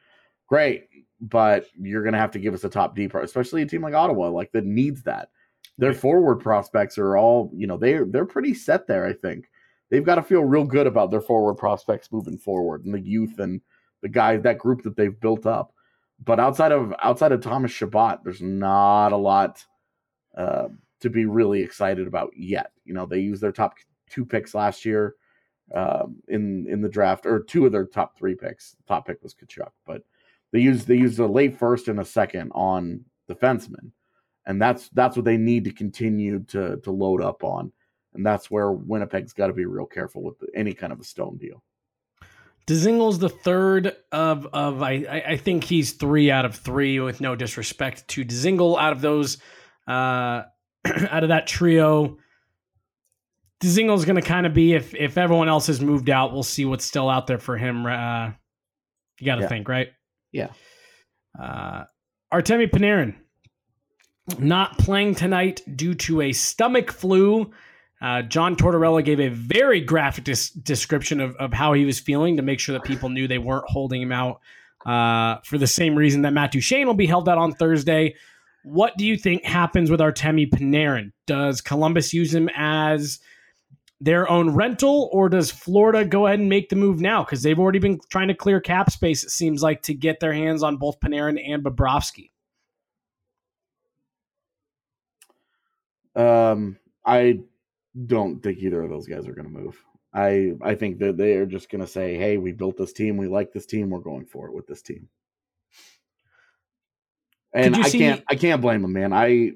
Great. 0.47 0.87
But 1.21 1.67
you're 1.79 2.03
going 2.03 2.13
to 2.13 2.19
have 2.19 2.31
to 2.31 2.39
give 2.39 2.53
us 2.53 2.63
a 2.63 2.69
top 2.69 2.95
D, 2.95 3.07
pro- 3.07 3.23
especially 3.23 3.61
a 3.61 3.65
team 3.65 3.81
like 3.81 3.93
Ottawa, 3.93 4.29
like 4.29 4.51
that 4.51 4.65
needs 4.65 5.03
that. 5.03 5.29
Their 5.77 5.93
forward 5.93 6.37
prospects 6.37 6.97
are 6.97 7.17
all, 7.17 7.51
you 7.53 7.67
know, 7.67 7.77
they 7.77 7.99
they're 8.07 8.25
pretty 8.25 8.53
set 8.53 8.87
there. 8.87 9.05
I 9.05 9.13
think 9.13 9.49
they've 9.89 10.05
got 10.05 10.15
to 10.15 10.23
feel 10.23 10.43
real 10.43 10.65
good 10.65 10.87
about 10.87 11.11
their 11.11 11.21
forward 11.21 11.55
prospects 11.55 12.11
moving 12.11 12.37
forward 12.37 12.85
and 12.85 12.93
the 12.93 12.99
youth 12.99 13.39
and 13.39 13.61
the 14.01 14.09
guys 14.09 14.41
that 14.43 14.59
group 14.59 14.83
that 14.83 14.95
they've 14.95 15.19
built 15.19 15.45
up. 15.45 15.73
But 16.23 16.39
outside 16.39 16.71
of 16.71 16.93
outside 17.01 17.31
of 17.31 17.41
Thomas 17.41 17.71
Chabot, 17.71 18.23
there's 18.23 18.41
not 18.41 19.11
a 19.11 19.17
lot 19.17 19.65
uh, 20.37 20.67
to 21.01 21.09
be 21.09 21.25
really 21.25 21.61
excited 21.61 22.07
about 22.07 22.31
yet. 22.35 22.71
You 22.85 22.93
know, 22.93 23.05
they 23.05 23.19
used 23.19 23.41
their 23.41 23.51
top 23.51 23.75
two 24.09 24.25
picks 24.25 24.53
last 24.53 24.85
year 24.85 25.15
um, 25.73 26.17
in 26.27 26.67
in 26.69 26.81
the 26.81 26.89
draft, 26.89 27.25
or 27.25 27.41
two 27.41 27.65
of 27.65 27.71
their 27.71 27.85
top 27.85 28.17
three 28.17 28.35
picks. 28.35 28.75
Top 28.87 29.07
pick 29.07 29.21
was 29.23 29.33
Tkachuk, 29.33 29.71
but 29.85 30.03
they 30.51 30.59
used 30.59 30.87
they 30.87 30.95
used 30.95 31.19
a 31.19 31.25
late 31.27 31.57
first 31.57 31.87
and 31.87 31.99
a 31.99 32.05
second 32.05 32.51
on 32.53 33.05
defensemen, 33.29 33.91
and 34.45 34.61
that's 34.61 34.89
that's 34.89 35.15
what 35.15 35.25
they 35.25 35.37
need 35.37 35.63
to 35.65 35.71
continue 35.71 36.39
to 36.45 36.77
to 36.77 36.91
load 36.91 37.21
up 37.21 37.43
on, 37.43 37.71
and 38.13 38.25
that's 38.25 38.49
where 38.49 38.71
Winnipeg's 38.71 39.33
got 39.33 39.47
to 39.47 39.53
be 39.53 39.65
real 39.65 39.85
careful 39.85 40.23
with 40.23 40.35
any 40.53 40.73
kind 40.73 40.93
of 40.93 40.99
a 40.99 41.03
stone 41.03 41.37
deal. 41.37 41.63
Dzingel's 42.67 43.19
the 43.19 43.29
third 43.29 43.95
of 44.11 44.47
of 44.47 44.81
I 44.81 45.23
I 45.27 45.37
think 45.37 45.63
he's 45.63 45.91
three 45.93 46.31
out 46.31 46.45
of 46.45 46.55
three 46.55 46.99
with 46.99 47.21
no 47.21 47.35
disrespect 47.35 48.07
to 48.09 48.25
Dzingel 48.25 48.79
out 48.79 48.91
of 48.91 49.01
those 49.01 49.37
uh 49.87 50.43
out 51.09 51.23
of 51.23 51.29
that 51.29 51.47
trio. 51.47 52.17
Dzingel's 53.63 54.05
going 54.05 54.17
to 54.17 54.21
kind 54.21 54.45
of 54.45 54.53
be 54.53 54.73
if 54.73 54.93
if 54.95 55.17
everyone 55.17 55.47
else 55.47 55.67
has 55.67 55.79
moved 55.79 56.09
out, 56.09 56.33
we'll 56.33 56.43
see 56.43 56.65
what's 56.65 56.85
still 56.85 57.09
out 57.09 57.27
there 57.27 57.37
for 57.37 57.57
him. 57.57 57.85
Uh, 57.85 58.31
you 59.19 59.25
got 59.25 59.35
to 59.35 59.41
Yeah. 59.43 59.47
think, 59.47 59.69
right? 59.69 59.89
Yeah. 60.35 60.49
Uh, 61.39 61.85
Artemi 62.33 62.69
Panarin 62.69 63.15
not 64.37 64.77
playing 64.77 65.15
tonight 65.15 65.61
due 65.75 65.95
to 65.95 66.21
a 66.21 66.33
stomach 66.33 66.91
flu. 66.91 67.51
Uh, 68.01 68.21
John 68.23 68.55
Tortorella 68.57 69.03
gave 69.03 69.21
a 69.21 69.29
very 69.29 69.79
graphic 69.79 70.25
dis- 70.25 70.49
description 70.49 71.21
of, 71.21 71.35
of 71.37 71.53
how 71.53 71.71
he 71.73 71.85
was 71.85 71.99
feeling 71.99 72.35
to 72.35 72.43
make 72.43 72.59
sure 72.59 72.73
that 72.73 72.83
people 72.83 73.07
knew 73.09 73.27
they 73.27 73.37
weren't 73.37 73.69
holding 73.69 74.01
him 74.01 74.11
out 74.11 74.41
uh, 74.85 75.37
for 75.45 75.57
the 75.57 75.67
same 75.67 75.95
reason 75.95 76.23
that 76.23 76.33
Matt 76.33 76.51
Duchene 76.51 76.85
will 76.85 76.95
be 76.95 77.07
held 77.07 77.29
out 77.29 77.37
on 77.37 77.53
Thursday. 77.53 78.15
What 78.63 78.97
do 78.97 79.05
you 79.05 79.15
think 79.15 79.45
happens 79.45 79.89
with 79.89 80.01
Artemi 80.01 80.49
Panarin? 80.49 81.11
Does 81.27 81.61
Columbus 81.61 82.13
use 82.13 82.33
him 82.33 82.49
as 82.55 83.19
their 84.01 84.29
own 84.29 84.49
rental, 84.51 85.09
or 85.13 85.29
does 85.29 85.51
Florida 85.51 86.03
go 86.05 86.27
ahead 86.27 86.39
and 86.39 86.49
make 86.49 86.69
the 86.69 86.75
move 86.75 86.99
now? 86.99 87.23
Because 87.23 87.41
they've 87.43 87.59
already 87.59 87.79
been 87.79 87.99
trying 88.09 88.27
to 88.27 88.33
clear 88.35 88.59
cap 88.59 88.91
space, 88.91 89.23
it 89.23 89.31
seems 89.31 89.63
like, 89.63 89.81
to 89.83 89.93
get 89.93 90.19
their 90.19 90.33
hands 90.33 90.63
on 90.63 90.77
both 90.77 90.99
Panarin 90.99 91.41
and 91.45 91.63
Bobrovsky. 91.63 92.31
Um, 96.15 96.77
I 97.05 97.39
don't 98.07 98.41
think 98.41 98.59
either 98.59 98.81
of 98.81 98.89
those 98.89 99.07
guys 99.07 99.27
are 99.27 99.33
going 99.33 99.51
to 99.51 99.59
move. 99.59 99.81
I 100.13 100.53
I 100.61 100.75
think 100.75 100.99
that 100.99 101.17
they 101.17 101.33
are 101.33 101.45
just 101.45 101.69
going 101.69 101.81
to 101.81 101.87
say, 101.87 102.15
"Hey, 102.15 102.37
we 102.37 102.51
built 102.53 102.77
this 102.77 102.93
team. 102.93 103.17
We 103.17 103.27
like 103.27 103.51
this 103.51 103.65
team. 103.65 103.89
We're 103.89 103.99
going 103.99 104.25
for 104.25 104.47
it 104.47 104.53
with 104.53 104.65
this 104.67 104.81
team." 104.81 105.09
And 107.53 107.75
I 107.75 107.83
see- 107.83 107.99
can't 107.99 108.23
I 108.29 108.35
can't 108.35 108.61
blame 108.61 108.81
them, 108.81 108.93
man. 108.93 109.11
I 109.11 109.53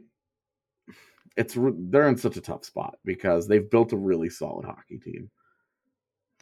it's 1.40 1.58
they're 1.58 2.10
in 2.10 2.18
such 2.18 2.36
a 2.36 2.42
tough 2.42 2.66
spot 2.66 2.98
because 3.06 3.48
they've 3.48 3.72
built 3.72 3.94
a 3.94 3.98
really 3.98 4.30
solid 4.30 4.66
hockey 4.66 4.98
team. 4.98 5.32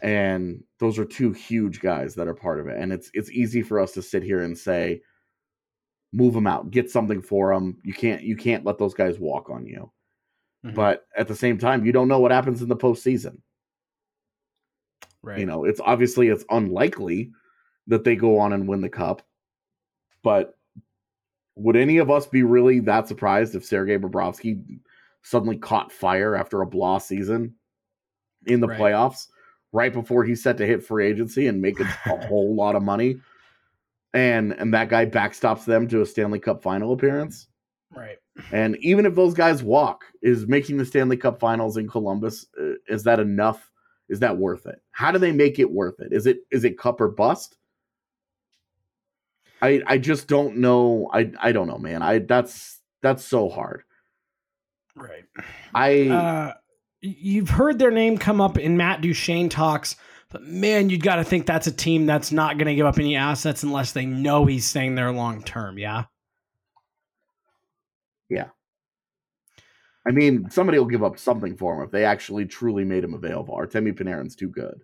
And 0.01 0.63
those 0.79 0.97
are 0.97 1.05
two 1.05 1.31
huge 1.31 1.79
guys 1.81 2.15
that 2.15 2.27
are 2.27 2.33
part 2.33 2.59
of 2.59 2.67
it. 2.67 2.77
And 2.79 2.91
it's 2.91 3.11
it's 3.13 3.29
easy 3.31 3.61
for 3.61 3.79
us 3.79 3.91
to 3.93 4.01
sit 4.01 4.23
here 4.23 4.41
and 4.41 4.57
say 4.57 5.01
move 6.13 6.33
them 6.33 6.47
out, 6.47 6.71
get 6.71 6.89
something 6.89 7.21
for 7.21 7.53
them. 7.53 7.77
You 7.83 7.93
can't 7.93 8.23
you 8.23 8.35
can't 8.35 8.65
let 8.65 8.79
those 8.79 8.95
guys 8.95 9.19
walk 9.19 9.51
on 9.51 9.67
you. 9.67 9.91
Mhm. 10.65 10.73
But 10.73 11.05
at 11.15 11.27
the 11.27 11.35
same 11.35 11.59
time, 11.59 11.85
you 11.85 11.91
don't 11.91 12.07
know 12.07 12.19
what 12.19 12.31
happens 12.31 12.63
in 12.63 12.67
the 12.67 12.75
postseason. 12.75 13.37
Right. 15.21 15.39
You 15.39 15.45
know, 15.45 15.63
it's 15.63 15.79
obviously 15.79 16.29
it's 16.29 16.45
unlikely 16.49 17.31
that 17.85 18.03
they 18.03 18.15
go 18.15 18.39
on 18.39 18.53
and 18.53 18.67
win 18.67 18.81
the 18.81 18.89
cup. 18.89 19.21
But 20.23 20.56
would 21.57 21.75
any 21.75 21.97
of 21.97 22.09
us 22.11 22.27
be 22.27 22.43
really 22.43 22.79
that 22.81 23.07
surprised 23.07 23.55
if 23.55 23.65
Sergei 23.65 23.97
Bobrovsky 23.97 24.79
suddenly 25.23 25.57
caught 25.57 25.91
fire 25.91 26.35
after 26.35 26.61
a 26.61 26.65
blah 26.67 26.97
season 26.99 27.55
in 28.45 28.59
the 28.61 28.67
Right. 28.67 28.79
playoffs 28.79 29.27
right 29.73 29.91
before 29.91 30.23
he's 30.23 30.41
set 30.41 30.57
to 30.57 30.65
hit 30.65 30.83
free 30.83 31.05
agency 31.07 31.47
and 31.47 31.61
make 31.61 31.79
a, 31.79 31.83
a 32.05 32.17
whole 32.27 32.55
lot 32.55 32.75
of 32.75 32.83
money? 32.83 33.19
And 34.13 34.53
and 34.53 34.73
that 34.73 34.89
guy 34.89 35.05
backstops 35.05 35.65
them 35.65 35.87
to 35.89 36.01
a 36.01 36.05
Stanley 36.05 36.39
Cup 36.39 36.63
final 36.63 36.93
appearance. 36.93 37.47
Right. 37.95 38.17
And 38.51 38.77
even 38.81 39.05
if 39.05 39.15
those 39.15 39.33
guys 39.33 39.63
walk, 39.63 40.03
is 40.21 40.47
making 40.47 40.77
the 40.77 40.85
Stanley 40.85 41.17
Cup 41.17 41.39
Finals 41.39 41.77
in 41.77 41.87
Columbus 41.89 42.45
uh, 42.59 42.73
is 42.87 43.03
that 43.03 43.19
enough? 43.19 43.71
Is 44.09 44.19
that 44.19 44.37
worth 44.37 44.65
it? 44.67 44.81
How 44.91 45.11
do 45.11 45.19
they 45.19 45.31
make 45.31 45.59
it 45.59 45.69
worth 45.69 45.99
it? 45.99 46.13
Is 46.13 46.25
it 46.27 46.39
is 46.51 46.63
it 46.63 46.77
cup 46.77 47.01
or 47.01 47.09
bust? 47.09 47.57
I 49.61 49.81
I 49.85 49.97
just 49.97 50.27
don't 50.27 50.57
know. 50.57 51.09
I 51.11 51.31
I 51.39 51.51
don't 51.51 51.67
know, 51.67 51.77
man. 51.77 52.01
I 52.01 52.19
that's 52.19 52.79
that's 53.01 53.23
so 53.25 53.49
hard. 53.49 53.83
Right. 54.95 55.25
I 55.73 56.07
Uh, 56.07 56.53
you've 57.01 57.49
heard 57.49 57.79
their 57.79 57.91
name 57.91 58.17
come 58.17 58.41
up 58.41 58.57
in 58.57 58.77
Matt 58.77 59.01
Duchene 59.01 59.49
talks, 59.49 59.95
but 60.29 60.43
man, 60.43 60.89
you 60.89 60.97
got 60.97 61.17
to 61.17 61.23
think 61.23 61.45
that's 61.45 61.67
a 61.67 61.71
team 61.71 62.05
that's 62.05 62.31
not 62.31 62.57
going 62.57 62.67
to 62.67 62.75
give 62.75 62.85
up 62.85 62.97
any 62.97 63.15
assets 63.15 63.63
unless 63.63 63.91
they 63.91 64.05
know 64.05 64.45
he's 64.45 64.65
staying 64.65 64.95
there 64.95 65.11
long 65.11 65.43
term. 65.43 65.77
Yeah. 65.77 66.05
Yeah. 68.29 68.47
I 70.07 70.11
mean, 70.11 70.49
somebody 70.49 70.79
will 70.79 70.85
give 70.85 71.03
up 71.03 71.17
something 71.17 71.57
for 71.57 71.75
him 71.75 71.83
if 71.83 71.91
they 71.91 72.05
actually 72.05 72.45
truly 72.45 72.85
made 72.85 73.03
him 73.03 73.13
available. 73.13 73.55
Artemi 73.55 73.93
Panarin's 73.93 74.35
too 74.35 74.49
good. 74.49 74.81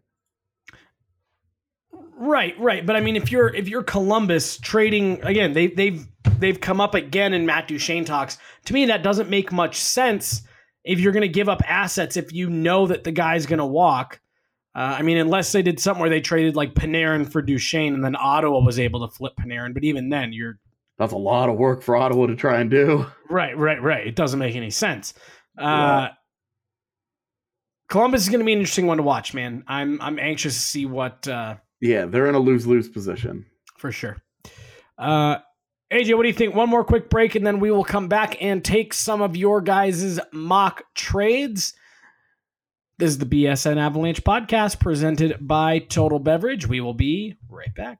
Right, 2.17 2.57
right. 2.59 2.85
But 2.85 2.95
I 2.95 2.99
mean, 3.01 3.15
if 3.15 3.31
you're 3.31 3.53
if 3.53 3.67
you're 3.67 3.83
Columbus 3.83 4.57
trading 4.57 5.23
again, 5.23 5.53
they 5.53 5.67
they've 5.67 6.07
they've 6.39 6.59
come 6.59 6.79
up 6.79 6.93
again 6.93 7.33
in 7.33 7.45
Matt 7.45 7.67
Duchene 7.67 8.05
talks. 8.05 8.37
To 8.65 8.73
me, 8.73 8.85
that 8.85 9.03
doesn't 9.03 9.29
make 9.29 9.51
much 9.51 9.77
sense 9.77 10.43
if 10.83 10.99
you're 10.99 11.13
going 11.13 11.21
to 11.21 11.27
give 11.27 11.49
up 11.49 11.61
assets 11.67 12.17
if 12.17 12.31
you 12.33 12.49
know 12.49 12.87
that 12.87 13.03
the 13.03 13.11
guy's 13.11 13.45
going 13.45 13.59
to 13.59 13.65
walk. 13.65 14.19
Uh, 14.75 14.95
I 14.99 15.01
mean, 15.03 15.17
unless 15.17 15.51
they 15.51 15.61
did 15.61 15.79
something 15.79 16.01
where 16.01 16.09
they 16.09 16.21
traded 16.21 16.55
like 16.55 16.73
Panarin 16.73 17.31
for 17.31 17.41
Duchene 17.41 17.93
and 17.93 18.03
then 18.03 18.15
Ottawa 18.15 18.59
was 18.59 18.79
able 18.79 19.07
to 19.07 19.13
flip 19.13 19.33
Panarin. 19.39 19.73
But 19.73 19.83
even 19.83 20.09
then, 20.09 20.33
you're 20.33 20.59
That's 20.97 21.13
a 21.13 21.17
lot 21.17 21.49
of 21.49 21.57
work 21.57 21.83
for 21.83 21.95
Ottawa 21.95 22.27
to 22.27 22.35
try 22.35 22.59
and 22.59 22.69
do. 22.69 23.05
Right, 23.29 23.57
right, 23.57 23.81
right. 23.81 24.05
It 24.05 24.15
doesn't 24.15 24.39
make 24.39 24.55
any 24.55 24.71
sense. 24.71 25.13
Uh, 25.57 25.61
Yeah. 25.61 26.09
Columbus 27.89 28.23
is 28.23 28.29
going 28.29 28.39
to 28.39 28.45
be 28.45 28.53
an 28.53 28.59
interesting 28.59 28.87
one 28.87 28.97
to 28.97 29.03
watch, 29.03 29.33
man. 29.35 29.63
I'm 29.67 30.01
I'm 30.01 30.17
anxious 30.17 30.55
to 30.55 30.59
see 30.59 30.85
what 30.87 31.27
uh, 31.27 31.57
Yeah, 31.83 32.05
they're 32.05 32.27
in 32.27 32.35
a 32.35 32.39
lose 32.39 32.65
lose 32.65 32.87
position. 32.87 33.45
for 33.75 33.91
sure. 33.91 34.15
Uh, 34.97 35.39
AJ, 35.91 36.15
what 36.15 36.23
do 36.23 36.29
you 36.29 36.33
think? 36.33 36.55
One 36.55 36.69
more 36.69 36.85
quick 36.85 37.09
break, 37.09 37.35
and 37.35 37.45
then 37.45 37.59
we 37.59 37.71
will 37.71 37.83
come 37.83 38.07
back 38.07 38.41
and 38.41 38.63
take 38.63 38.93
some 38.93 39.21
of 39.21 39.35
your 39.35 39.59
guys' 39.59 40.17
mock 40.31 40.83
trades. 40.95 41.73
This 42.99 43.09
is 43.09 43.17
the 43.17 43.25
BSN 43.25 43.75
Avalanche 43.75 44.23
podcast 44.23 44.79
presented 44.79 45.45
by 45.45 45.79
Total 45.79 46.19
Beverage. 46.19 46.67
We 46.67 46.79
will 46.79 46.93
be 46.93 47.35
right 47.49 47.75
back. 47.75 47.99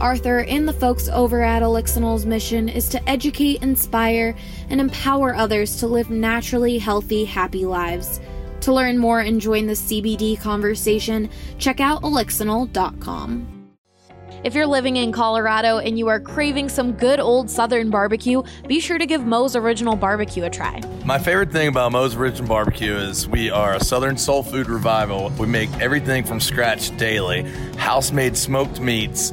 Arthur 0.00 0.40
and 0.40 0.66
the 0.66 0.72
folks 0.72 1.08
over 1.08 1.42
at 1.42 1.62
Elixinol's 1.62 2.24
mission 2.24 2.68
is 2.68 2.88
to 2.88 3.08
educate, 3.08 3.62
inspire, 3.62 4.34
and 4.70 4.80
empower 4.80 5.34
others 5.34 5.76
to 5.76 5.86
live 5.86 6.10
naturally 6.10 6.78
healthy, 6.78 7.24
happy 7.24 7.66
lives. 7.66 8.20
To 8.62 8.72
learn 8.72 8.98
more 8.98 9.20
and 9.20 9.40
join 9.40 9.66
the 9.66 9.74
CBD 9.74 10.40
conversation, 10.40 11.28
check 11.58 11.80
out 11.80 12.02
elixinol.com. 12.02 13.60
If 14.42 14.54
you're 14.54 14.66
living 14.66 14.96
in 14.96 15.12
Colorado 15.12 15.78
and 15.78 15.98
you 15.98 16.08
are 16.08 16.18
craving 16.18 16.70
some 16.70 16.92
good 16.92 17.20
old 17.20 17.50
Southern 17.50 17.90
barbecue, 17.90 18.42
be 18.66 18.80
sure 18.80 18.96
to 18.96 19.04
give 19.04 19.26
Moe's 19.26 19.54
Original 19.54 19.96
Barbecue 19.96 20.44
a 20.44 20.50
try. 20.50 20.80
My 21.04 21.18
favorite 21.18 21.52
thing 21.52 21.68
about 21.68 21.92
Moe's 21.92 22.14
Original 22.14 22.48
Barbecue 22.48 22.94
is 22.94 23.28
we 23.28 23.50
are 23.50 23.74
a 23.74 23.84
Southern 23.84 24.16
soul 24.16 24.42
food 24.42 24.70
revival. 24.70 25.30
We 25.38 25.46
make 25.46 25.70
everything 25.78 26.24
from 26.24 26.40
scratch 26.40 26.96
daily, 26.96 27.42
house 27.76 28.12
made 28.12 28.34
smoked 28.34 28.80
meats, 28.80 29.32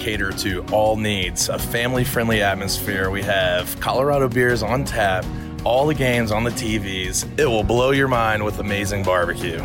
cater 0.00 0.32
to 0.32 0.64
all 0.72 0.96
needs, 0.96 1.48
a 1.48 1.58
family 1.58 2.02
friendly 2.02 2.42
atmosphere. 2.42 3.10
We 3.10 3.22
have 3.22 3.78
Colorado 3.78 4.28
beers 4.28 4.62
on 4.62 4.84
tap, 4.84 5.24
all 5.62 5.86
the 5.86 5.94
games 5.94 6.32
on 6.32 6.42
the 6.42 6.50
TVs. 6.50 7.38
It 7.38 7.46
will 7.46 7.62
blow 7.62 7.90
your 7.92 8.08
mind 8.08 8.42
with 8.42 8.58
amazing 8.58 9.04
barbecue. 9.04 9.62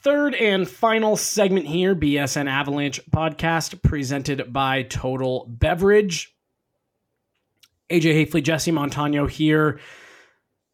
Third 0.00 0.34
and 0.34 0.68
final 0.68 1.16
segment 1.16 1.66
here 1.66 1.94
BSN 1.94 2.46
Avalanche 2.46 3.00
podcast 3.10 3.80
presented 3.82 4.52
by 4.52 4.82
Total 4.82 5.46
Beverage. 5.48 6.36
AJ 7.90 8.26
Haefele, 8.26 8.42
Jesse 8.42 8.70
Montano 8.70 9.26
here. 9.26 9.80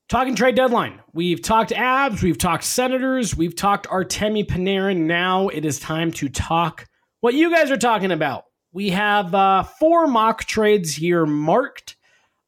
Talking 0.09 0.35
trade 0.35 0.57
deadline. 0.57 1.01
We've 1.13 1.41
talked 1.41 1.71
Avs, 1.71 2.23
we've 2.23 2.39
talked 2.39 2.65
senators, 2.65 3.37
we've 3.37 3.55
talked 3.55 3.87
Artemi 3.87 4.45
Panarin. 4.45 5.03
Now 5.03 5.47
it 5.47 5.65
is 5.65 5.79
time 5.79 6.11
to 6.13 6.29
talk 6.29 6.87
what 7.21 7.35
you 7.35 7.51
guys 7.51 7.71
are 7.71 7.77
talking 7.77 8.13
about. 8.13 8.45
We 8.73 8.91
have 8.91 9.35
uh, 9.35 9.65
four 9.65 10.07
mock 10.07 10.45
trades 10.45 10.95
here 10.95 11.27
marked. 11.27 11.97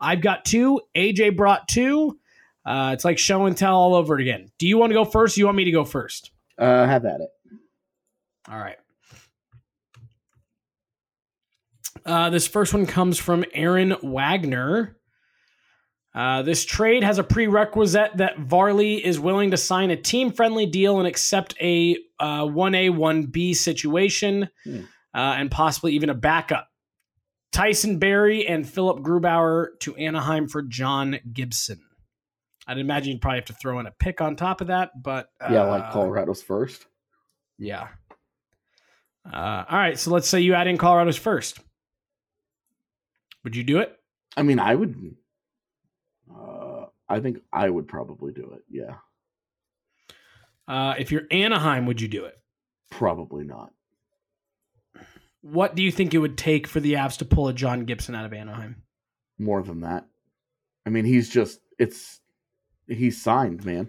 I've 0.01 0.21
got 0.21 0.45
two. 0.45 0.81
AJ 0.95 1.37
brought 1.37 1.69
two. 1.69 2.19
Uh, 2.65 2.91
it's 2.93 3.05
like 3.05 3.19
show 3.19 3.47
and 3.47 3.57
tell 3.57 3.75
all 3.75 3.95
over 3.95 4.17
again. 4.17 4.51
Do 4.59 4.69
you 4.69 4.79
want 4.79 4.91
to 4.91 4.95
go 4.95 5.05
first? 5.05 5.37
Or 5.37 5.41
you 5.41 5.47
want 5.47 5.57
me 5.57 5.65
to 5.65 5.73
go 5.73 5.85
first? 5.85 6.31
Uh, 6.59 6.87
have 6.87 7.05
at 7.05 7.21
it. 7.21 7.31
All 8.49 8.59
right. 8.59 8.77
Uh, 12.05 12.31
this 12.31 12.47
first 12.47 12.73
one 12.73 12.87
comes 12.87 13.19
from 13.19 13.45
Aaron 13.53 13.97
Wagner. 14.03 14.97
Uh, 16.15 16.43
this 16.43 16.65
trade 16.65 17.03
has 17.03 17.19
a 17.19 17.25
prerequisite 17.25 18.17
that 18.19 18.39
Varley 18.39 19.03
is 19.05 19.19
willing 19.19 19.51
to 19.53 19.57
sign 19.57 19.91
a 19.91 19.97
team 19.97 20.31
friendly 20.31 20.67
deal 20.67 20.99
and 20.99 21.09
accept 21.09 21.55
a 21.61 21.97
uh, 22.21 22.43
1A, 22.45 22.91
1B 22.91 23.57
situation 23.57 24.49
Hmm. 24.65 24.81
uh, 25.15 25.35
and 25.39 25.51
possibly 25.51 25.95
even 25.95 26.11
a 26.11 26.15
backup. 26.15 26.69
Tyson 27.51 27.99
Barrie 27.99 28.47
and 28.47 28.69
Philip 28.69 28.99
Grubauer 29.03 29.69
to 29.81 29.95
Anaheim 29.97 30.49
for 30.49 30.63
John 30.63 31.19
Gibson. 31.33 31.81
I'd 32.67 32.79
imagine 32.79 33.13
you'd 33.13 33.21
probably 33.23 33.39
have 33.39 33.47
to 33.47 33.53
throw 33.55 33.79
in 33.81 33.87
a 33.87 33.91
pick 33.91 34.21
on 34.21 34.37
top 34.37 34.61
of 34.61 34.67
that, 34.69 34.91
but 35.03 35.29
Yeah, 35.51 35.65
like 35.65 35.83
uh, 35.85 35.93
Colorado's 35.93 36.43
first. 36.43 36.87
Yeah. 37.59 37.89
Uh, 39.31 39.65
all 39.69 39.79
right, 39.79 39.99
so 39.99 40.11
let's 40.11 40.29
say 40.29 40.41
you 40.41 40.55
add 40.55 40.67
in 40.67 40.79
Colorado's 40.79 41.17
first. 41.17 41.59
Would 43.45 43.57
you 43.57 43.65
do 43.65 43.79
it? 43.79 43.97
I 44.37 44.43
mean, 44.43 44.59
I 44.59 44.75
would. 44.75 45.17
I 47.13 47.21
think 47.21 47.39
I 47.53 47.69
would 47.69 47.87
probably 47.87 48.33
do 48.33 48.53
it. 48.57 48.63
Yeah, 48.71 48.95
Uh, 50.67 50.95
if 50.99 51.13
you're 51.13 51.27
Anaheim, 51.31 51.87
would 51.87 52.01
you 52.01 52.09
do 52.09 52.25
it? 52.25 52.39
probably 52.91 53.45
not. 53.45 53.73
What 55.41 55.75
do 55.75 55.83
you 55.83 55.91
think 55.91 56.15
it 56.15 56.19
would 56.19 56.39
take 56.39 56.67
for 56.67 56.79
the 56.79 56.93
Avs 56.95 57.19
to 57.19 57.25
pull 57.25 57.49
a 57.49 57.53
John 57.55 57.85
Gibson 57.85 58.15
out 58.15 58.27
of 58.27 58.33
Anaheim? 58.33 58.83
More 59.39 59.63
than 59.63 59.81
that. 59.81 60.07
I 60.87 60.91
mean, 60.91 61.05
he's 61.05 61.29
just 61.29 61.61
it's 61.79 62.21
he's 62.87 63.21
signed, 63.21 63.65
man. 63.65 63.89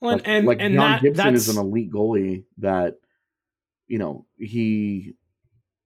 Well, 0.00 0.16
like, 0.16 0.22
and 0.26 0.46
like 0.46 0.58
and 0.60 0.74
John 0.74 0.90
that, 0.92 1.02
Gibson 1.02 1.34
that's 1.34 1.48
is 1.48 1.56
an 1.56 1.64
elite 1.64 1.92
goalie 1.92 2.44
that 2.58 2.96
you 3.86 3.98
know 3.98 4.26
he 4.38 5.14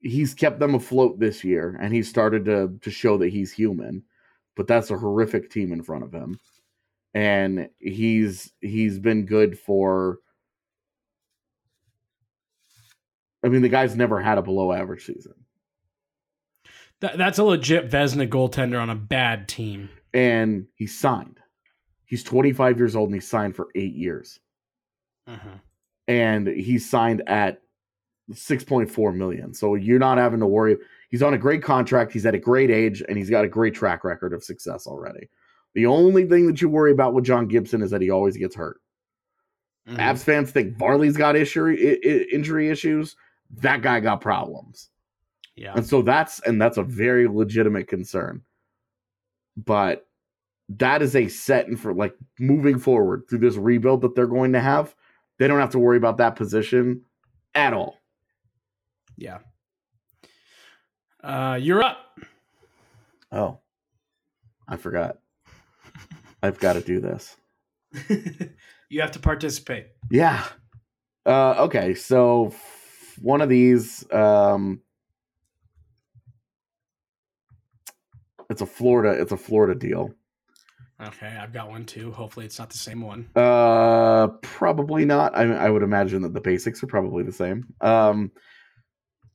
he's 0.01 0.35
kept 0.35 0.61
them 0.61 0.75
afloat 0.75 1.19
this 1.19 1.43
year, 1.43 1.77
and 1.81 1.93
he's 1.93 2.09
started 2.09 2.45
to 2.45 2.79
to 2.83 2.91
show 2.91 3.19
that 3.19 3.29
he's 3.31 3.53
human. 3.53 4.05
But 4.57 4.67
that's 4.67 4.91
a 4.91 4.99
horrific 4.99 5.51
team 5.51 5.73
in 5.73 5.83
front 5.83 6.05
of 6.05 6.13
him, 6.13 6.41
and 7.15 7.69
he's 7.79 8.53
he's 8.61 8.99
been 8.99 9.27
good 9.27 9.59
for. 9.59 10.19
I 13.45 13.49
mean, 13.49 13.63
the 13.63 13.69
guy's 13.69 13.95
never 13.95 14.21
had 14.21 14.39
a 14.39 14.43
below 14.43 14.73
average 14.73 15.05
season, 15.05 15.35
that, 17.01 17.19
that's 17.19 17.39
a 17.39 17.45
legit 17.45 17.91
Vezina 17.91 18.29
goaltender 18.29 18.81
on 18.81 18.91
a 18.91 18.95
bad 18.95 19.49
team. 19.49 19.91
and 20.15 20.67
he 20.75 20.87
signed. 20.87 21.41
He's 22.07 22.23
25 22.23 22.79
years 22.79 22.97
old 22.97 23.09
and 23.09 23.15
he 23.15 23.21
signed 23.21 23.57
for 23.57 23.69
eight 23.75 23.95
years. 23.95 24.41
Mm-hmm. 25.29 25.57
and 26.07 26.47
he's 26.47 26.89
signed 26.89 27.21
at 27.27 27.61
6.4 28.31 29.13
million. 29.13 29.53
So 29.53 29.75
you're 29.75 29.99
not 29.99 30.19
having 30.19 30.39
to 30.39 30.47
worry. 30.47 30.77
He's 31.11 31.23
on 31.23 31.35
a 31.35 31.39
great 31.39 31.63
contract. 31.63 32.13
He's 32.13 32.27
at 32.27 32.35
a 32.35 32.39
great 32.39 32.71
age 32.71 33.03
and 33.09 33.17
he's 33.17 33.31
got 33.31 33.45
a 33.45 33.49
great 33.49 33.75
track 33.75 34.05
record 34.05 34.33
of 34.33 34.43
success 34.45 34.87
already. 34.87 35.29
The 35.75 35.87
only 35.87 36.25
thing 36.25 36.47
that 36.47 36.61
you 36.61 36.69
worry 36.69 36.93
about 36.93 37.15
with 37.15 37.25
John 37.25 37.47
Gibson 37.47 37.83
is 37.83 37.91
that 37.91 38.03
he 38.03 38.11
always 38.11 38.37
gets 38.37 38.57
hurt. 38.57 38.81
Mhm. 39.89 39.99
Avs 39.99 40.25
fans 40.25 40.51
think 40.51 40.77
Barley's 40.79 41.17
got 41.17 41.37
issue, 41.37 41.69
injury 42.33 42.69
issues. 42.71 43.15
That 43.51 43.83
guy 43.83 44.01
got 44.01 44.21
problems. 44.21 44.91
Yeah. 45.55 45.75
And 45.77 45.87
so 45.87 46.03
that's 46.03 46.41
and 46.41 46.61
that's 46.61 46.77
a 46.77 46.83
very 46.83 47.29
legitimate 47.29 47.87
concern. 47.89 48.43
But 49.57 50.07
that 50.69 51.03
is 51.03 51.15
a 51.15 51.29
set 51.29 51.69
and 51.69 51.79
for 51.79 51.95
like 51.95 52.15
moving 52.41 52.79
forward 52.79 53.23
through 53.29 53.39
this 53.39 53.57
rebuild 53.57 54.01
that 54.01 54.17
they're 54.17 54.27
going 54.27 54.53
to 54.55 54.61
have, 54.61 54.95
they 55.39 55.47
don't 55.47 55.61
have 55.61 55.71
to 55.71 55.79
worry 55.79 55.97
about 55.97 56.17
that 56.17 56.35
position 56.35 57.05
at 57.55 57.73
all. 57.73 58.03
Yeah. 59.17 59.39
Uh, 61.23 61.59
you're 61.61 61.83
up. 61.83 62.19
Oh. 63.33 63.59
I 64.69 64.77
forgot. 64.77 65.19
I've 66.43 66.59
got 66.59 66.75
to 66.75 66.81
do 66.81 67.01
this. 67.01 67.37
you 68.89 69.01
have 69.01 69.13
to 69.13 69.19
participate. 69.19 69.89
Yeah. 70.11 70.45
Uh 71.25 71.55
okay, 71.65 71.95
so 71.95 72.49
f- 72.49 73.19
one 73.21 73.41
of 73.41 73.49
these 73.49 74.05
um 74.13 74.81
it's 78.49 78.61
a 78.61 78.67
Florida 78.67 79.21
it's 79.21 79.33
a 79.33 79.37
Florida 79.37 79.75
deal. 79.75 80.15
Okay, 81.03 81.27
I've 81.27 81.53
got 81.53 81.69
one 81.69 81.85
too. 81.85 82.11
Hopefully, 82.13 82.47
it's 82.47 82.59
not 82.59 82.71
the 82.71 82.79
same 82.79 83.03
one. 83.03 83.29
Uh, 83.37 84.29
probably 84.41 85.05
not. 85.05 85.37
I, 85.37 85.43
I 85.53 85.69
would 85.69 85.83
imagine 85.83 86.23
that 86.23 86.33
the 86.33 86.41
basics 86.41 86.83
are 86.83 86.87
probably 86.87 87.23
the 87.23 87.33
same. 87.33 87.67
Um, 87.83 88.33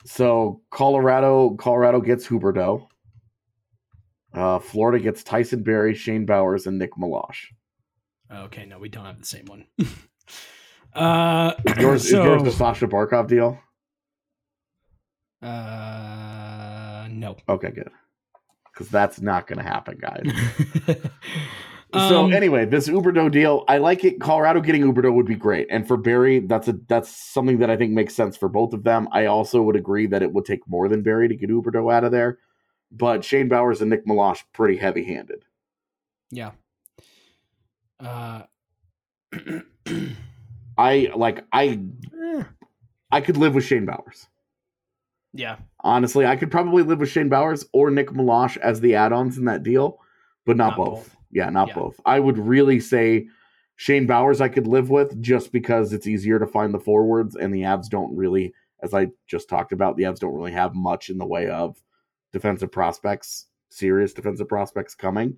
so 0.06 0.62
Colorado, 0.70 1.52
Colorado 1.52 2.02
gets 2.02 2.28
Huberdeau. 2.28 2.88
Uh, 4.34 4.60
Florida 4.60 5.04
gets 5.04 5.24
Tyson 5.24 5.64
Barrie, 5.64 5.94
Shane 5.94 6.26
Bowers, 6.26 6.66
and 6.66 6.80
Nick 6.80 6.96
Meloche. 6.96 7.48
Okay, 8.34 8.66
no, 8.66 8.80
we 8.80 8.88
don't 8.88 9.06
have 9.06 9.20
the 9.20 9.26
same 9.26 9.46
one. 9.46 9.66
uh, 10.96 11.54
yours, 11.80 12.10
so, 12.10 12.20
is 12.20 12.26
yours 12.26 12.44
the 12.44 12.52
Sasha 12.52 12.88
Barkov 12.88 13.28
deal? 13.28 13.60
Uh, 15.42 17.08
no. 17.10 17.36
Okay, 17.50 17.72
good. 17.72 17.90
Because 18.72 18.88
that's 18.88 19.20
not 19.20 19.48
going 19.48 19.58
to 19.58 19.66
happen, 19.66 20.00
guys. 20.00 20.98
So 21.94 22.24
Um, 22.24 22.34
anyway, 22.34 22.66
this 22.66 22.88
Huberdeau 22.88 23.30
deal, 23.30 23.66
I 23.68 23.78
like 23.78 24.06
it. 24.06 24.22
Colorado 24.22 24.62
getting 24.62 24.82
Huberdeau 24.84 25.14
would 25.14 25.26
be 25.26 25.36
great, 25.36 25.68
and 25.70 25.86
for 25.86 25.98
Barrie, 25.98 26.40
that's 26.40 26.70
a 26.70 26.74
that's 26.88 27.10
something 27.10 27.58
that 27.60 27.70
I 27.70 27.76
think 27.76 27.92
makes 27.92 28.16
sense 28.16 28.38
for 28.38 28.48
both 28.48 28.72
of 28.74 28.84
them. 28.84 29.10
I 29.12 29.26
also 29.26 29.62
would 29.62 29.76
agree 29.76 30.08
that 30.08 30.24
it 30.24 30.32
would 30.32 30.46
take 30.46 30.66
more 30.70 30.88
than 30.88 31.02
Barrie 31.02 31.28
to 31.28 31.36
get 31.36 31.50
Huberdeau 31.50 31.94
out 31.94 32.06
of 32.06 32.12
there, 32.14 32.38
but 32.92 33.26
Shane 33.26 33.50
Bowers 33.50 33.82
and 33.82 33.90
Nick 33.90 34.06
Meloche 34.06 34.44
pretty 34.54 34.78
heavy 34.78 35.04
handed. 35.04 35.44
Yeah. 36.30 36.52
Uh, 38.00 38.44
I 40.78 41.12
like 41.16 41.46
I 41.52 41.80
eh, 42.24 42.44
I 43.12 43.22
could 43.22 43.38
live 43.38 43.54
with 43.56 43.66
Shane 43.66 43.86
Bowers. 43.86 44.28
yeah. 45.34 45.58
Honestly, 45.82 46.26
I 46.26 46.36
could 46.36 46.52
probably 46.52 46.84
live 46.84 47.00
with 47.00 47.10
Shane 47.10 47.28
Bowers 47.30 47.66
or 47.74 47.92
Nick 47.92 48.10
Meloche 48.12 48.58
as 48.58 48.80
the 48.80 48.96
add-ons 48.96 49.38
in 49.38 49.46
that 49.46 49.64
deal, 49.64 50.00
but 50.46 50.56
not, 50.56 50.70
Not 50.70 50.78
both. 50.78 50.88
both. 51.10 51.18
Yeah, 51.32 51.50
not 51.50 51.70
Yeah. 51.70 51.76
both. 51.76 52.00
I 52.06 52.20
would 52.20 52.38
really 52.38 52.80
say 52.80 53.28
Shane 53.76 54.06
Bowers 54.06 54.42
I 54.42 54.50
could 54.50 54.68
live 54.68 54.90
with 54.90 55.20
just 55.22 55.52
because 55.52 55.94
it's 55.94 56.08
easier 56.08 56.38
to 56.40 56.46
find 56.48 56.74
the 56.74 56.80
forwards 56.80 57.36
and 57.36 57.54
the 57.54 57.62
Avs 57.62 57.90
don't 57.90 58.16
really, 58.16 58.54
as 58.84 58.94
I 58.94 59.08
just 59.28 59.50
talked 59.50 59.72
about, 59.72 59.98
the 59.98 60.04
Avs 60.04 60.20
don't 60.20 60.36
really 60.36 60.52
have 60.52 60.76
much 60.76 61.10
in 61.10 61.18
the 61.18 61.26
way 61.26 61.50
of 61.50 61.82
defensive 62.32 62.72
prospects, 62.72 63.48
serious 63.70 64.14
defensive 64.14 64.48
prospects 64.48 64.94
coming. 64.96 65.38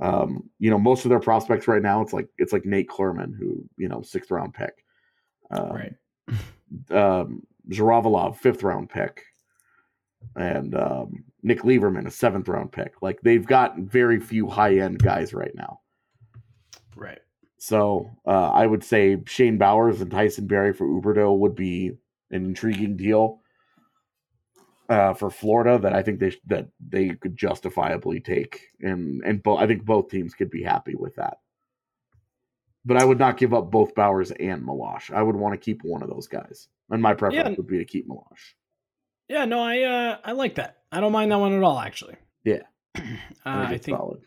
Um, 0.00 0.50
you 0.58 0.70
know, 0.70 0.78
most 0.78 1.04
of 1.04 1.10
their 1.10 1.20
prospects 1.20 1.68
right 1.68 1.82
now, 1.82 2.00
it's 2.00 2.12
like 2.12 2.28
it's 2.38 2.52
like 2.52 2.64
Nate 2.64 2.88
Clurman, 2.88 3.36
who 3.36 3.64
you 3.76 3.88
know, 3.88 4.02
sixth 4.02 4.30
round 4.30 4.54
pick. 4.54 4.84
Um, 5.50 5.72
Right. 5.72 5.94
um, 6.90 7.46
Zhuravlyov, 7.70 8.36
fifth 8.38 8.62
round 8.64 8.88
pick, 8.90 9.22
and 10.34 10.74
um, 10.74 11.24
Nick 11.42 11.64
Leivermann, 11.64 12.06
a 12.06 12.10
seventh 12.10 12.48
round 12.48 12.72
pick. 12.72 13.02
Like 13.02 13.20
they've 13.22 13.46
got 13.46 13.76
very 13.78 14.20
few 14.20 14.48
high 14.48 14.76
end 14.76 15.02
guys 15.02 15.34
right 15.34 15.54
now. 15.54 15.80
Right. 16.96 17.20
So 17.58 18.10
uh, 18.26 18.50
I 18.50 18.66
would 18.66 18.82
say 18.84 19.18
Shane 19.26 19.58
Bowers 19.58 20.00
and 20.00 20.10
Tyson 20.10 20.46
Barrie 20.46 20.72
for 20.72 20.86
Huberdeau 20.86 21.38
would 21.38 21.54
be 21.54 21.88
an 22.30 22.44
intriguing 22.44 22.96
deal 22.96 23.40
uh, 24.88 25.14
for 25.14 25.30
Florida 25.30 25.78
that 25.78 25.94
I 25.94 26.02
think 26.02 26.18
they 26.18 26.30
sh- 26.30 26.40
that 26.46 26.68
they 26.86 27.10
could 27.10 27.36
justifiably 27.36 28.20
take, 28.20 28.68
and 28.80 29.22
and 29.24 29.42
bo- 29.42 29.56
I 29.56 29.66
think 29.66 29.84
both 29.84 30.08
teams 30.10 30.34
could 30.34 30.50
be 30.50 30.62
happy 30.62 30.94
with 30.94 31.14
that. 31.16 31.38
But 32.84 32.96
I 32.96 33.04
would 33.04 33.18
not 33.18 33.36
give 33.36 33.54
up 33.54 33.70
both 33.70 33.94
Bowers 33.94 34.32
and 34.32 34.62
Meloche. 34.66 35.12
I 35.14 35.22
would 35.22 35.36
want 35.36 35.54
to 35.54 35.58
keep 35.64 35.82
one 35.84 36.02
of 36.02 36.10
those 36.10 36.26
guys, 36.26 36.68
and 36.90 37.00
my 37.00 37.14
preference 37.14 37.50
Yeah. 37.50 37.54
would 37.56 37.68
be 37.68 37.78
to 37.78 37.84
keep 37.84 38.08
Meloche. 38.08 38.54
Yeah, 39.28 39.44
no, 39.44 39.60
I 39.60 39.82
uh 39.82 40.18
I 40.24 40.32
like 40.32 40.56
that. 40.56 40.78
I 40.90 41.00
don't 41.00 41.12
mind 41.12 41.32
that 41.32 41.38
one 41.38 41.54
at 41.56 41.62
all 41.62 41.78
actually. 41.78 42.16
Yeah, 42.44 42.62
Uh, 42.96 43.00
I 43.44 43.78
think 43.78 43.96
solid. 43.98 44.20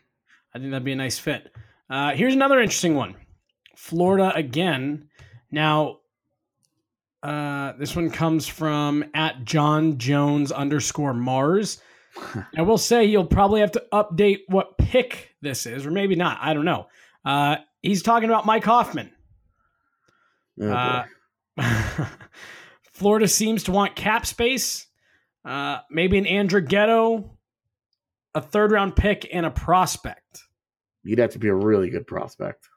I 0.54 0.58
think 0.58 0.70
that'd 0.70 0.84
be 0.84 0.92
a 0.92 0.96
nice 0.96 1.18
fit. 1.18 1.52
Uh, 1.88 2.12
here's 2.12 2.34
another 2.34 2.60
interesting 2.60 2.94
one. 2.94 3.14
Florida 3.76 4.32
again. 4.34 5.08
Now, 5.50 5.98
uh, 7.22 7.72
this 7.78 7.94
one 7.94 8.10
comes 8.10 8.46
from 8.46 9.04
at 9.14 9.44
John 9.44 9.98
Jones 9.98 10.50
underscore 10.50 11.14
Mars. 11.14 11.80
I 12.56 12.62
will 12.62 12.78
say 12.78 13.04
you'll 13.04 13.26
probably 13.26 13.60
have 13.60 13.72
to 13.72 13.84
update 13.92 14.40
what 14.48 14.78
pick 14.78 15.34
this 15.42 15.66
is, 15.66 15.84
or 15.86 15.90
maybe 15.90 16.16
not. 16.16 16.38
I 16.40 16.54
don't 16.54 16.64
know. 16.64 16.86
Uh, 17.24 17.56
he's 17.82 18.02
talking 18.02 18.28
about 18.28 18.46
Mike 18.46 18.64
Hoffman. 18.64 19.12
Oh, 20.60 20.70
Uh. 20.72 21.04
Florida 22.92 23.28
seems 23.28 23.64
to 23.64 23.72
want 23.72 23.94
cap 23.94 24.24
space, 24.24 24.85
uh, 25.46 25.78
maybe 25.90 26.18
an 26.18 26.24
Andrighetto, 26.24 27.30
a 28.34 28.40
third 28.40 28.72
round 28.72 28.96
pick, 28.96 29.28
and 29.32 29.46
a 29.46 29.50
prospect. 29.50 30.42
You'd 31.04 31.20
have 31.20 31.30
to 31.30 31.38
be 31.38 31.48
a 31.48 31.54
really 31.54 31.88
good 31.88 32.06
prospect. 32.06 32.68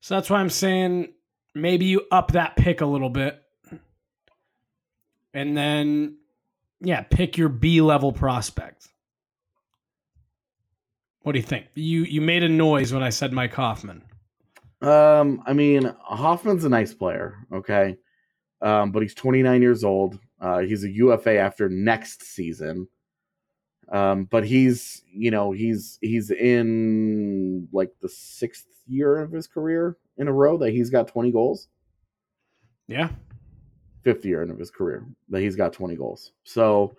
So 0.00 0.14
that's 0.14 0.28
why 0.28 0.40
I'm 0.40 0.50
saying 0.50 1.14
maybe 1.54 1.86
you 1.86 2.02
up 2.10 2.32
that 2.32 2.56
pick 2.56 2.80
a 2.80 2.86
little 2.86 3.10
bit. 3.10 3.40
And 5.32 5.56
then, 5.56 6.16
yeah, 6.80 7.02
pick 7.02 7.36
your 7.36 7.48
B 7.48 7.80
level 7.80 8.12
prospect. 8.12 8.88
What 11.22 11.32
do 11.32 11.38
you 11.38 11.44
think? 11.44 11.66
You 11.74 12.04
you 12.04 12.20
made 12.20 12.42
a 12.42 12.48
noise 12.48 12.92
when 12.92 13.02
I 13.02 13.10
said 13.10 13.32
Mike 13.32 13.52
Hoffman. 13.52 14.02
Um, 14.80 15.42
I 15.46 15.52
mean, 15.52 15.92
Hoffman's 16.00 16.64
a 16.64 16.68
nice 16.68 16.94
player, 16.94 17.34
okay, 17.52 17.96
um, 18.62 18.92
but 18.92 19.02
he's 19.02 19.14
29 19.14 19.60
years 19.60 19.82
old. 19.84 20.18
Uh, 20.40 20.58
he's 20.58 20.84
a 20.84 20.90
UFA 20.90 21.38
after 21.38 21.68
next 21.68 22.22
season. 22.22 22.88
Um, 23.90 24.24
but 24.24 24.44
he's, 24.44 25.02
you 25.12 25.30
know, 25.30 25.52
he's 25.52 25.98
he's 26.00 26.30
in 26.30 27.68
like 27.72 27.92
the 28.00 28.08
sixth 28.08 28.66
year 28.86 29.18
of 29.18 29.30
his 29.30 29.46
career 29.46 29.96
in 30.18 30.28
a 30.28 30.32
row 30.32 30.58
that 30.58 30.70
he's 30.70 30.90
got 30.90 31.08
20 31.08 31.30
goals. 31.30 31.68
Yeah. 32.88 33.10
Fifth 34.02 34.24
year 34.24 34.42
of 34.42 34.58
his 34.58 34.70
career 34.70 35.06
that 35.28 35.40
he's 35.40 35.56
got 35.56 35.72
20 35.72 35.96
goals. 35.96 36.32
So 36.44 36.96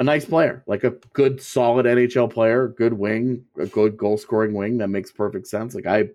a 0.00 0.04
nice 0.04 0.24
player, 0.24 0.62
like 0.66 0.84
a 0.84 0.90
good, 1.12 1.40
solid 1.40 1.86
NHL 1.86 2.32
player, 2.32 2.68
good 2.68 2.92
wing, 2.92 3.44
a 3.58 3.66
good 3.66 3.96
goal 3.96 4.16
scoring 4.16 4.54
wing 4.54 4.78
that 4.78 4.88
makes 4.88 5.10
perfect 5.10 5.46
sense. 5.46 5.74
Like 5.74 5.86
I, 5.86 6.08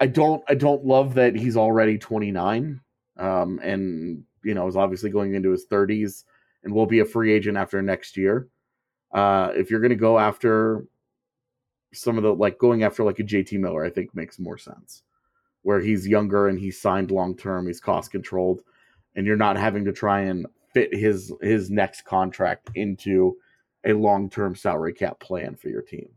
I 0.00 0.06
don't, 0.06 0.42
I 0.48 0.54
don't 0.54 0.84
love 0.84 1.14
that 1.14 1.34
he's 1.34 1.56
already 1.56 1.98
29, 1.98 2.80
um, 3.18 3.60
and 3.62 4.24
you 4.44 4.54
know 4.54 4.66
is 4.66 4.76
obviously 4.76 5.10
going 5.10 5.34
into 5.34 5.50
his 5.50 5.66
30s 5.66 6.24
and 6.64 6.72
will 6.72 6.86
be 6.86 7.00
a 7.00 7.04
free 7.04 7.32
agent 7.32 7.56
after 7.56 7.80
next 7.82 8.16
year. 8.16 8.48
Uh, 9.12 9.50
if 9.54 9.70
you're 9.70 9.80
going 9.80 9.90
to 9.90 9.96
go 9.96 10.18
after 10.18 10.86
some 11.92 12.16
of 12.16 12.22
the 12.22 12.34
like 12.34 12.58
going 12.58 12.82
after 12.82 13.04
like 13.04 13.18
a 13.18 13.24
JT 13.24 13.58
Miller, 13.58 13.84
I 13.84 13.90
think 13.90 14.14
makes 14.14 14.38
more 14.38 14.58
sense, 14.58 15.02
where 15.62 15.80
he's 15.80 16.06
younger 16.08 16.48
and 16.48 16.58
he's 16.58 16.80
signed 16.80 17.10
long 17.10 17.36
term, 17.36 17.66
he's 17.66 17.80
cost 17.80 18.10
controlled, 18.10 18.62
and 19.14 19.26
you're 19.26 19.36
not 19.36 19.56
having 19.56 19.84
to 19.84 19.92
try 19.92 20.20
and 20.20 20.46
fit 20.72 20.94
his 20.94 21.32
his 21.42 21.70
next 21.70 22.02
contract 22.02 22.70
into 22.74 23.36
a 23.84 23.92
long 23.92 24.30
term 24.30 24.54
salary 24.54 24.92
cap 24.92 25.20
plan 25.20 25.54
for 25.54 25.68
your 25.68 25.82
team. 25.82 26.08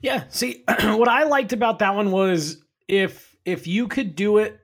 Yeah. 0.00 0.24
See, 0.28 0.64
what 0.82 1.08
I 1.08 1.24
liked 1.24 1.52
about 1.52 1.80
that 1.80 1.94
one 1.94 2.10
was 2.10 2.62
if 2.88 3.36
if 3.44 3.66
you 3.66 3.88
could 3.88 4.16
do 4.16 4.38
it, 4.38 4.58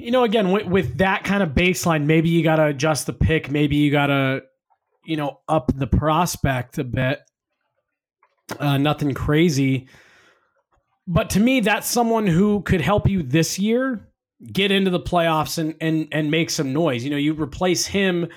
you 0.00 0.10
know, 0.10 0.24
again 0.24 0.50
with, 0.50 0.66
with 0.66 0.98
that 0.98 1.24
kind 1.24 1.42
of 1.42 1.50
baseline, 1.50 2.04
maybe 2.04 2.28
you 2.28 2.42
got 2.42 2.56
to 2.56 2.66
adjust 2.66 3.06
the 3.06 3.12
pick, 3.12 3.50
maybe 3.50 3.76
you 3.76 3.90
got 3.90 4.06
to, 4.06 4.42
you 5.04 5.16
know, 5.16 5.40
up 5.48 5.72
the 5.74 5.86
prospect 5.86 6.78
a 6.78 6.84
bit. 6.84 7.20
Uh, 8.58 8.78
nothing 8.78 9.14
crazy, 9.14 9.88
but 11.06 11.30
to 11.30 11.40
me, 11.40 11.60
that's 11.60 11.88
someone 11.88 12.26
who 12.26 12.62
could 12.62 12.80
help 12.80 13.08
you 13.08 13.22
this 13.22 13.58
year 13.58 14.06
get 14.52 14.70
into 14.70 14.90
the 14.90 15.00
playoffs 15.00 15.58
and 15.58 15.74
and 15.80 16.08
and 16.12 16.30
make 16.30 16.50
some 16.50 16.72
noise. 16.72 17.04
You 17.04 17.10
know, 17.10 17.16
you 17.16 17.32
replace 17.34 17.86
him 17.86 18.28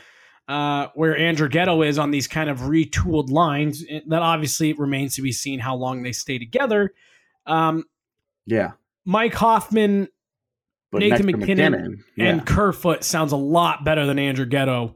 uh, 0.47 0.87
where 0.95 1.17
Andrighetto 1.17 1.87
is 1.87 1.97
on 1.97 2.11
these 2.11 2.27
kind 2.27 2.49
of 2.49 2.59
retooled 2.61 3.29
lines. 3.29 3.83
That 4.07 4.21
obviously 4.21 4.73
remains 4.73 5.15
to 5.15 5.21
be 5.21 5.31
seen 5.31 5.59
how 5.59 5.75
long 5.75 6.03
they 6.03 6.11
stay 6.11 6.37
together. 6.37 6.93
Um, 7.45 7.85
Yeah, 8.45 8.71
Mike 9.05 9.33
Hoffman, 9.33 10.07
but 10.93 10.99
Nathan 10.99 11.25
MacKinnon, 11.25 12.03
yeah. 12.15 12.27
and 12.27 12.45
Kerfoot 12.45 13.03
sounds 13.03 13.31
a 13.31 13.37
lot 13.37 13.83
better 13.83 14.05
than 14.05 14.17
Andrighetto. 14.17 14.93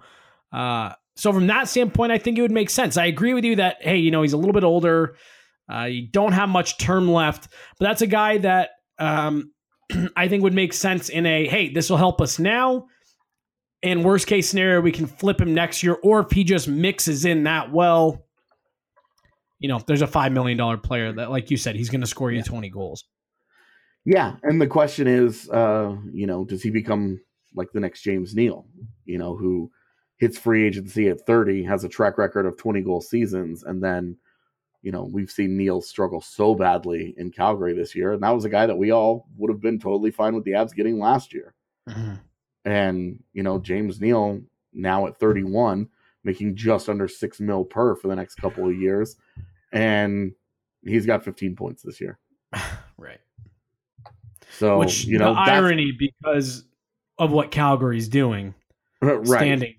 Uh, 0.54 0.94
so 1.16 1.34
from 1.34 1.48
that 1.48 1.68
standpoint, 1.68 2.12
I 2.12 2.20
think 2.20 2.38
it 2.38 2.44
would 2.44 2.52
make 2.52 2.70
sense. 2.70 2.98
I 2.98 3.08
agree 3.08 3.34
with 3.34 3.44
you 3.44 3.56
that 3.56 3.78
hey, 3.82 3.98
you 3.98 4.12
know, 4.12 4.22
he's 4.22 4.34
a 4.34 4.38
little 4.38 4.54
bit 4.54 4.64
older. 4.64 5.16
Uh, 5.70 5.86
you 5.86 6.08
don't 6.08 6.34
have 6.34 6.50
much 6.50 6.78
term 6.78 7.12
left, 7.12 7.50
but 7.80 7.88
that's 7.88 8.04
a 8.04 8.08
guy 8.08 8.38
that 8.38 8.70
um, 9.00 9.52
I 10.16 10.28
think 10.28 10.44
would 10.44 10.54
make 10.54 10.72
sense 10.72 11.10
in 11.10 11.26
a 11.26 11.48
hey, 11.48 11.74
this 11.74 11.90
will 11.90 11.98
help 11.98 12.22
us 12.22 12.38
now. 12.38 12.86
In 13.82 14.04
worst 14.04 14.28
case 14.28 14.50
scenario, 14.50 14.82
we 14.82 14.92
can 14.92 15.08
flip 15.08 15.42
him 15.42 15.54
next 15.54 15.82
year, 15.82 15.98
or 16.04 16.20
if 16.20 16.32
he 16.32 16.44
just 16.44 16.68
mixes 16.68 17.26
in 17.26 17.44
that 17.44 17.72
well, 17.72 18.24
you 19.60 19.68
know, 19.68 19.78
if 19.78 19.88
there's 19.88 20.04
a 20.04 20.08
five 20.08 20.32
million 20.32 20.60
dollar 20.60 20.78
player 20.78 21.12
that, 21.12 21.32
like 21.32 21.50
you 21.50 21.58
said, 21.58 21.76
he's 21.76 21.90
going 21.90 22.02
to 22.02 22.08
score 22.08 22.32
you 22.32 22.44
twenty 22.44 22.70
goals. 22.70 23.04
Yeah, 24.08 24.38
and 24.42 24.62
the 24.62 24.68
question 24.68 25.06
is, 25.06 25.50
uh, 25.50 25.94
you 26.14 26.28
know, 26.28 26.46
does 26.46 26.64
he 26.64 26.70
become 26.70 27.20
like 27.54 27.74
the 27.74 27.82
next 27.82 28.04
James 28.04 28.34
Neal? 28.34 28.66
You 29.04 29.18
know, 29.18 29.36
who 29.36 29.70
hits 30.16 30.38
free 30.38 30.66
agency 30.66 31.10
at 31.10 31.26
30, 31.26 31.66
has 31.66 31.84
a 31.84 31.90
track 31.90 32.18
record 32.18 32.46
of 32.46 32.56
20 32.56 32.80
goal 32.84 33.02
seasons, 33.02 33.64
and 33.64 33.84
then, 33.84 34.16
you 34.82 34.94
know, 34.94 35.04
we've 35.04 35.30
seen 35.30 35.58
Neal 35.58 35.82
struggle 35.82 36.22
so 36.22 36.56
badly 36.56 37.16
in 37.18 37.32
Calgary 37.32 37.74
this 37.74 37.96
year, 37.96 38.14
and 38.14 38.24
that 38.24 38.34
was 38.34 38.46
a 38.46 38.50
guy 38.50 38.66
that 38.66 38.78
we 38.78 38.92
all 38.92 39.28
would 39.36 39.52
have 39.52 39.60
been 39.60 39.78
totally 39.78 40.12
fine 40.12 40.34
with 40.34 40.46
the 40.46 40.52
Avs 40.52 40.74
getting 40.74 41.00
last 41.00 41.34
year. 41.34 41.54
And 42.64 43.22
you 43.34 43.44
know, 43.44 43.60
James 43.60 44.00
Neal 44.00 44.40
now 44.72 45.06
at 45.08 45.20
31, 45.20 45.90
making 46.24 46.56
just 46.56 46.88
under 46.88 47.10
six 47.10 47.42
mil 47.42 47.66
per 47.66 47.94
for 47.98 48.08
the 48.08 48.16
next 48.16 48.36
couple 48.36 48.70
of 48.70 48.76
years, 48.78 49.18
and 49.74 50.32
he's 50.86 51.06
got 51.06 51.26
15 51.26 51.58
points 51.58 51.82
this 51.84 52.00
year. 52.00 52.18
So 54.58 54.80
Which 54.80 55.06
you 55.06 55.20
know, 55.20 55.34
irony 55.34 55.92
because 55.92 56.66
of 57.20 57.32
what 57.32 57.52
Calgary's 57.52 58.08
doing, 58.08 58.56
right? 59.02 59.26
standing. 59.26 59.76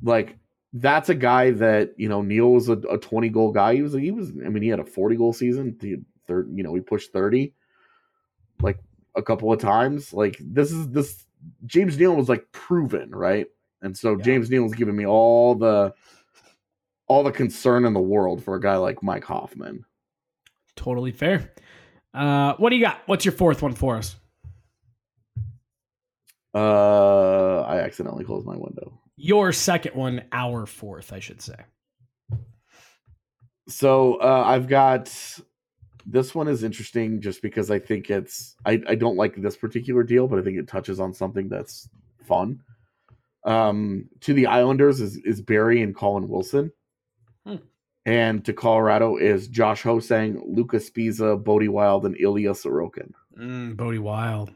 Like 0.00 0.38
that's 0.72 1.08
a 1.08 1.14
guy 1.14 1.50
that 1.52 1.94
you 1.96 2.08
know 2.08 2.22
Neal 2.22 2.52
was 2.52 2.68
a, 2.68 2.74
a 2.74 2.98
20 2.98 3.28
goal 3.30 3.50
guy. 3.50 3.74
He 3.74 3.82
was 3.82 3.94
he 3.94 4.12
was 4.12 4.30
I 4.44 4.48
mean 4.48 4.62
he 4.62 4.68
had 4.68 4.78
a 4.78 4.84
40 4.84 5.16
goal 5.16 5.32
season. 5.32 5.76
He 5.80 5.96
third 6.28 6.48
you 6.54 6.62
know 6.62 6.72
he 6.74 6.80
pushed 6.80 7.12
30 7.12 7.52
like 8.60 8.78
a 9.16 9.22
couple 9.22 9.52
of 9.52 9.58
times. 9.58 10.12
Like 10.12 10.38
this 10.40 10.70
is 10.70 10.88
this 10.90 11.26
James 11.64 11.98
Neal 11.98 12.14
was 12.14 12.28
like 12.28 12.46
proven 12.52 13.10
right, 13.10 13.46
and 13.82 13.96
so 13.96 14.14
James 14.14 14.50
Neal 14.50 14.66
is 14.66 14.74
giving 14.74 14.96
me 14.96 15.06
all 15.06 15.56
the 15.56 15.92
all 17.08 17.24
the 17.24 17.32
concern 17.32 17.84
in 17.84 17.92
the 17.92 18.00
world 18.00 18.44
for 18.44 18.54
a 18.54 18.60
guy 18.60 18.76
like 18.76 19.02
Mike 19.02 19.24
Hoffman. 19.24 19.84
Totally 20.76 21.10
fair. 21.10 21.52
Uh, 22.16 22.54
what 22.56 22.70
do 22.70 22.76
you 22.76 22.82
got? 22.82 23.02
What's 23.06 23.24
your 23.24 23.32
fourth 23.32 23.62
one 23.62 23.74
for 23.74 23.96
us? 23.96 24.16
Uh, 26.54 27.60
I 27.60 27.80
accidentally 27.80 28.24
closed 28.24 28.46
my 28.46 28.56
window. 28.56 28.98
Your 29.16 29.52
second 29.52 29.94
one, 29.94 30.24
our 30.32 30.64
fourth, 30.64 31.12
I 31.12 31.18
should 31.20 31.42
say. 31.42 31.56
So 33.68 34.14
uh, 34.14 34.44
I've 34.46 34.66
got 34.66 35.12
this 36.06 36.34
one 36.34 36.48
is 36.48 36.62
interesting 36.62 37.20
just 37.20 37.42
because 37.42 37.70
I 37.70 37.78
think 37.78 38.10
it's 38.10 38.56
I, 38.64 38.80
I 38.88 38.94
don't 38.94 39.16
like 39.16 39.36
this 39.36 39.56
particular 39.56 40.02
deal, 40.02 40.26
but 40.28 40.38
I 40.38 40.42
think 40.42 40.56
it 40.56 40.68
touches 40.68 41.00
on 41.00 41.12
something 41.12 41.48
that's 41.48 41.88
fun. 42.26 42.60
Um, 43.44 44.08
to 44.20 44.32
the 44.32 44.46
Islanders 44.46 45.00
is 45.00 45.16
is 45.18 45.40
Barrie 45.42 45.82
and 45.82 45.94
Colin 45.94 46.28
Wilson, 46.28 46.72
Hmm. 47.46 47.56
And 48.06 48.44
to 48.44 48.52
Colorado 48.52 49.16
is 49.16 49.48
Josh 49.48 49.82
Ho-Sang, 49.82 50.40
Lucas 50.46 50.88
Sbisa, 50.88 51.42
Bode 51.42 51.66
Wilde, 51.68 52.06
and 52.06 52.16
Ilya 52.18 52.52
Sorokin. 52.52 53.10
Mm, 53.36 53.76
Bode 53.76 53.98
Wilde. 53.98 54.54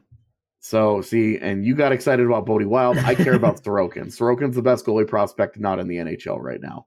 So 0.61 1.01
see, 1.01 1.37
and 1.37 1.65
you 1.65 1.75
got 1.75 1.91
excited 1.91 2.25
about 2.25 2.47
Bode 2.47 2.67
Wilde. 2.67 2.99
I 2.99 3.17
care 3.17 3.35
about 3.35 3.57
Sorokin. 3.65 4.07
Sorokin's 4.07 4.55
the 4.55 4.63
best 4.63 4.87
goalie 4.87 5.09
prospect 5.09 5.59
not 5.59 5.81
in 5.81 5.89
the 5.89 5.97
NHL 5.97 6.39
right 6.39 6.61
now. 6.61 6.87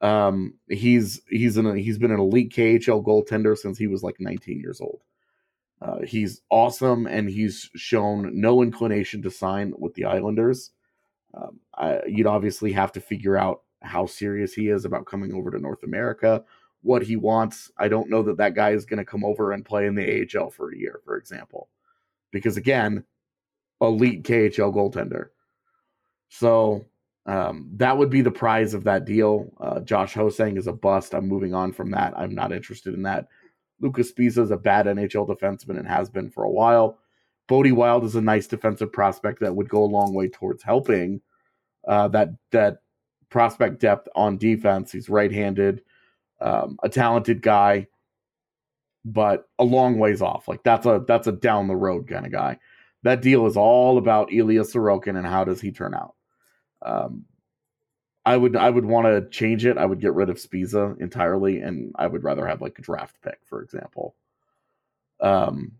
Um, 0.00 0.54
he's 0.68 1.20
he's 1.28 1.58
an 1.58 1.76
he's 1.76 1.98
been 1.98 2.10
an 2.10 2.20
elite 2.20 2.52
KHL 2.52 3.04
goaltender 3.04 3.56
since 3.56 3.76
he 3.76 3.86
was 3.86 4.02
like 4.02 4.16
19 4.18 4.60
years 4.60 4.80
old. 4.80 5.02
Uh, 5.80 6.00
he's 6.06 6.40
awesome, 6.48 7.06
and 7.06 7.28
he's 7.28 7.68
shown 7.74 8.40
no 8.40 8.62
inclination 8.62 9.20
to 9.22 9.30
sign 9.30 9.74
with 9.78 9.94
the 9.94 10.04
Islanders. 10.04 10.70
Um, 11.34 11.60
I, 11.76 12.00
you'd 12.06 12.26
obviously 12.26 12.72
have 12.72 12.92
to 12.92 13.00
figure 13.00 13.36
out 13.36 13.62
how 13.82 14.06
serious 14.06 14.52
he 14.52 14.68
is 14.68 14.84
about 14.84 15.06
coming 15.06 15.34
over 15.34 15.50
to 15.50 15.58
North 15.58 15.82
America, 15.82 16.44
what 16.82 17.02
he 17.02 17.16
wants. 17.16 17.70
I 17.76 17.88
don't 17.88 18.10
know 18.10 18.22
that 18.22 18.36
that 18.38 18.54
guy 18.54 18.70
is 18.70 18.86
going 18.86 18.98
to 18.98 19.04
come 19.04 19.24
over 19.24 19.52
and 19.52 19.64
play 19.64 19.86
in 19.86 19.94
the 19.94 20.26
AHL 20.36 20.50
for 20.50 20.72
a 20.72 20.76
year, 20.76 21.00
for 21.04 21.16
example, 21.16 21.68
because 22.30 22.56
again, 22.56 23.04
elite 23.80 24.24
KHL 24.24 24.74
goaltender. 24.74 25.28
So 26.28 26.86
um, 27.26 27.68
that 27.76 27.96
would 27.96 28.10
be 28.10 28.22
the 28.22 28.30
prize 28.30 28.74
of 28.74 28.84
that 28.84 29.04
deal. 29.04 29.52
Uh, 29.60 29.80
Josh 29.80 30.14
Ho-Sang 30.14 30.56
is 30.56 30.66
a 30.66 30.72
bust. 30.72 31.14
I'm 31.14 31.28
moving 31.28 31.54
on 31.54 31.72
from 31.72 31.90
that. 31.92 32.14
I'm 32.16 32.34
not 32.34 32.52
interested 32.52 32.94
in 32.94 33.02
that. 33.02 33.28
Lucas 33.80 34.12
Sbisa 34.12 34.38
is 34.38 34.50
a 34.50 34.56
bad 34.56 34.86
NHL 34.86 35.28
defenseman 35.28 35.78
and 35.78 35.86
has 35.86 36.08
been 36.08 36.30
for 36.30 36.44
a 36.44 36.50
while. 36.50 36.98
Bode 37.48 37.72
Wilde 37.72 38.04
is 38.04 38.14
a 38.14 38.20
nice 38.20 38.46
defensive 38.46 38.92
prospect 38.92 39.40
that 39.40 39.54
would 39.54 39.68
go 39.68 39.84
a 39.84 39.84
long 39.84 40.14
way 40.14 40.28
towards 40.28 40.62
helping 40.62 41.20
uh, 41.86 42.08
that 42.08 42.30
that 42.50 42.81
prospect 43.32 43.80
depth 43.80 44.08
on 44.14 44.36
defense. 44.36 44.92
He's 44.92 45.08
right-handed, 45.08 45.82
um, 46.40 46.78
a 46.82 46.88
talented 46.88 47.42
guy, 47.42 47.88
but 49.04 49.48
a 49.58 49.64
long 49.64 49.98
ways 49.98 50.22
off. 50.22 50.46
Like 50.46 50.62
that's 50.62 50.86
a 50.86 51.02
that's 51.08 51.26
a 51.26 51.32
down 51.32 51.66
the 51.66 51.74
road 51.74 52.06
kind 52.06 52.26
of 52.26 52.30
guy. 52.30 52.58
That 53.02 53.22
deal 53.22 53.46
is 53.46 53.56
all 53.56 53.98
about 53.98 54.32
Ilya 54.32 54.62
Sorokin 54.62 55.16
and 55.16 55.26
how 55.26 55.44
does 55.44 55.60
he 55.60 55.72
turn 55.72 55.94
out. 55.94 56.14
Um, 56.82 57.24
I 58.24 58.36
would 58.36 58.54
I 58.54 58.70
would 58.70 58.84
want 58.84 59.06
to 59.06 59.28
change 59.30 59.64
it. 59.64 59.78
I 59.78 59.86
would 59.86 60.00
get 60.00 60.14
rid 60.14 60.30
of 60.30 60.36
Sbisa 60.36 61.00
entirely, 61.00 61.60
and 61.60 61.92
I 61.96 62.06
would 62.06 62.22
rather 62.22 62.46
have 62.46 62.60
like 62.60 62.78
a 62.78 62.82
draft 62.82 63.16
pick, 63.22 63.38
for 63.44 63.62
example. 63.62 64.14
Um, 65.20 65.72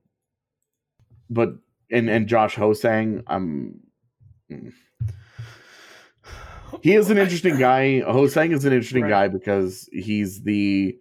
but 1.30 1.55
and 1.90 2.11
and 2.11 2.26
Josh 2.26 2.57
Ho-Sang, 2.57 3.22
I'm. 3.26 3.80
He 6.81 6.95
is 6.95 7.11
an 7.11 7.18
interesting 7.18 7.59
guy. 7.59 8.01
Ho-Sang 8.01 8.53
is 8.53 8.64
an 8.64 8.73
interesting 8.73 9.03
Right. 9.03 9.11
guy 9.11 9.29
because 9.29 9.89
he's 9.93 10.43
the 10.43 10.99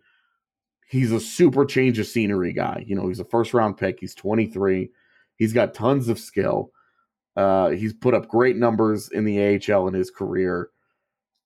he's 0.88 1.12
a 1.12 1.20
super 1.20 1.64
change 1.66 1.98
of 2.00 2.06
scenery 2.08 2.52
guy. 2.54 2.84
You 2.86 2.96
know, 2.96 3.08
he's 3.08 3.20
a 3.20 3.26
first 3.26 3.54
round 3.54 3.78
pick. 3.78 4.00
He's 4.00 4.14
23. 4.16 4.92
He's 5.38 5.54
got 5.54 5.74
tons 5.74 6.10
of 6.10 6.20
skill. 6.20 6.72
Uh, 7.38 7.70
he's 7.70 7.94
put 7.94 8.14
up 8.14 8.28
great 8.28 8.58
numbers 8.58 9.10
in 9.10 9.24
the 9.24 9.40
AHL 9.74 9.88
in 9.88 9.94
his 9.94 10.12
career, 10.12 10.70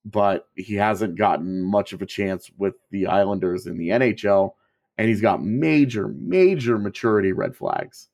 but 0.03 0.47
he 0.55 0.73
hasn't 0.73 1.15
gotten 1.15 1.61
much 1.61 1.93
of 1.93 2.01
a 2.01 2.07
chance 2.07 2.49
with 2.57 2.73
the 2.89 3.05
Islanders 3.05 3.67
in 3.67 3.77
the 3.77 3.89
NHL. 3.89 4.55
And 4.97 5.07
he's 5.07 5.21
got 5.21 5.43
major, 5.43 6.07
major 6.07 6.79
maturity 6.79 7.33
red 7.33 7.55
flags 7.55 8.07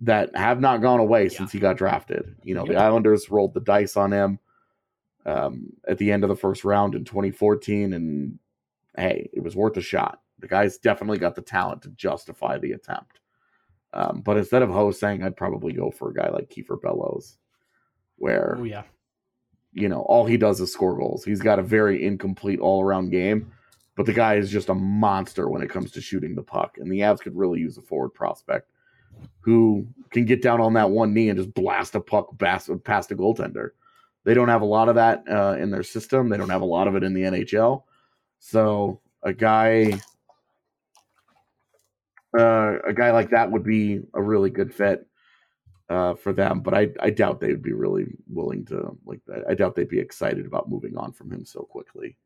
that 0.00 0.34
have 0.34 0.60
not 0.60 0.80
gone 0.80 1.00
away 1.00 1.28
since 1.28 1.52
he 1.52 1.58
got 1.58 1.76
drafted. 1.76 2.34
You 2.42 2.54
know, 2.54 2.64
the 2.64 2.76
Islanders 2.76 3.30
rolled 3.30 3.52
the 3.52 3.60
dice 3.60 3.96
on 3.96 4.12
him 4.12 4.38
um, 5.26 5.68
at 5.86 5.98
the 5.98 6.10
end 6.12 6.24
of 6.24 6.28
the 6.28 6.36
first 6.36 6.64
round 6.64 6.94
in 6.94 7.04
2014, 7.04 7.92
and 7.92 8.38
hey, 8.96 9.30
it 9.32 9.42
was 9.42 9.56
worth 9.56 9.76
a 9.76 9.80
shot. 9.82 10.20
The 10.38 10.48
guy's 10.48 10.78
definitely 10.78 11.18
got 11.18 11.34
the 11.36 11.42
talent 11.42 11.82
to 11.82 11.90
justify 11.90 12.58
the 12.58 12.72
attempt. 12.72 13.20
Um, 13.92 14.22
but 14.22 14.36
instead 14.36 14.62
of 14.62 14.70
Ho-Sang, 14.70 15.22
I'd 15.22 15.36
probably 15.36 15.72
go 15.72 15.90
for 15.90 16.10
a 16.10 16.14
guy 16.14 16.30
like 16.30 16.50
Kiefer 16.50 16.80
Bellows, 16.80 17.36
where 18.16 18.56
Oh 18.58 18.64
yeah. 18.64 18.82
you 19.72 19.88
know 19.88 20.00
all 20.02 20.24
he 20.26 20.36
does 20.36 20.60
is 20.60 20.72
score 20.72 20.96
goals. 20.96 21.24
He's 21.24 21.42
got 21.42 21.58
a 21.58 21.62
very 21.62 22.04
incomplete 22.04 22.58
all 22.58 22.82
around 22.82 23.10
game, 23.10 23.52
but 23.96 24.06
the 24.06 24.12
guy 24.14 24.36
is 24.36 24.50
just 24.50 24.70
a 24.70 24.74
monster 24.74 25.48
when 25.48 25.62
it 25.62 25.70
comes 25.70 25.90
to 25.92 26.00
shooting 26.00 26.34
the 26.34 26.42
puck. 26.42 26.78
And 26.78 26.90
the 26.90 27.00
Avs 27.00 27.20
could 27.20 27.36
really 27.36 27.60
use 27.60 27.76
a 27.78 27.82
forward 27.82 28.10
prospect 28.10 28.70
who 29.40 29.86
can 30.10 30.24
get 30.24 30.40
down 30.42 30.60
on 30.60 30.72
that 30.72 30.90
one 30.90 31.12
knee 31.12 31.28
and 31.28 31.38
just 31.38 31.52
blast 31.54 31.94
a 31.94 32.00
puck 32.00 32.36
past, 32.38 32.70
past 32.84 33.10
a 33.12 33.14
goaltender. 33.14 33.70
They 34.24 34.34
don't 34.34 34.48
have 34.48 34.62
a 34.62 34.66
lot 34.66 34.88
of 34.88 34.94
that 34.94 35.24
uh, 35.28 35.56
in 35.58 35.70
their 35.70 35.82
system. 35.82 36.28
They 36.28 36.36
don't 36.36 36.50
have 36.50 36.62
a 36.62 36.66
lot 36.66 36.88
of 36.88 36.94
it 36.94 37.02
in 37.02 37.14
the 37.14 37.22
NHL. 37.22 37.84
So 38.38 39.00
a 39.22 39.32
guy, 39.32 40.00
uh, 42.38 42.78
a 42.86 42.92
guy 42.92 43.10
like 43.10 43.30
that 43.30 43.50
would 43.50 43.64
be 43.64 44.00
a 44.14 44.22
really 44.22 44.50
good 44.50 44.72
fit 44.72 45.06
uh, 45.88 46.14
for 46.14 46.32
them. 46.32 46.60
But 46.60 46.74
I, 46.74 46.90
I 47.00 47.10
doubt 47.10 47.40
they 47.40 47.48
would 47.48 47.62
be 47.62 47.72
really 47.72 48.06
willing 48.28 48.64
to 48.66 48.96
like 49.04 49.20
that. 49.26 49.44
I 49.48 49.54
doubt 49.54 49.74
they'd 49.74 49.88
be 49.88 49.98
excited 49.98 50.46
about 50.46 50.70
moving 50.70 50.96
on 50.96 51.12
from 51.12 51.30
him 51.30 51.44
so 51.44 51.60
quickly. 51.62 52.16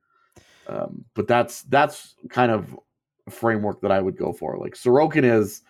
Um, 0.68 1.04
but 1.14 1.28
that's 1.28 1.62
that's 1.62 2.14
kind 2.28 2.50
of 2.50 2.78
framework 3.30 3.80
that 3.80 3.92
I 3.92 4.00
would 4.00 4.16
go 4.16 4.32
for. 4.32 4.58
Like 4.58 4.74
Sorokin 4.74 5.24
is 5.24 5.62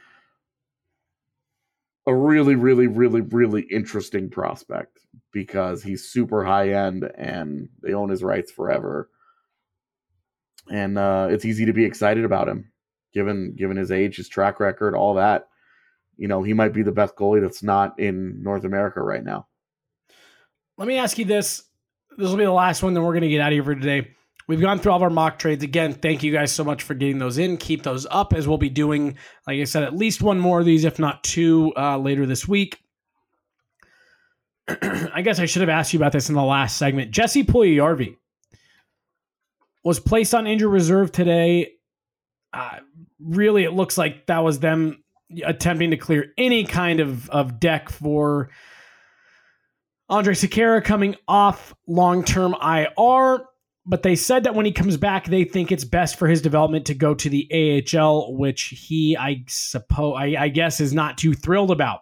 a 2.07 2.14
really, 2.14 2.54
really, 2.54 2.86
really, 2.86 3.20
really 3.20 3.62
interesting 3.62 4.30
prospect 4.30 5.00
because 5.32 5.82
he's 5.82 6.09
super 6.09 6.44
high 6.44 6.70
end 6.70 7.11
and 7.16 7.68
they 7.82 7.94
own 7.94 8.09
his 8.09 8.22
rights 8.22 8.52
forever. 8.52 9.11
And 10.70 10.98
uh, 10.98 11.28
it's 11.30 11.44
easy 11.44 11.66
to 11.66 11.72
be 11.72 11.84
excited 11.84 12.24
about 12.24 12.48
him, 12.48 12.72
given 13.12 13.54
given 13.57 13.76
his 13.76 13.90
age, 13.90 14.16
his 14.16 14.28
track 14.28 14.61
record, 14.61 14.94
all 14.94 15.14
that. 15.14 15.48
You 16.16 16.28
know, 16.28 16.42
he 16.42 16.54
might 16.54 16.72
be 16.72 16.82
the 16.82 16.92
best 16.92 17.14
goalie 17.16 17.42
that's 17.42 17.62
not 17.62 17.98
in 17.98 18.42
North 18.42 18.64
America 18.64 19.02
right 19.02 19.22
now. 19.22 19.46
Let 20.78 20.88
me 20.88 20.96
ask 20.96 21.18
you 21.18 21.24
this. 21.24 21.62
This 22.16 22.30
will 22.30 22.36
be 22.36 22.44
the 22.44 22.52
last 22.52 22.82
one, 22.82 22.94
then 22.94 23.02
we're 23.02 23.12
going 23.12 23.22
to 23.22 23.28
get 23.28 23.40
out 23.40 23.52
of 23.52 23.54
here 23.54 23.64
for 23.64 23.74
today. 23.74 24.16
We've 24.49 24.61
gone 24.61 24.78
through 24.78 24.92
all 24.92 24.99
of 24.99 25.03
our 25.03 25.11
mock 25.11 25.38
trades. 25.38 25.64
Again, 25.64 25.92
thank 25.92 26.22
you 26.22 26.32
guys 26.32 26.53
so 26.53 26.62
much 26.62 26.82
for 26.82 26.94
getting 26.94 27.18
those 27.18 27.36
in. 27.36 27.57
Keep 27.57 27.82
those 27.82 28.07
up 28.11 28.32
as 28.32 28.47
we'll 28.47 28.59
be 28.59 28.68
doing, 28.68 29.16
like 29.47 29.61
I 29.61 29.64
said, 29.64 29.82
at 29.82 29.97
least 29.97 30.22
one 30.22 30.38
more 30.38 30.61
of 30.61 30.66
these, 30.66 30.84
if 30.84 30.99
not 30.99 31.24
two, 31.24 31.72
uh, 31.76 31.99
later 31.99 32.26
this 32.26 32.47
week. 32.47 32.78
I 34.68 35.22
guess 35.22 35.40
I 35.40 35.47
should 35.47 35.62
have 35.62 35.68
asked 35.68 35.92
you 35.92 35.99
about 35.99 36.12
this 36.12 36.28
in 36.28 36.36
the 36.36 36.44
last 36.44 36.76
segment. 36.76 37.11
Jesse 37.11 37.44
Puljujarvi 37.44 38.16
was 39.82 39.99
placed 39.99 40.34
on 40.34 40.47
injured 40.47 40.70
reserve 40.70 41.11
today. 41.11 41.72
Uh, 42.53 42.78
really, 43.18 43.64
it 43.64 43.72
looks 43.72 43.99
like 43.99 44.26
that 44.26 44.44
was 44.44 44.61
them 44.61 45.03
attempting 45.44 45.90
to 45.90 45.97
clear 45.97 46.32
any 46.38 46.64
kind 46.64 47.01
of, 47.01 47.28
of 47.30 47.59
deck 47.59 47.90
for 47.90 48.51
Andrej 50.11 50.47
Sekera 50.47 50.82
coming 50.84 51.16
off 51.26 51.74
long 51.86 52.24
term 52.24 52.55
IR, 52.62 53.44
but 53.87 54.03
they 54.03 54.16
said 54.16 54.45
that 54.45 54.55
when 54.55 54.66
he 54.66 54.72
comes 54.72 54.97
back, 54.97 55.26
they 55.26 55.45
think 55.45 55.70
it's 55.70 55.84
best 55.84 56.18
for 56.18 56.26
his 56.26 56.43
development 56.43 56.87
to 56.87 56.95
go 56.95 57.14
to 57.14 57.30
the 57.30 57.84
AHL, 57.95 58.34
which 58.34 58.64
he, 58.64 59.16
I 59.16 59.45
suppose, 59.49 60.16
I, 60.18 60.37
I 60.39 60.49
guess, 60.49 60.80
is 60.80 60.93
not 60.93 61.18
too 61.18 61.34
thrilled 61.34 61.70
about. 61.70 62.01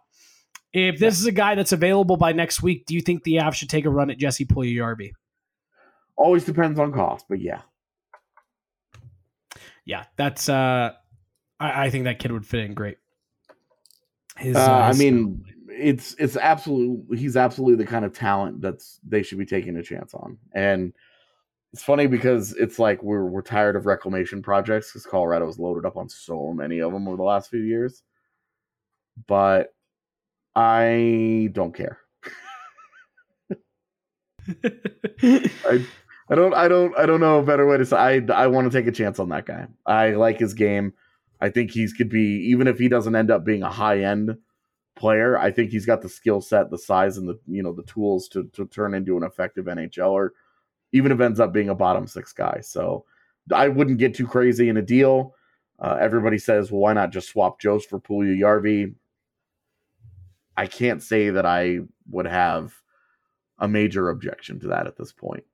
If 0.73 0.99
this 0.99 1.21
is 1.21 1.27
a 1.27 1.33
guy 1.33 1.55
that's 1.55 1.73
available 1.73 2.17
by 2.17 2.33
next 2.33 2.63
week, 2.63 2.87
do 2.87 2.95
you 2.95 3.01
think 3.01 3.23
the 3.23 3.35
Avs 3.35 3.55
should 3.55 3.71
take 3.71 3.85
a 3.85 3.91
run 3.91 4.11
at 4.11 4.19
Jesse 4.19 4.47
Puljujarvi? 4.47 5.13
Always 6.17 6.45
depends 6.45 6.81
on 6.81 6.93
cost, 6.93 7.27
but 7.29 7.41
yeah. 7.41 7.61
Yeah, 9.85 10.05
that's. 10.17 10.49
uh 10.49 10.93
I, 11.61 11.85
I 11.87 11.91
think 11.91 12.05
that 12.05 12.19
kid 12.19 12.33
would 12.33 12.47
fit 12.47 12.65
in 12.65 12.75
great. 12.75 12.97
His, 14.37 14.57
Uh, 14.57 14.61
uh, 14.61 14.91
I 14.93 14.93
mean, 14.95 15.45
it's 15.69 16.15
it's 16.19 16.37
absolute. 16.37 17.07
He's 17.17 17.37
absolutely 17.37 17.85
the 17.85 17.91
kind 17.91 18.05
of 18.05 18.13
talent 18.13 18.61
that's 18.61 18.99
they 19.07 19.23
should 19.23 19.39
be 19.39 19.47
taking 19.47 19.77
a 19.77 19.83
chance 19.83 20.15
on. 20.15 20.39
And 20.53 20.93
it's 21.75 21.83
funny 21.83 22.07
because 22.07 22.53
it's 22.53 22.79
like 22.79 23.03
we're 23.03 23.25
we're 23.25 23.43
tired 23.43 23.75
of 23.75 23.85
reclamation 23.85 24.43
projects 24.43 24.93
because 24.93 25.05
Colorado 25.05 25.47
Colorado's 25.47 25.59
loaded 25.59 25.85
up 25.85 25.97
on 25.97 26.09
so 26.09 26.53
many 26.53 26.79
of 26.79 26.93
them 26.93 27.09
over 27.09 27.17
the 27.17 27.25
last 27.25 27.51
few 27.51 27.63
years. 27.63 28.05
But 29.27 29.75
I 30.55 31.49
don't 31.51 31.75
care. 31.75 31.99
I 35.35 35.85
I 36.31 36.35
don't 36.37 36.55
I 36.55 36.69
don't 36.69 36.97
I 36.97 37.07
don't 37.07 37.19
know 37.19 37.41
a 37.41 37.43
better 37.43 37.67
way 37.67 37.77
to 37.77 37.85
say 37.85 37.97
I 37.97 38.21
I 38.33 38.47
want 38.47 38.71
to 38.71 38.79
take 38.79 38.87
a 38.87 38.93
chance 38.93 39.19
on 39.19 39.31
that 39.31 39.45
guy. 39.45 39.67
I 39.85 40.11
like 40.11 40.39
his 40.39 40.55
game. 40.55 40.93
I 41.41 41.49
think 41.51 41.73
he's 41.73 41.93
could 41.93 42.09
be 42.09 42.47
even 42.51 42.69
if 42.69 42.79
he 42.79 42.89
doesn't 42.89 43.17
end 43.17 43.33
up 43.33 43.45
being 43.45 43.65
a 43.65 43.69
high 43.69 43.99
end 43.99 44.37
player, 44.95 45.37
I 45.37 45.51
think 45.51 45.73
he's 45.73 45.87
got 45.87 46.03
the 46.03 46.09
skill 46.09 46.41
set, 46.41 46.71
the 46.71 46.79
size 46.79 47.17
and 47.17 47.29
the 47.29 47.41
you 47.49 47.65
know 47.65 47.73
the 47.73 47.83
tools 47.83 48.29
to 48.29 48.45
to 48.53 48.65
turn 48.67 48.95
into 48.95 49.17
an 49.17 49.25
effective 49.25 49.65
NHLer 49.65 50.29
even 50.95 51.13
if 51.13 51.21
it 51.21 51.25
ends 51.25 51.41
up 51.41 51.53
being 51.53 51.69
a 51.69 51.75
bottom 51.75 52.07
six 52.07 52.33
guy. 52.33 52.61
So 52.63 53.05
I 53.53 53.69
wouldn't 53.69 53.99
get 53.99 54.15
too 54.15 54.27
crazy 54.27 54.69
in 54.71 54.77
a 54.79 54.83
deal. 54.83 55.35
Uh, 55.81 55.99
everybody 56.01 56.39
says, 56.39 56.71
well, 56.71 56.81
why 56.81 56.93
not 56.93 57.11
just 57.11 57.29
swap 57.29 57.61
Jost 57.61 57.91
for 57.91 58.01
Puljujarvi? 58.01 58.95
I 60.57 60.67
can't 60.67 61.03
say 61.03 61.31
that 61.31 61.45
I 61.45 61.81
would 62.11 62.27
have 62.27 62.73
a 63.59 63.67
major 63.67 64.09
objection 64.11 64.61
to 64.61 64.69
that 64.69 64.87
at 64.87 64.97
this 64.97 65.13
point. 65.13 65.45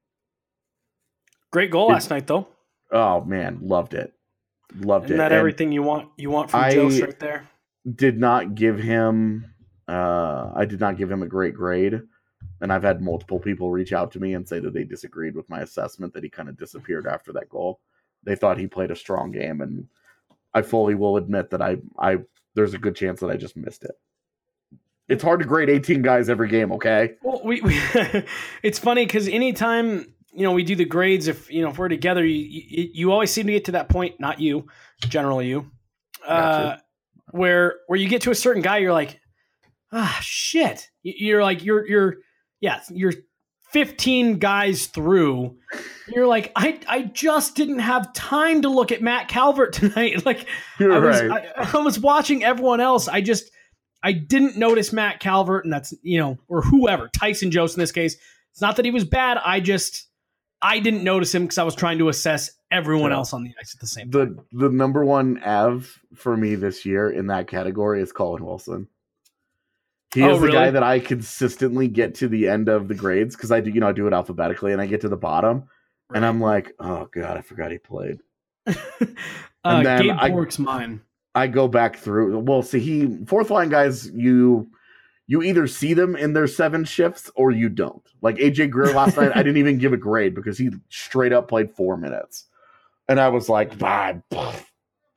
Great 1.50 1.70
goal 1.70 1.88
It- 1.90 1.94
last 1.94 2.10
night, 2.10 2.26
though. 2.26 2.46
Oh 2.92 3.22
man, 3.24 3.60
loved 3.62 3.94
it, 3.94 4.12
loved 4.80 5.06
Isn't 5.06 5.14
it. 5.14 5.18
that 5.18 5.32
And 5.32 5.38
everything 5.38 5.70
you 5.72 5.82
want? 5.82 6.10
You 6.16 6.28
want 6.30 6.50
from 6.50 6.60
I- 6.60 6.74
Jost 6.74 7.00
right 7.00 7.18
there? 7.18 7.48
Did 7.94 8.18
not 8.18 8.54
give 8.54 8.78
him. 8.78 9.46
Uh, 9.88 10.52
I 10.54 10.64
did 10.66 10.80
not 10.80 10.96
give 10.98 11.10
him 11.10 11.22
a 11.22 11.26
great 11.26 11.54
grade, 11.54 12.02
and 12.60 12.72
I've 12.72 12.82
had 12.82 13.00
multiple 13.00 13.38
people 13.38 13.70
reach 13.70 13.92
out 13.92 14.12
to 14.12 14.20
me 14.20 14.34
and 14.34 14.46
say 14.46 14.60
that 14.60 14.74
they 14.74 14.84
disagreed 14.84 15.34
with 15.34 15.48
my 15.48 15.60
assessment 15.60 16.12
that 16.14 16.24
he 16.24 16.30
kind 16.30 16.48
of 16.48 16.58
disappeared 16.58 17.06
after 17.06 17.32
that 17.32 17.48
goal. 17.48 17.80
They 18.22 18.36
thought 18.36 18.58
he 18.58 18.66
played 18.66 18.90
a 18.90 18.96
strong 18.96 19.30
game, 19.30 19.60
and 19.62 19.86
I 20.52 20.62
fully 20.62 20.94
will 20.94 21.16
admit 21.16 21.50
that 21.50 21.62
I, 21.62 21.78
I, 21.98 22.18
there's 22.54 22.74
a 22.74 22.78
good 22.78 22.96
chance 22.96 23.20
that 23.20 23.30
I 23.30 23.36
just 23.36 23.56
missed 23.56 23.84
it. 23.84 23.92
It's 25.08 25.24
hard 25.24 25.40
to 25.40 25.46
grade 25.46 25.70
18 25.70 26.02
guys 26.02 26.28
every 26.28 26.48
game. 26.48 26.70
Okay. 26.72 27.14
Well, 27.22 27.40
we, 27.44 27.60
we 27.62 27.80
it's 28.62 28.78
funny 28.78 29.06
because 29.06 29.26
anytime 29.26 30.12
you 30.32 30.44
know 30.44 30.52
we 30.52 30.62
do 30.62 30.76
the 30.76 30.84
grades, 30.84 31.26
if 31.26 31.50
you 31.50 31.62
know 31.62 31.70
if 31.70 31.78
we're 31.78 31.88
together, 31.88 32.24
you, 32.24 32.44
you 32.44 32.90
you 32.92 33.12
always 33.12 33.32
seem 33.32 33.46
to 33.46 33.52
get 33.52 33.64
to 33.64 33.72
that 33.72 33.88
point. 33.88 34.20
Not 34.20 34.38
you, 34.38 34.68
generally 35.00 35.48
you, 35.48 35.68
uh, 36.24 36.76
where 37.32 37.78
where 37.88 37.98
you 37.98 38.08
get 38.08 38.22
to 38.22 38.30
a 38.30 38.36
certain 38.36 38.62
guy, 38.62 38.78
you're 38.78 38.92
like, 38.92 39.18
ah, 39.90 40.18
shit. 40.22 40.88
You're 41.02 41.42
like 41.42 41.64
you're 41.64 41.84
you're 41.88 42.16
yeah 42.60 42.80
you're 42.90 43.12
15 43.72 44.38
guys 44.40 44.86
through. 44.86 45.56
You're 46.08 46.26
like 46.26 46.50
I 46.56 46.80
I 46.88 47.02
just 47.02 47.54
didn't 47.54 47.78
have 47.78 48.12
time 48.14 48.62
to 48.62 48.68
look 48.68 48.90
at 48.90 49.00
Matt 49.00 49.28
Calvert 49.28 49.72
tonight. 49.74 50.26
Like 50.26 50.46
You're 50.80 50.92
I 50.92 50.98
was 50.98 51.22
right. 51.22 51.46
I, 51.56 51.78
I 51.78 51.82
was 51.82 51.98
watching 52.00 52.42
everyone 52.42 52.80
else. 52.80 53.06
I 53.06 53.20
just 53.20 53.50
I 54.02 54.12
didn't 54.12 54.56
notice 54.56 54.92
Matt 54.92 55.20
Calvert, 55.20 55.64
and 55.64 55.72
that's 55.72 55.94
you 56.02 56.18
know, 56.18 56.38
or 56.48 56.62
whoever 56.62 57.08
Tyson 57.08 57.50
Jost 57.52 57.76
in 57.76 57.80
this 57.80 57.92
case. 57.92 58.16
It's 58.50 58.60
not 58.60 58.74
that 58.76 58.84
he 58.84 58.90
was 58.90 59.04
bad. 59.04 59.38
I 59.38 59.60
just 59.60 60.08
I 60.60 60.80
didn't 60.80 61.04
notice 61.04 61.32
him 61.32 61.42
because 61.42 61.58
I 61.58 61.62
was 61.62 61.76
trying 61.76 61.98
to 61.98 62.08
assess 62.08 62.50
everyone 62.72 63.10
Yeah. 63.12 63.18
else 63.18 63.32
on 63.32 63.44
the 63.44 63.52
ice 63.60 63.72
at 63.74 63.80
the 63.80 63.86
same. 63.86 64.10
the 64.10 64.36
the 64.52 64.68
number 64.68 65.04
one 65.04 65.40
Av 65.44 65.88
for 66.16 66.36
me 66.36 66.56
this 66.56 66.84
year 66.84 67.08
in 67.10 67.28
that 67.28 67.46
category 67.46 68.02
is 68.02 68.10
Colin 68.10 68.44
Wilson. 68.44 68.88
He 70.14 70.22
Oh, 70.22 70.34
is 70.34 70.40
the 70.40 70.46
really? 70.46 70.58
guy 70.58 70.70
that 70.72 70.82
I 70.82 70.98
consistently 70.98 71.86
get 71.88 72.14
to 72.16 72.28
the 72.28 72.48
end 72.48 72.68
of 72.68 72.88
the 72.88 72.94
grades 72.94 73.36
because 73.36 73.52
I 73.52 73.60
do, 73.60 73.70
you 73.70 73.80
know, 73.80 73.88
I 73.88 73.92
do 73.92 74.06
it 74.06 74.12
alphabetically, 74.12 74.72
and 74.72 74.80
I 74.80 74.86
get 74.86 75.00
to 75.02 75.08
the 75.08 75.16
bottom, 75.16 75.64
and 76.14 76.26
I'm 76.26 76.40
like, 76.40 76.72
oh 76.80 77.08
god, 77.12 77.36
I 77.36 77.42
forgot 77.42 77.70
he 77.72 77.78
played. 77.78 78.18
Uh, 79.62 79.76
and 79.76 79.86
then 79.86 80.02
Gabe 80.02 80.16
I- 80.18 80.30
Bourque's 80.30 80.58
mine. 80.58 81.02
I 81.34 81.46
go 81.46 81.68
back 81.68 81.96
through. 81.98 82.38
Well, 82.38 82.62
see, 82.62 82.80
he 82.80 83.24
fourth 83.26 83.50
line 83.50 83.68
guys, 83.68 84.10
you 84.10 84.70
you 85.26 85.42
either 85.42 85.66
see 85.66 85.92
them 85.92 86.16
in 86.16 86.32
their 86.32 86.46
seven 86.46 86.82
shifts 86.84 87.30
or 87.34 87.50
you 87.50 87.68
don't. 87.68 88.02
Like 88.22 88.36
AJ 88.36 88.70
Greer 88.70 88.94
last 88.94 89.18
night, 89.18 89.32
I 89.34 89.42
didn't 89.42 89.58
even 89.58 89.76
give 89.76 89.92
a 89.92 89.98
grade 89.98 90.34
because 90.34 90.56
he 90.56 90.70
straight 90.88 91.34
up 91.34 91.46
played 91.46 91.70
four 91.72 91.98
minutes, 91.98 92.46
and 93.06 93.20
I 93.20 93.28
was 93.28 93.50
like, 93.50 93.78
bah, 93.78 94.14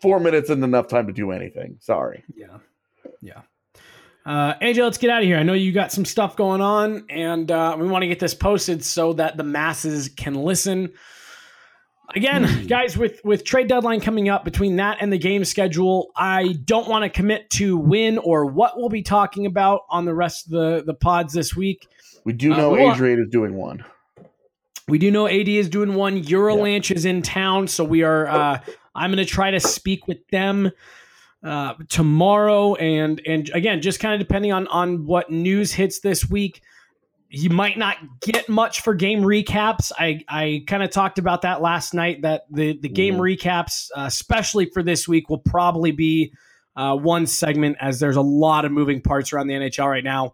four 0.02 0.20
minutes 0.20 0.50
isn't 0.50 0.62
enough 0.64 0.88
time 0.90 1.08
to 1.08 1.14
do 1.14 1.32
anything. 1.32 1.78
Sorry. 1.80 2.26
Yeah, 2.36 2.58
yeah. 3.22 3.44
Uh, 4.26 4.54
AJ, 4.62 4.82
let's 4.84 4.98
get 4.98 5.10
out 5.10 5.22
of 5.22 5.26
here. 5.28 5.38
I 5.38 5.44
know 5.44 5.54
you 5.54 5.72
got 5.74 5.92
some 5.92 6.06
stuff 6.06 6.36
going 6.38 6.62
on, 6.62 7.06
and 7.10 7.52
uh, 7.52 7.76
we 7.78 7.88
want 7.88 8.04
to 8.04 8.08
get 8.08 8.20
this 8.20 8.34
posted 8.34 8.84
so 8.84 9.14
that 9.14 9.36
the 9.36 9.44
masses 9.44 10.10
can 10.16 10.34
listen. 10.36 10.94
Again, 12.16 12.68
guys, 12.68 12.98
with 12.98 13.20
with 13.26 13.44
trade 13.44 13.68
deadline 13.68 14.00
coming 14.00 14.30
up 14.30 14.46
between 14.46 14.76
that 14.78 14.98
and 15.02 15.12
the 15.12 15.18
game 15.18 15.44
schedule, 15.44 16.12
I 16.16 16.54
don't 16.64 16.88
want 16.88 17.04
to 17.04 17.10
commit 17.10 17.50
to 17.52 17.78
when 17.78 18.18
or 18.18 18.46
what 18.46 18.74
we'll 18.78 18.90
be 18.90 19.02
talking 19.02 19.46
about 19.46 19.82
on 19.90 20.06
the 20.06 20.14
rest 20.14 20.46
of 20.46 20.52
the 20.52 20.84
the 20.86 20.94
pods 20.94 21.34
this 21.34 21.56
week. 21.56 21.88
We 22.24 22.34
do 22.34 22.54
Uh, 22.54 22.58
know 22.58 22.70
we'll- 22.72 22.92
Adrian 22.94 23.20
is 23.22 23.30
doing 23.30 23.56
one. 23.56 23.84
We 24.88 24.98
do 25.00 25.12
know 25.12 25.28
AD 25.28 25.48
is 25.58 25.70
doing 25.70 25.96
one. 25.96 26.22
Eurolanch 26.24 26.94
is 26.96 27.06
in 27.06 27.22
town, 27.22 27.68
so 27.68 27.84
we 27.86 28.04
are. 28.04 28.28
Uh, 28.28 28.60
I'm 28.94 29.12
going 29.12 29.26
to 29.26 29.30
try 29.30 29.52
to 29.52 29.60
speak 29.62 30.08
with 30.08 30.26
them 30.28 30.72
uh, 31.44 31.74
tomorrow, 31.90 32.76
and 32.76 33.22
and 33.26 33.50
again, 33.54 33.82
just 33.82 34.00
kind 34.00 34.14
of 34.14 34.26
depending 34.26 34.52
on 34.54 34.68
on 34.68 35.06
what 35.06 35.30
news 35.30 35.74
hits 35.74 36.00
this 36.00 36.30
week. 36.30 36.62
You 37.36 37.50
might 37.50 37.80
not 37.80 37.98
get 38.22 38.48
much 38.48 38.82
for 38.82 38.94
game 38.94 39.22
recaps. 39.22 39.92
I 39.98 40.22
I 40.30 40.64
kind 40.68 40.84
of 40.84 40.92
talked 40.92 41.20
about 41.20 41.42
that 41.42 41.62
last 41.62 41.94
night. 41.94 42.22
That 42.22 42.44
the 42.52 42.78
the 42.80 42.90
game 42.90 43.16
recaps, 43.16 43.90
uh, 43.98 44.02
especially 44.02 44.68
for 44.68 44.84
this 44.84 45.08
week, 45.08 45.30
will 45.30 45.40
probably 45.40 45.92
be 45.92 46.34
uh, 46.76 46.96
one 46.96 47.26
segment 47.26 47.78
as 47.82 48.00
there's 48.00 48.16
a 48.16 48.22
lot 48.22 48.66
of 48.66 48.72
moving 48.72 49.02
parts 49.02 49.34
around 49.34 49.48
the 49.48 49.56
NHL 49.56 49.88
right 49.88 50.04
now. 50.04 50.34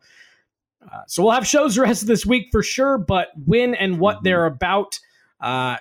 Uh, 0.81 1.01
so 1.07 1.23
we'll 1.23 1.31
have 1.31 1.47
shows 1.47 1.75
the 1.75 1.81
rest 1.81 2.01
of 2.01 2.07
this 2.07 2.25
week 2.25 2.49
for 2.51 2.63
sure, 2.63 2.97
but 2.97 3.29
when 3.45 3.75
and 3.75 3.99
what 3.99 4.23
they're 4.23 4.45
about 4.45 4.99
uh, 5.41 5.77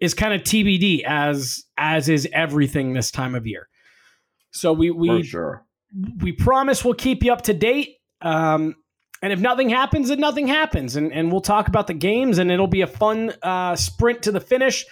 is 0.00 0.14
kind 0.14 0.34
of 0.34 0.42
TBD, 0.42 1.02
as 1.04 1.64
as 1.76 2.08
is 2.08 2.28
everything 2.32 2.92
this 2.92 3.10
time 3.10 3.34
of 3.34 3.46
year. 3.46 3.68
So 4.54 4.72
we 4.72 4.88
For 4.88 4.94
we 4.94 5.22
sure. 5.22 5.66
we 6.18 6.32
promise 6.32 6.84
we'll 6.84 6.94
keep 6.94 7.22
you 7.22 7.32
up 7.32 7.42
to 7.42 7.54
date. 7.54 7.96
Um, 8.22 8.76
and 9.20 9.32
if 9.32 9.40
nothing 9.40 9.68
happens, 9.68 10.08
then 10.08 10.20
nothing 10.20 10.48
happens, 10.48 10.96
and 10.96 11.12
and 11.12 11.30
we'll 11.30 11.40
talk 11.40 11.68
about 11.68 11.86
the 11.86 11.94
games, 11.94 12.38
and 12.38 12.50
it'll 12.50 12.66
be 12.66 12.82
a 12.82 12.86
fun 12.86 13.32
uh, 13.42 13.76
sprint 13.76 14.22
to 14.22 14.32
the 14.32 14.40
finish. 14.40 14.86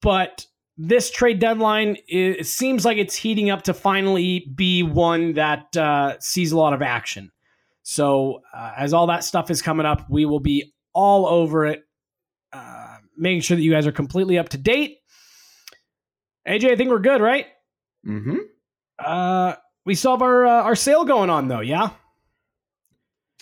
But 0.00 0.46
this 0.76 1.10
trade 1.10 1.40
deadline 1.40 1.96
it 2.06 2.46
seems 2.46 2.84
like 2.84 2.98
it's 2.98 3.16
heating 3.16 3.50
up 3.50 3.62
to 3.62 3.74
finally 3.74 4.50
be 4.54 4.82
one 4.82 5.34
that 5.34 5.76
uh, 5.76 6.18
sees 6.20 6.52
a 6.52 6.56
lot 6.56 6.72
of 6.72 6.82
action. 6.82 7.30
So 7.82 8.42
uh, 8.54 8.72
as 8.76 8.92
all 8.92 9.06
that 9.08 9.24
stuff 9.24 9.50
is 9.50 9.60
coming 9.62 9.86
up, 9.86 10.08
we 10.08 10.24
will 10.24 10.40
be 10.40 10.72
all 10.92 11.26
over 11.26 11.66
it, 11.66 11.82
uh, 12.52 12.98
making 13.16 13.40
sure 13.40 13.56
that 13.56 13.62
you 13.62 13.72
guys 13.72 13.86
are 13.86 13.92
completely 13.92 14.38
up 14.38 14.50
to 14.50 14.58
date. 14.58 14.98
AJ, 16.46 16.70
I 16.70 16.76
think 16.76 16.90
we're 16.90 16.98
good, 16.98 17.20
right? 17.20 17.46
Mm-hmm. 18.06 18.36
Uh, 18.98 19.54
we 19.84 19.94
still 19.94 20.12
have 20.12 20.22
our 20.22 20.46
uh, 20.46 20.62
our 20.62 20.74
sale 20.76 21.04
going 21.04 21.30
on 21.30 21.48
though, 21.48 21.60
yeah. 21.60 21.90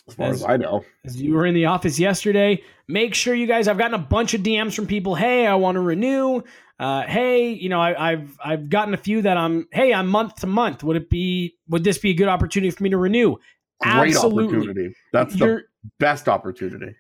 As 0.09 0.15
far 0.15 0.27
As- 0.29 0.37
as 0.43 0.45
I 0.45 0.57
know. 0.57 0.85
As 1.05 1.21
you 1.21 1.35
were 1.35 1.47
in 1.47 1.55
the 1.55 1.67
office 1.67 1.99
yesterday, 1.99 2.63
make 2.89 3.15
sure 3.15 3.35
you 3.35 3.47
guys. 3.47 3.67
I've 3.69 3.79
gotten 3.79 3.95
a 3.95 3.99
bunch 3.99 4.35
of 4.35 4.43
DMs 4.43 4.75
from 4.75 4.87
people. 4.87 5.15
Hey, 5.15 5.47
I 5.47 5.55
want 5.57 5.77
to 5.77 5.81
renew. 5.81 6.43
Uh, 6.79 7.03
hey, 7.03 7.49
you 7.53 7.69
know, 7.69 7.81
I, 7.81 8.13
I've 8.13 8.39
I've 8.45 8.69
gotten 8.69 8.95
a 8.95 8.99
few 8.99 9.23
that 9.23 9.37
I'm. 9.37 9.67
Hey, 9.73 9.93
I'm 9.95 10.07
month 10.09 10.37
to 10.37 10.47
month. 10.47 10.85
Would 10.85 10.97
it 10.97 11.11
be? 11.11 11.57
Would 11.69 11.85
this 11.85 11.99
be 11.99 12.11
a 12.11 12.15
good 12.15 12.29
opportunity 12.29 12.71
for 12.71 12.83
me 12.85 12.91
to 12.91 12.99
renew? 12.99 13.37
Great 13.81 14.15
Absolutely. 14.15 14.57
opportunity. 14.59 14.95
That's 15.13 15.35
You're- 15.37 15.63
the 15.83 15.91
best 15.99 16.29
opportunity. 16.29 16.95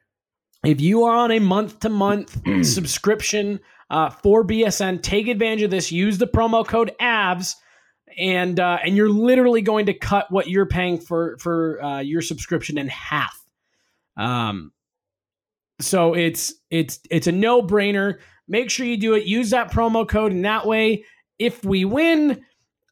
If 0.64 0.80
you 0.80 1.04
are 1.04 1.14
on 1.14 1.30
a 1.30 1.38
month 1.38 1.80
to 1.80 1.88
month 1.88 2.40
subscription 2.66 3.60
uh, 3.90 4.10
for 4.10 4.44
BSN, 4.44 5.02
take 5.02 5.28
advantage 5.28 5.62
of 5.62 5.70
this. 5.70 5.92
Use 5.92 6.18
the 6.18 6.26
promo 6.26 6.66
code 6.66 6.92
AVS, 7.00 7.54
and 8.16 8.58
uh, 8.58 8.78
and 8.84 8.96
you're 8.96 9.10
literally 9.10 9.62
going 9.62 9.86
to 9.86 9.94
cut 9.94 10.30
what 10.30 10.48
you're 10.48 10.66
paying 10.66 10.98
for 10.98 11.36
for 11.38 11.82
uh, 11.82 12.00
your 12.00 12.22
subscription 12.22 12.78
in 12.78 12.88
half. 12.88 13.42
Um, 14.16 14.72
so 15.80 16.14
it's 16.14 16.54
it's 16.70 17.00
it's 17.10 17.26
a 17.26 17.32
no 17.32 17.62
brainer. 17.62 18.18
Make 18.48 18.70
sure 18.70 18.86
you 18.86 18.96
do 18.96 19.14
it. 19.14 19.24
Use 19.24 19.50
that 19.50 19.70
promo 19.70 20.08
code, 20.08 20.32
and 20.32 20.44
that 20.44 20.66
way, 20.66 21.04
if 21.38 21.64
we 21.64 21.84
win, 21.84 22.44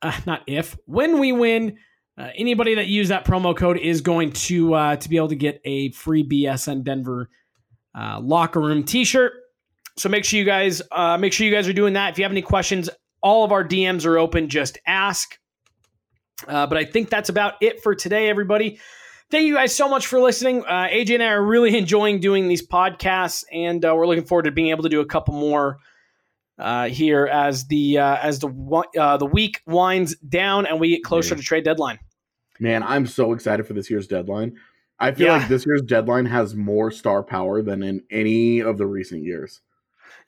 uh, 0.03 0.19
not 0.27 0.43
if 0.47 0.77
when 0.87 1.19
we 1.19 1.33
win. 1.33 1.79
Uh, 2.17 2.29
anybody 2.37 2.77
that 2.77 2.87
use 2.87 3.09
that 3.09 3.25
promo 3.25 3.57
code 3.57 3.77
is 3.77 4.01
going 4.01 4.31
to 4.31 4.73
uh, 4.73 4.95
to 4.95 5.09
be 5.09 5.17
able 5.17 5.27
to 5.27 5.35
get 5.35 5.61
a 5.65 5.91
free 5.91 6.23
BSN 6.23 6.85
Denver 6.85 7.29
uh, 7.99 8.21
locker 8.21 8.61
room 8.61 8.85
T-shirt. 8.85 9.33
So 9.97 10.09
make 10.09 10.25
sure 10.25 10.39
you 10.39 10.45
guys 10.45 10.81
uh, 10.93 11.19
make 11.19 11.33
sure 11.33 11.45
you 11.45 11.53
guys 11.53 11.67
are 11.67 11.73
doing 11.73 11.95
that. 11.95 12.13
If 12.13 12.19
you 12.19 12.25
have 12.25 12.31
any 12.31 12.43
questions, 12.43 12.89
all 13.25 13.45
of 13.45 13.51
our 13.51 13.65
DMs 13.67 14.07
are 14.07 14.19
open. 14.19 14.49
Just 14.49 14.79
ask. 14.87 15.37
Uh, 16.47 16.67
but 16.67 16.77
I 16.79 16.85
think 16.85 17.11
that's 17.11 17.29
about 17.29 17.55
it 17.61 17.83
for 17.83 17.95
today, 17.95 18.29
everybody. 18.29 18.79
thank 19.31 19.47
you 19.47 19.55
guys 19.55 19.75
so 19.75 19.89
much 19.89 20.07
for 20.07 20.21
listening. 20.21 20.63
Uh, 20.65 20.89
AJ 20.93 21.15
and 21.15 21.23
I 21.23 21.29
are 21.33 21.43
really 21.45 21.77
enjoying 21.79 22.21
doing 22.21 22.47
these 22.49 22.65
podcasts, 22.67 23.45
and 23.53 23.85
uh, 23.85 23.95
we're 23.97 24.07
looking 24.07 24.25
forward 24.27 24.45
to 24.45 24.53
being 24.53 24.69
able 24.69 24.83
to 24.85 24.89
do 24.89 25.01
a 25.01 25.07
couple 25.07 25.35
more 25.35 25.79
uh, 26.59 26.89
here 26.89 27.27
as 27.27 27.67
the 27.67 27.99
uh, 27.99 28.17
as 28.17 28.39
the 28.41 28.49
uh, 28.99 29.17
the 29.17 29.27
week 29.27 29.61
winds 29.67 30.15
down 30.17 30.67
and 30.67 30.79
we 30.79 30.91
get 30.91 31.03
closer 31.03 31.35
to 31.35 31.43
trade 31.43 31.65
deadline. 31.65 31.99
Man, 32.61 32.83
I'm 32.85 33.07
so 33.07 33.33
excited 33.33 33.67
for 33.67 33.73
this 33.73 33.91
year's 33.91 34.07
deadline. 34.07 34.57
I 35.01 35.11
feel 35.13 35.27
Yeah. 35.27 35.39
like 35.39 35.49
this 35.49 35.67
year's 35.67 35.83
deadline 35.83 36.27
has 36.27 36.55
more 36.55 36.93
star 36.93 37.25
power 37.25 37.63
than 37.63 37.83
in 37.83 38.03
any 38.11 38.61
of 38.61 38.79
the 38.79 38.87
recent 38.87 39.25
years. 39.25 39.61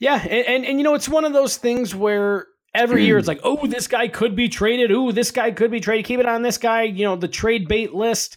Yeah, 0.01 0.21
and, 0.21 0.47
and 0.47 0.67
and 0.67 0.79
you 0.79 0.85
know 0.85 0.95
it's 0.95 1.09
one 1.09 1.25
of 1.25 1.33
those 1.33 1.57
things 1.57 1.95
where 1.95 2.47
every 2.77 3.05
year 3.05 3.19
it's 3.19 3.27
hmm. 3.27 3.31
like, 3.31 3.41
oh, 3.43 3.67
this 3.67 3.89
guy 3.89 4.09
could 4.09 4.37
be 4.37 4.49
traded. 4.49 4.93
Oh, 4.93 5.13
this 5.13 5.31
guy 5.31 5.51
could 5.51 5.71
be 5.71 5.81
traded. 5.81 6.05
Keep 6.05 6.21
it 6.21 6.27
on 6.27 6.43
this 6.43 6.59
guy. 6.59 6.83
You 6.83 7.05
know, 7.05 7.17
the 7.17 7.29
trade 7.29 7.69
bait 7.69 7.95
list. 7.95 8.37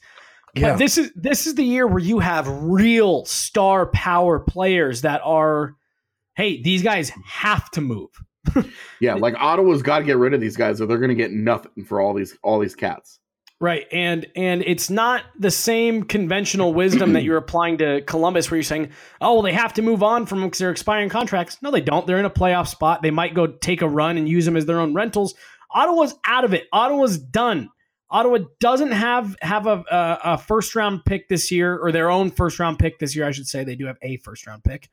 Yeah. 0.55 0.71
But 0.71 0.79
this 0.79 0.97
is 0.97 1.11
this 1.15 1.45
is 1.45 1.55
the 1.55 1.63
year 1.63 1.85
where 1.85 1.99
you 1.99 2.19
have 2.19 2.47
real 2.47 3.25
star 3.25 3.85
power 3.87 4.39
players 4.39 5.01
that 5.01 5.21
are, 5.23 5.75
hey, 6.35 6.61
these 6.61 6.81
guys 6.81 7.11
have 7.25 7.69
to 7.71 7.81
move. 7.81 8.09
Yeah, 9.01 9.13
like 9.13 9.35
Ottawa's 9.37 9.81
got 9.81 9.99
to 9.99 10.03
get 10.03 10.17
rid 10.17 10.33
of 10.33 10.41
these 10.41 10.57
guys, 10.57 10.81
or 10.81 10.85
they're 10.85 10.97
going 10.97 11.07
to 11.07 11.15
get 11.15 11.31
nothing 11.31 11.85
for 11.85 12.01
all 12.01 12.13
these 12.13 12.37
all 12.43 12.59
these 12.59 12.75
cats. 12.75 13.18
Right. 13.61 13.87
And 13.91 14.25
and 14.37 14.63
it's 14.65 14.89
not 14.89 15.23
the 15.37 15.51
same 15.51 16.03
conventional 16.03 16.73
wisdom 16.73 17.11
that 17.13 17.23
you're 17.23 17.37
applying 17.45 17.77
to 17.79 18.01
Columbus 18.03 18.49
where 18.49 18.57
you're 18.57 18.63
saying, 18.63 18.91
"Oh, 19.19 19.33
well, 19.33 19.41
they 19.41 19.51
have 19.51 19.73
to 19.73 19.81
move 19.81 20.01
on 20.01 20.25
from 20.25 20.49
'cause 20.49 20.59
they're 20.59 20.71
expiring 20.71 21.09
contracts." 21.09 21.57
No, 21.61 21.69
they 21.69 21.81
don't. 21.81 22.07
They're 22.07 22.19
in 22.19 22.25
a 22.25 22.29
playoff 22.29 22.69
spot. 22.69 23.01
They 23.01 23.11
might 23.11 23.33
go 23.33 23.47
take 23.47 23.81
a 23.81 23.89
run 23.89 24.17
and 24.17 24.29
use 24.29 24.45
them 24.45 24.55
as 24.55 24.65
their 24.65 24.79
own 24.79 24.93
rentals. 24.93 25.35
Ottawa's 25.71 26.15
out 26.25 26.45
of 26.45 26.53
it. 26.53 26.67
Ottawa's 26.71 27.17
done. 27.17 27.69
Ottawa 28.09 28.39
doesn't 28.59 28.91
have 28.91 29.35
have 29.41 29.67
a, 29.67 29.83
a, 29.91 30.19
a 30.23 30.37
first 30.37 30.73
round 30.75 31.03
pick 31.05 31.27
this 31.27 31.51
year 31.51 31.77
or 31.77 31.91
their 31.91 32.09
own 32.09 32.31
first 32.31 32.59
round 32.59 32.79
pick 32.79 32.97
this 32.97 33.15
year, 33.15 33.27
I 33.27 33.31
should 33.31 33.47
say. 33.47 33.63
They 33.63 33.75
do 33.75 33.85
have 33.85 33.97
a 34.01 34.17
first 34.17 34.47
round 34.47 34.63
pick. 34.63 34.89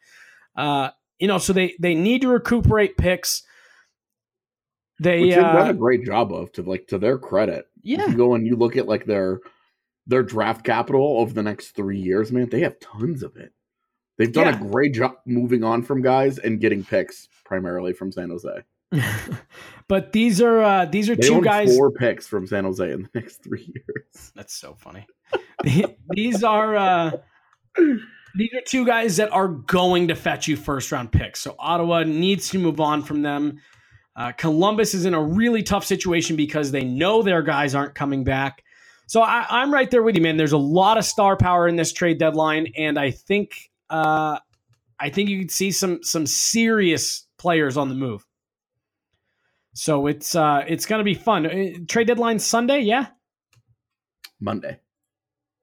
Uh, 0.56 0.90
you 1.18 1.28
know, 1.28 1.38
so 1.38 1.52
they 1.52 1.74
they 1.80 1.94
need 1.94 2.22
to 2.22 2.28
recuperate 2.28 2.96
picks. 2.96 3.42
They 4.98 5.20
Which 5.20 5.34
they've 5.34 5.42
done 5.42 5.68
uh, 5.68 5.70
a 5.70 5.74
great 5.74 6.04
job 6.04 6.32
of, 6.32 6.52
to 6.52 6.62
like 6.62 6.88
to 6.88 6.98
their 6.98 7.18
credit. 7.18 7.66
Yeah. 7.86 8.02
If 8.04 8.10
you 8.10 8.16
go 8.16 8.34
and 8.34 8.46
you 8.46 8.56
look 8.56 8.76
at 8.76 8.86
like 8.88 9.06
their 9.06 9.40
their 10.06 10.22
draft 10.22 10.64
capital 10.64 11.18
over 11.18 11.32
the 11.32 11.42
next 11.42 11.70
three 11.70 11.98
years, 11.98 12.30
man, 12.32 12.48
they 12.48 12.60
have 12.60 12.78
tons 12.80 13.22
of 13.22 13.36
it. 13.36 13.52
They've 14.18 14.32
done 14.32 14.46
Yeah. 14.46 14.60
a 14.60 14.70
great 14.70 14.94
job 14.94 15.16
moving 15.26 15.62
on 15.64 15.82
from 15.82 16.02
guys 16.02 16.38
and 16.38 16.60
getting 16.60 16.84
picks 16.84 17.28
primarily 17.44 17.92
from 17.92 18.12
San 18.12 18.30
Jose. 18.30 18.62
but 19.88 20.12
these 20.12 20.40
are 20.40 20.60
uh, 20.62 20.84
these 20.86 21.10
are 21.10 21.16
They 21.16 21.28
two 21.28 21.42
guys. 21.42 21.76
four 21.76 21.90
picks 21.90 22.26
from 22.26 22.46
San 22.46 22.64
Jose 22.64 22.90
in 22.92 23.02
the 23.02 23.10
next 23.14 23.42
three 23.42 23.72
years. 23.74 24.32
That's 24.34 24.54
so 24.54 24.74
funny. 24.74 25.06
these 26.10 26.42
are 26.44 26.76
uh, 26.76 27.10
these 28.36 28.52
are 28.54 28.60
two 28.66 28.86
guys 28.86 29.16
that 29.16 29.30
are 29.32 29.48
going 29.48 30.08
to 30.08 30.14
fetch 30.14 30.46
you 30.48 30.56
first 30.56 30.92
round 30.92 31.10
picks. 31.12 31.40
So 31.40 31.56
Ottawa 31.58 32.04
needs 32.04 32.48
to 32.50 32.58
move 32.58 32.80
on 32.80 33.02
from 33.02 33.22
them. 33.22 33.60
Uh, 34.16 34.32
Columbus 34.32 34.94
is 34.94 35.04
in 35.04 35.12
a 35.12 35.22
really 35.22 35.62
tough 35.62 35.84
situation 35.84 36.36
because 36.36 36.70
they 36.70 36.84
know 36.84 37.22
their 37.22 37.42
guys 37.42 37.74
aren't 37.74 37.94
coming 37.94 38.24
back. 38.24 38.64
So 39.06 39.20
I, 39.20 39.46
I'm 39.48 39.72
right 39.72 39.90
there 39.90 40.02
with 40.02 40.16
you, 40.16 40.22
man. 40.22 40.36
There's 40.36 40.52
a 40.52 40.58
lot 40.58 40.96
of 40.96 41.04
star 41.04 41.36
power 41.36 41.68
in 41.68 41.76
this 41.76 41.92
trade 41.92 42.18
deadline, 42.18 42.72
and 42.76 42.98
I 42.98 43.10
think 43.10 43.70
uh, 43.90 44.38
I 44.98 45.10
think 45.10 45.28
you 45.28 45.38
could 45.40 45.50
see 45.50 45.70
some 45.70 46.02
some 46.02 46.26
serious 46.26 47.26
players 47.38 47.76
on 47.76 47.88
the 47.88 47.94
move. 47.94 48.26
So 49.74 50.06
it's 50.06 50.34
uh, 50.34 50.64
it's 50.66 50.86
going 50.86 51.00
to 51.00 51.04
be 51.04 51.14
fun. 51.14 51.46
Uh, 51.46 51.78
Trade 51.86 52.06
deadline 52.06 52.38
Sunday, 52.38 52.80
yeah. 52.80 53.08
Monday. 54.40 54.80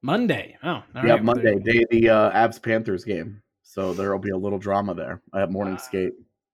Monday. 0.03 0.57
Oh, 0.63 0.69
all 0.69 0.83
yeah, 0.95 1.13
right. 1.13 1.23
Monday, 1.23 1.59
day 1.59 1.85
the 1.89 2.09
uh, 2.09 2.31
Avs 2.31 2.61
Panthers 2.61 3.03
game. 3.03 3.41
So 3.63 3.93
there'll 3.93 4.19
be 4.19 4.29
a 4.29 4.37
little 4.37 4.59
drama 4.59 4.93
there 4.93 5.21
at 5.33 5.49
morning 5.51 5.79
skate. 5.79 6.13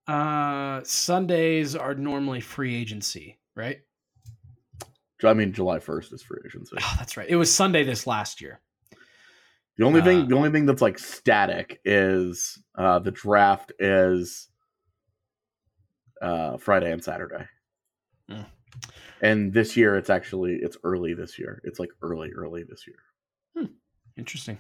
Uh, 0.10 0.82
Sundays 0.84 1.76
are 1.76 1.94
normally 1.94 2.42
free 2.42 2.76
agency, 2.76 3.40
right? 3.56 3.80
I 5.24 5.34
mean, 5.34 5.54
July 5.54 5.80
first 5.80 6.12
is 6.14 6.24
free 6.24 6.40
agency. 6.46 6.78
Oh, 6.82 6.96
that's 6.98 7.16
right. 7.16 7.30
It 7.30 7.36
was 7.36 7.54
Sunday 7.54 7.84
this 7.84 8.08
last 8.08 8.42
year. 8.42 8.60
The 9.78 9.86
only 9.86 10.02
Uh, 10.02 10.06
thing, 10.06 10.28
the 10.28 10.36
only 10.36 10.50
thing 10.50 10.66
that's 10.66 10.82
like 10.82 10.98
static 10.98 11.80
is 11.86 12.58
uh, 12.76 13.00
the 13.00 13.12
draft 13.12 13.72
is 13.80 14.50
uh, 16.22 16.58
Friday 16.58 16.92
and 16.92 17.04
Saturday. 17.04 17.46
Mm. 18.30 18.46
And 19.22 19.54
this 19.54 19.78
year, 19.78 19.96
it's 19.96 20.10
actually 20.10 20.56
it's 20.56 20.78
early 20.84 21.14
this 21.14 21.38
year. 21.38 21.62
It's 21.64 21.80
like 21.80 21.92
early, 22.02 22.32
early 22.32 22.64
this 22.64 22.88
year. 22.88 22.98
Interesting. 24.18 24.58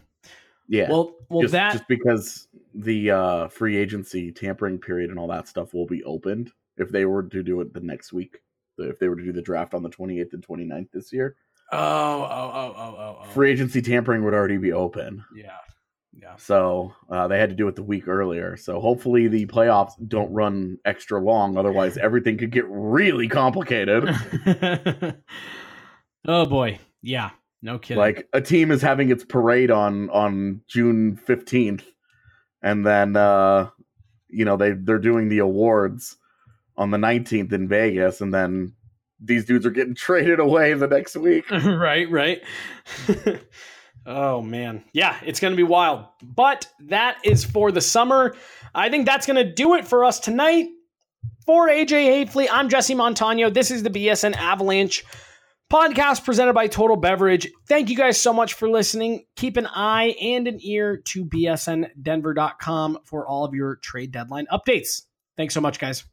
Yeah. 0.69 0.89
Well, 0.89 1.15
well, 1.29 1.41
just, 1.41 1.51
that 1.51 1.73
just 1.73 1.87
because 1.87 2.47
the 2.73 3.11
uh, 3.11 3.47
free 3.49 3.75
agency 3.75 4.31
tampering 4.31 4.77
period 4.79 5.09
and 5.09 5.19
all 5.19 5.27
that 5.27 5.47
stuff 5.47 5.73
will 5.73 5.87
be 5.87 6.03
opened 6.03 6.51
if 6.77 6.89
they 6.89 7.05
were 7.05 7.23
to 7.23 7.43
do 7.43 7.59
it 7.59 7.73
the 7.73 7.81
next 7.81 8.13
week. 8.13 8.37
If 8.77 8.97
they 8.99 9.09
were 9.09 9.17
to 9.17 9.23
do 9.23 9.33
the 9.33 9.41
draft 9.41 9.73
on 9.73 9.83
the 9.83 9.89
28th 9.89 10.31
and 10.31 10.47
29th 10.47 10.91
this 10.93 11.11
year, 11.11 11.35
Oh, 11.71 11.77
oh, 11.77 12.51
oh, 12.53 12.73
oh, 12.75 12.95
oh, 12.97 13.17
oh. 13.21 13.29
free 13.29 13.51
agency 13.51 13.81
tampering 13.81 14.23
would 14.23 14.33
already 14.33 14.57
be 14.57 14.73
open. 14.73 15.23
Yeah. 15.35 15.57
Yeah. 16.13 16.35
So 16.37 16.93
uh, 17.09 17.27
they 17.27 17.39
had 17.39 17.49
to 17.49 17.55
do 17.55 17.67
it 17.67 17.75
the 17.75 17.83
week 17.83 18.07
earlier. 18.07 18.57
So 18.57 18.79
hopefully 18.79 19.27
the 19.27 19.45
playoffs 19.45 19.93
don't 20.07 20.31
run 20.33 20.79
extra 20.83 21.21
long. 21.21 21.57
Otherwise, 21.57 21.97
everything 21.97 22.37
could 22.37 22.51
get 22.51 22.65
really 22.67 23.27
complicated. 23.27 24.09
oh 26.27 26.45
boy. 26.45 26.79
Yeah. 27.03 27.29
No 27.61 27.77
kidding. 27.77 27.99
like 27.99 28.27
a 28.33 28.41
team 28.41 28.71
is 28.71 28.81
having 28.81 29.11
its 29.11 29.23
parade 29.23 29.71
on 29.71 30.09
on 30.11 30.61
June 30.67 31.17
fifteenth, 31.17 31.85
and 32.61 32.85
then 32.85 33.15
uh, 33.15 33.69
you 34.29 34.45
know 34.45 34.55
they 34.55 34.71
they're 34.71 34.97
doing 34.97 35.27
the 35.29 35.39
awards 35.39 36.15
on 36.77 36.91
the 36.91 36.97
nineteenth 36.97 37.51
in 37.51 37.67
Vegas, 37.67 38.21
and 38.21 38.33
then 38.33 38.73
these 39.19 39.45
dudes 39.45 39.65
are 39.65 39.71
getting 39.71 39.95
traded 39.95 40.39
away 40.39 40.73
the 40.73 40.87
next 40.87 41.17
week. 41.17 41.49
right, 41.51 42.09
right. 42.09 42.41
oh 44.05 44.41
man. 44.41 44.83
Yeah, 44.93 45.17
it's 45.25 45.39
going 45.41 45.51
to 45.51 45.57
be 45.57 45.63
wild. 45.63 46.05
But 46.23 46.67
that 46.85 47.17
is 47.23 47.43
for 47.43 47.71
the 47.71 47.81
summer. 47.81 48.35
I 48.73 48.89
think 48.89 49.05
that's 49.05 49.25
going 49.25 49.43
to 49.45 49.51
do 49.51 49.75
it 49.75 49.87
for 49.87 50.05
us 50.05 50.19
tonight. 50.19 50.67
For 51.45 51.67
AJ 51.67 52.27
Haefele, 52.27 52.47
I'm 52.51 52.69
Jesse 52.69 52.93
Montano. 52.93 53.49
This 53.49 53.71
is 53.71 53.81
the 53.81 53.89
BSN 53.89 54.35
Avalanche 54.35 55.03
podcast 55.71 56.25
presented 56.25 56.53
by 56.53 56.67
Total 56.67 56.97
Beverage. 56.97 57.47
Thank 57.67 57.89
you 57.89 57.95
guys 57.95 58.19
so 58.19 58.33
much 58.33 58.53
for 58.53 58.69
listening. 58.69 59.25
Keep 59.35 59.57
an 59.57 59.67
eye 59.67 60.15
and 60.21 60.47
an 60.47 60.59
ear 60.61 60.97
to 60.97 61.25
bsndenver.com 61.25 62.99
for 63.05 63.27
all 63.27 63.45
of 63.45 63.53
your 63.53 63.75
trade 63.77 64.11
deadline 64.11 64.47
updates. 64.51 65.03
Thanks 65.37 65.53
so 65.53 65.61
much, 65.61 65.79
guys. 65.79 66.03